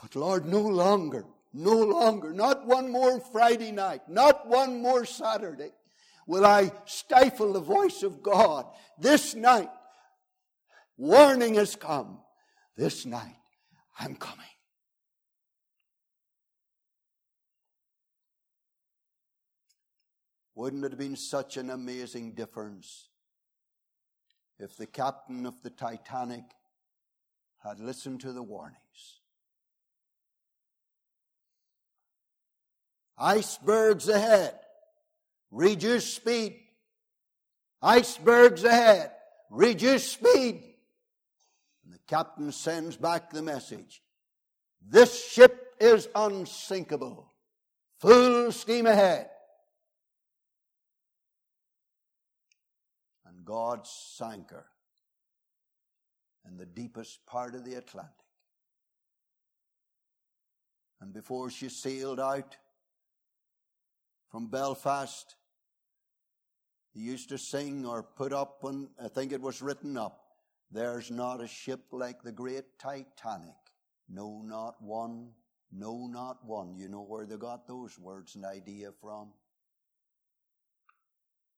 But 0.01 0.15
Lord, 0.15 0.45
no 0.45 0.61
longer, 0.61 1.25
no 1.53 1.75
longer, 1.75 2.33
not 2.33 2.67
one 2.67 2.91
more 2.91 3.19
Friday 3.19 3.71
night, 3.71 4.01
not 4.07 4.47
one 4.47 4.81
more 4.81 5.05
Saturday 5.05 5.71
will 6.27 6.45
I 6.45 6.71
stifle 6.85 7.53
the 7.53 7.61
voice 7.61 8.03
of 8.03 8.21
God. 8.21 8.65
This 8.99 9.33
night, 9.33 9.69
warning 10.97 11.55
has 11.55 11.75
come. 11.75 12.19
This 12.75 13.05
night, 13.05 13.37
I'm 13.99 14.15
coming. 14.15 14.45
Wouldn't 20.57 20.83
it 20.83 20.91
have 20.91 20.97
been 20.97 21.15
such 21.15 21.55
an 21.57 21.69
amazing 21.69 22.31
difference 22.31 23.09
if 24.57 24.75
the 24.75 24.87
captain 24.87 25.45
of 25.45 25.61
the 25.61 25.69
Titanic 25.69 26.45
had 27.63 27.79
listened 27.79 28.21
to 28.21 28.33
the 28.33 28.41
warnings? 28.41 29.21
Icebergs 33.19 34.09
ahead. 34.09 34.55
Reduce 35.51 36.11
speed. 36.11 36.55
Icebergs 37.83 38.63
ahead. 38.63 39.11
Reduce 39.51 40.11
speed. 40.11 40.63
And 41.85 41.93
the 41.93 41.99
captain 42.07 42.51
sends 42.51 42.97
back 42.97 43.29
the 43.29 43.43
message. 43.43 44.01
This 44.81 45.23
ship 45.29 45.75
is 45.79 46.09
unsinkable. 46.15 47.31
Full 47.99 48.51
steam 48.51 48.87
ahead. 48.87 49.29
God 53.47 53.87
sank 53.87 54.51
her 54.51 54.65
in 56.45 56.57
the 56.57 56.65
deepest 56.65 57.25
part 57.25 57.55
of 57.55 57.63
the 57.63 57.75
Atlantic. 57.75 58.11
And 60.99 61.13
before 61.13 61.49
she 61.49 61.69
sailed 61.69 62.19
out 62.19 62.57
from 64.29 64.47
Belfast, 64.47 65.35
he 66.93 66.99
used 66.99 67.29
to 67.29 67.37
sing 67.37 67.85
or 67.85 68.03
put 68.03 68.33
up, 68.33 68.63
and 68.65 68.89
I 69.01 69.07
think 69.07 69.31
it 69.31 69.41
was 69.41 69.61
written 69.61 69.97
up, 69.97 70.23
there's 70.69 71.09
not 71.09 71.41
a 71.41 71.47
ship 71.47 71.85
like 71.91 72.21
the 72.23 72.31
great 72.33 72.77
Titanic. 72.77 73.55
No, 74.09 74.41
not 74.43 74.81
one. 74.81 75.29
No, 75.71 76.07
not 76.07 76.43
one. 76.45 76.75
You 76.75 76.89
know 76.89 77.03
where 77.03 77.25
they 77.25 77.37
got 77.37 77.67
those 77.67 77.97
words 77.97 78.35
and 78.35 78.43
idea 78.43 78.91
from? 78.99 79.29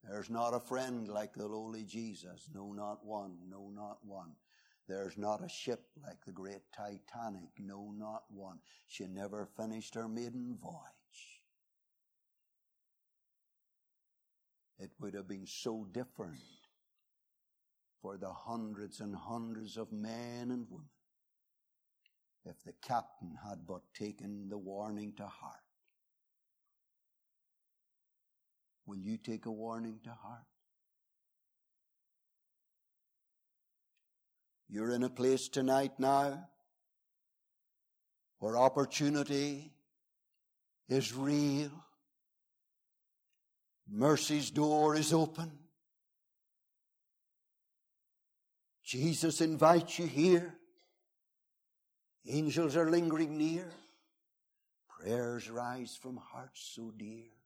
There's 0.04 0.30
not 0.30 0.54
a 0.54 0.60
friend 0.60 1.08
like 1.08 1.34
the 1.34 1.48
lowly 1.48 1.84
Jesus. 1.84 2.50
No, 2.54 2.72
not 2.72 3.06
one. 3.06 3.38
No, 3.50 3.70
not 3.74 3.98
one. 4.04 4.32
There's 4.88 5.18
not 5.18 5.44
a 5.44 5.50
ship 5.50 5.82
like 6.04 6.26
the 6.26 6.32
great 6.32 6.62
Titanic. 6.76 7.50
No, 7.60 7.94
not 7.96 8.24
one. 8.30 8.60
She 8.88 9.06
never 9.06 9.48
finished 9.58 9.94
her 9.96 10.08
maiden 10.08 10.58
voyage. 10.62 11.44
It 14.80 14.92
would 15.00 15.14
have 15.14 15.28
been 15.28 15.46
so 15.46 15.86
different 15.92 16.40
for 18.02 18.18
the 18.18 18.32
hundreds 18.32 19.02
and 19.02 19.14
hundreds 19.14 19.78
of 19.78 19.92
men 19.92 20.52
and 20.52 20.66
women 20.70 20.90
if 22.46 22.64
the 22.64 22.74
captain 22.82 23.38
had 23.48 23.68
but 23.68 23.82
taken 23.94 24.48
the 24.50 24.58
warning 24.58 25.14
to 25.18 25.26
heart. 25.26 25.69
Will 28.90 28.98
you 28.98 29.18
take 29.18 29.46
a 29.46 29.52
warning 29.52 30.00
to 30.04 30.10
heart? 30.10 30.48
You're 34.68 34.90
in 34.96 35.04
a 35.04 35.10
place 35.10 35.48
tonight 35.48 35.92
now 36.00 36.50
where 38.40 38.58
opportunity 38.58 39.72
is 40.88 41.14
real. 41.14 41.70
Mercy's 43.88 44.50
door 44.50 44.96
is 44.96 45.14
open. 45.14 45.52
Jesus 48.84 49.40
invites 49.40 50.00
you 50.00 50.08
here. 50.08 50.56
Angels 52.28 52.76
are 52.76 52.90
lingering 52.90 53.38
near. 53.38 53.70
Prayers 54.90 55.48
rise 55.48 55.96
from 55.96 56.18
hearts 56.18 56.72
so 56.74 56.92
dear 56.98 57.39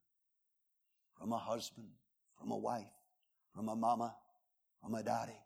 from 1.18 1.32
a 1.32 1.38
husband, 1.38 1.90
from 2.40 2.52
a 2.52 2.58
wife, 2.58 2.86
from 3.54 3.70
a 3.70 3.76
mama, 3.76 4.16
from 4.82 4.96
a 4.96 5.04
daddy. 5.04 5.40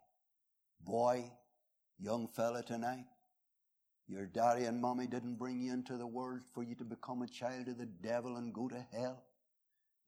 Boy, 0.81 1.31
young 1.99 2.27
fella 2.27 2.63
tonight, 2.63 3.05
your 4.07 4.25
daddy 4.25 4.63
and 4.65 4.79
mommy 4.79 5.05
didn't 5.07 5.35
bring 5.35 5.59
you 5.59 5.73
into 5.73 5.97
the 5.97 6.07
world 6.07 6.41
for 6.53 6.63
you 6.63 6.75
to 6.75 6.85
become 6.85 7.21
a 7.21 7.27
child 7.27 7.67
of 7.67 7.77
the 7.77 7.85
devil 7.85 8.37
and 8.37 8.53
go 8.53 8.69
to 8.69 8.85
hell. 8.93 9.23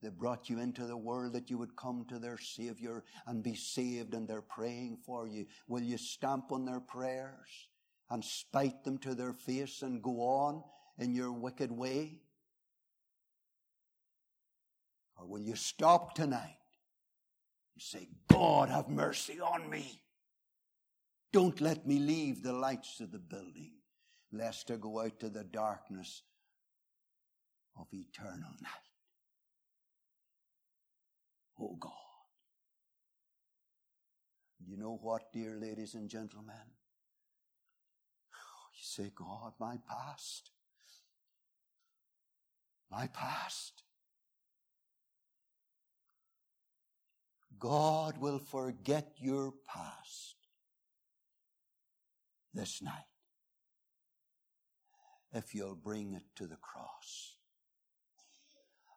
They 0.02 0.08
brought 0.08 0.48
you 0.48 0.58
into 0.58 0.86
the 0.86 0.96
world 0.96 1.34
that 1.34 1.50
you 1.50 1.58
would 1.58 1.76
come 1.76 2.06
to 2.08 2.18
their 2.18 2.38
Savior 2.38 3.04
and 3.26 3.42
be 3.42 3.54
saved, 3.54 4.14
and 4.14 4.26
they're 4.26 4.40
praying 4.40 4.98
for 5.04 5.28
you. 5.28 5.44
Will 5.68 5.82
you 5.82 5.98
stamp 5.98 6.52
on 6.52 6.64
their 6.64 6.80
prayers 6.80 7.68
and 8.08 8.24
spite 8.24 8.82
them 8.84 8.96
to 8.98 9.14
their 9.14 9.34
face 9.34 9.82
and 9.82 10.02
go 10.02 10.22
on 10.22 10.62
in 10.98 11.14
your 11.14 11.32
wicked 11.32 11.70
way? 11.70 12.22
Or 15.20 15.26
will 15.26 15.42
you 15.42 15.54
stop 15.54 16.14
tonight 16.14 16.56
and 17.74 17.82
say, 17.82 18.08
God, 18.28 18.70
have 18.70 18.88
mercy 18.88 19.38
on 19.40 19.68
me? 19.68 20.02
Don't 21.32 21.60
let 21.60 21.86
me 21.86 21.98
leave 21.98 22.42
the 22.42 22.52
lights 22.52 23.00
of 23.00 23.12
the 23.12 23.18
building, 23.18 23.72
lest 24.32 24.70
I 24.70 24.76
go 24.76 25.00
out 25.00 25.20
to 25.20 25.28
the 25.28 25.44
darkness 25.44 26.22
of 27.78 27.86
eternal 27.92 28.50
night. 28.62 28.72
Oh 31.60 31.76
God. 31.78 31.92
You 34.66 34.76
know 34.76 34.98
what, 35.02 35.32
dear 35.32 35.58
ladies 35.60 35.94
and 35.94 36.08
gentlemen? 36.08 36.54
You 38.74 38.82
say, 38.82 39.12
God, 39.14 39.52
my 39.60 39.76
past, 39.86 40.50
my 42.90 43.06
past. 43.08 43.82
God 47.60 48.16
will 48.18 48.38
forget 48.38 49.12
your 49.18 49.52
past 49.68 50.36
this 52.54 52.82
night 52.82 52.94
if 55.32 55.54
you'll 55.54 55.76
bring 55.76 56.14
it 56.14 56.24
to 56.36 56.46
the 56.46 56.56
cross. 56.56 57.36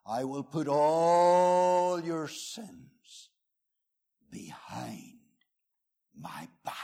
I 0.06 0.24
will 0.24 0.42
put 0.42 0.66
all 0.66 2.00
your 2.00 2.26
sins 2.26 3.30
behind 4.30 5.18
my 6.18 6.48
back. 6.64 6.74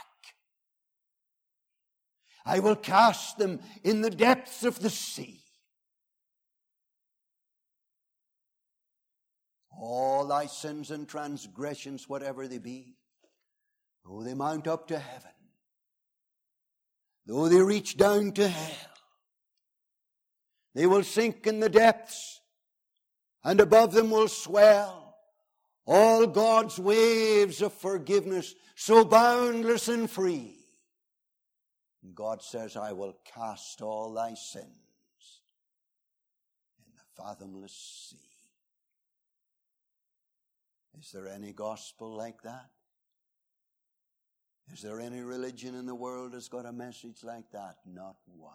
I 2.44 2.60
will 2.60 2.76
cast 2.76 3.38
them 3.38 3.60
in 3.82 4.02
the 4.02 4.10
depths 4.10 4.64
of 4.64 4.80
the 4.80 4.90
sea. 4.90 5.39
All 9.80 10.26
thy 10.26 10.46
sins 10.46 10.90
and 10.90 11.08
transgressions, 11.08 12.08
whatever 12.08 12.46
they 12.46 12.58
be, 12.58 12.96
though 14.04 14.22
they 14.22 14.34
mount 14.34 14.68
up 14.68 14.88
to 14.88 14.98
heaven, 14.98 15.30
though 17.26 17.48
they 17.48 17.62
reach 17.62 17.96
down 17.96 18.32
to 18.32 18.46
hell, 18.46 18.90
they 20.74 20.86
will 20.86 21.02
sink 21.02 21.46
in 21.46 21.60
the 21.60 21.68
depths, 21.68 22.40
and 23.42 23.58
above 23.58 23.92
them 23.92 24.10
will 24.10 24.28
swell 24.28 25.16
all 25.86 26.26
God's 26.26 26.78
waves 26.78 27.62
of 27.62 27.72
forgiveness, 27.72 28.54
so 28.76 29.04
boundless 29.04 29.88
and 29.88 30.10
free. 30.10 30.56
And 32.02 32.14
God 32.14 32.42
says, 32.42 32.76
I 32.76 32.92
will 32.92 33.16
cast 33.34 33.80
all 33.80 34.12
thy 34.12 34.34
sins 34.34 34.66
in 36.78 36.92
the 36.94 37.22
fathomless 37.22 38.10
sea. 38.10 38.29
Is 41.00 41.12
there 41.12 41.28
any 41.28 41.52
gospel 41.52 42.14
like 42.14 42.42
that? 42.42 42.68
Is 44.72 44.82
there 44.82 45.00
any 45.00 45.20
religion 45.22 45.74
in 45.74 45.86
the 45.86 45.94
world 45.94 46.32
that's 46.32 46.48
got 46.48 46.66
a 46.66 46.72
message 46.72 47.24
like 47.24 47.50
that? 47.52 47.76
Not 47.86 48.16
one. 48.26 48.52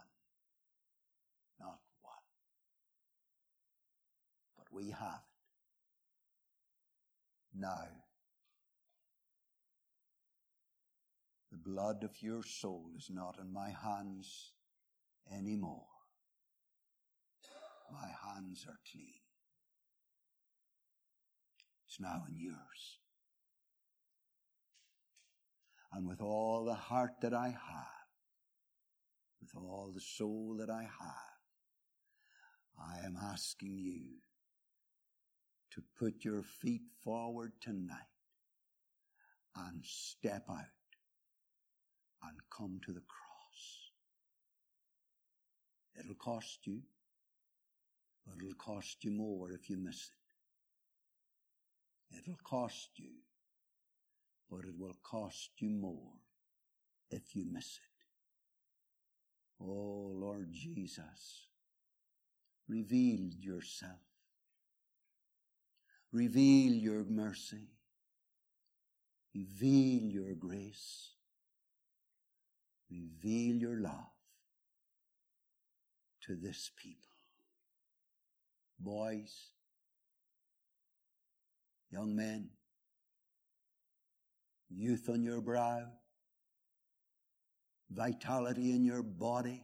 Not 1.59 1.79
one. 2.01 2.13
But 4.57 4.67
we 4.71 4.91
have 4.91 5.23
it. 7.53 7.59
Now, 7.59 7.87
the 11.51 11.57
blood 11.57 12.03
of 12.03 12.11
your 12.21 12.43
soul 12.43 12.91
is 12.95 13.09
not 13.09 13.39
in 13.41 13.51
my 13.51 13.69
hands 13.69 14.51
anymore. 15.33 15.87
My 17.91 18.09
hands 18.29 18.65
are 18.69 18.79
clean. 18.91 19.24
It's 21.95 22.01
now 22.01 22.23
in 22.27 22.35
yours. 22.37 22.99
And 25.93 26.05
with 26.05 26.19
all 26.21 26.65
the 26.65 26.73
heart 26.73 27.21
that 27.21 27.33
I 27.33 27.47
have, 27.47 28.09
with 29.39 29.51
all 29.55 29.93
the 29.95 30.01
soul 30.01 30.57
that 30.59 30.69
I 30.69 30.81
have, 30.81 31.39
I 32.77 33.05
am 33.05 33.15
asking 33.15 33.77
you 33.77 34.03
to 35.71 35.83
put 35.97 36.25
your 36.25 36.43
feet 36.43 36.81
forward 37.01 37.53
tonight 37.61 37.95
and 39.55 39.79
step 39.85 40.43
out 40.49 40.65
and 42.23 42.37
come 42.49 42.81
to 42.85 42.91
the 42.91 43.03
cross. 43.07 43.91
It'll 45.97 46.15
cost 46.15 46.59
you, 46.65 46.81
but 48.27 48.35
it'll 48.43 48.55
cost 48.55 48.97
you 49.05 49.11
more 49.11 49.53
if 49.53 49.69
you 49.69 49.77
miss 49.77 49.95
it. 49.95 50.24
It'll 52.17 52.39
cost 52.43 52.89
you, 52.95 53.11
but 54.49 54.59
it 54.59 54.77
will 54.77 54.97
cost 55.03 55.51
you 55.57 55.69
more 55.69 56.13
if 57.09 57.35
you 57.35 57.45
miss 57.51 57.77
it. 57.77 59.63
Oh 59.63 60.11
Lord 60.13 60.51
Jesus, 60.51 61.47
reveal 62.67 63.29
yourself. 63.39 63.99
Reveal 66.11 66.73
your 66.73 67.03
mercy. 67.03 67.67
Reveal 69.33 70.03
your 70.03 70.33
grace. 70.35 71.11
Reveal 72.89 73.55
your 73.57 73.81
love 73.81 74.13
to 76.21 76.35
this 76.35 76.71
people. 76.77 77.09
Boys, 78.79 79.51
young 81.95 82.13
men, 82.13 82.49
youth 84.69 85.07
on 85.07 85.23
your 85.23 85.39
brow, 85.39 85.83
vitality 87.89 88.71
in 88.71 88.83
your 88.83 89.01
body. 89.01 89.63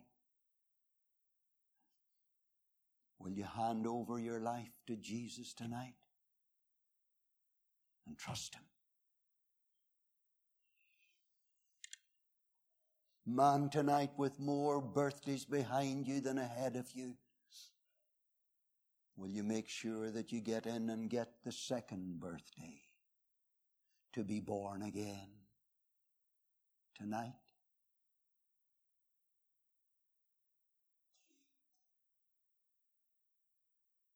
Will 3.20 3.32
you 3.32 3.44
hand 3.44 3.86
over 3.86 4.18
your 4.18 4.40
life 4.40 4.72
to 4.88 4.96
Jesus 4.96 5.54
tonight 5.54 5.96
and 8.08 8.18
trust 8.18 8.56
Him? 8.56 8.64
Man 13.26 13.70
tonight 13.70 14.12
with 14.16 14.40
more 14.40 14.82
birthdays 14.82 15.44
behind 15.44 16.08
you 16.08 16.22
than 16.22 16.38
ahead 16.38 16.78
of 16.78 16.90
you. 16.94 17.16
Will 19.22 19.30
you 19.30 19.44
make 19.44 19.70
sure 19.70 20.10
that 20.10 20.32
you 20.32 20.42
get 20.42 20.66
in 20.66 20.90
and 20.90 21.08
get 21.08 21.30
the 21.46 21.52
second 21.52 22.20
birthday 22.20 22.82
to 24.14 24.24
be 24.24 24.40
born 24.40 24.82
again 24.82 25.30
tonight? 26.96 27.36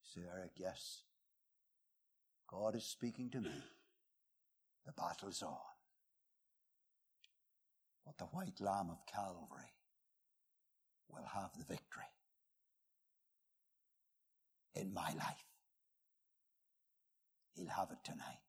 Say, 0.01 0.21
Eric, 0.35 0.53
yes. 0.55 1.03
God 2.47 2.75
is 2.75 2.83
speaking 2.83 3.29
to 3.29 3.41
me. 3.41 3.51
The 4.87 4.93
battle's 4.93 5.43
on. 5.43 5.53
But 8.07 8.17
the 8.17 8.25
white 8.25 8.59
lamb 8.59 8.89
of 8.89 9.05
Calvary 9.05 9.71
will 11.11 11.27
have 11.31 11.51
the 11.59 11.65
victory 11.65 12.14
in 14.75 14.93
my 14.93 15.09
life. 15.09 15.45
He'll 17.55 17.69
have 17.69 17.91
it 17.91 18.03
tonight. 18.03 18.44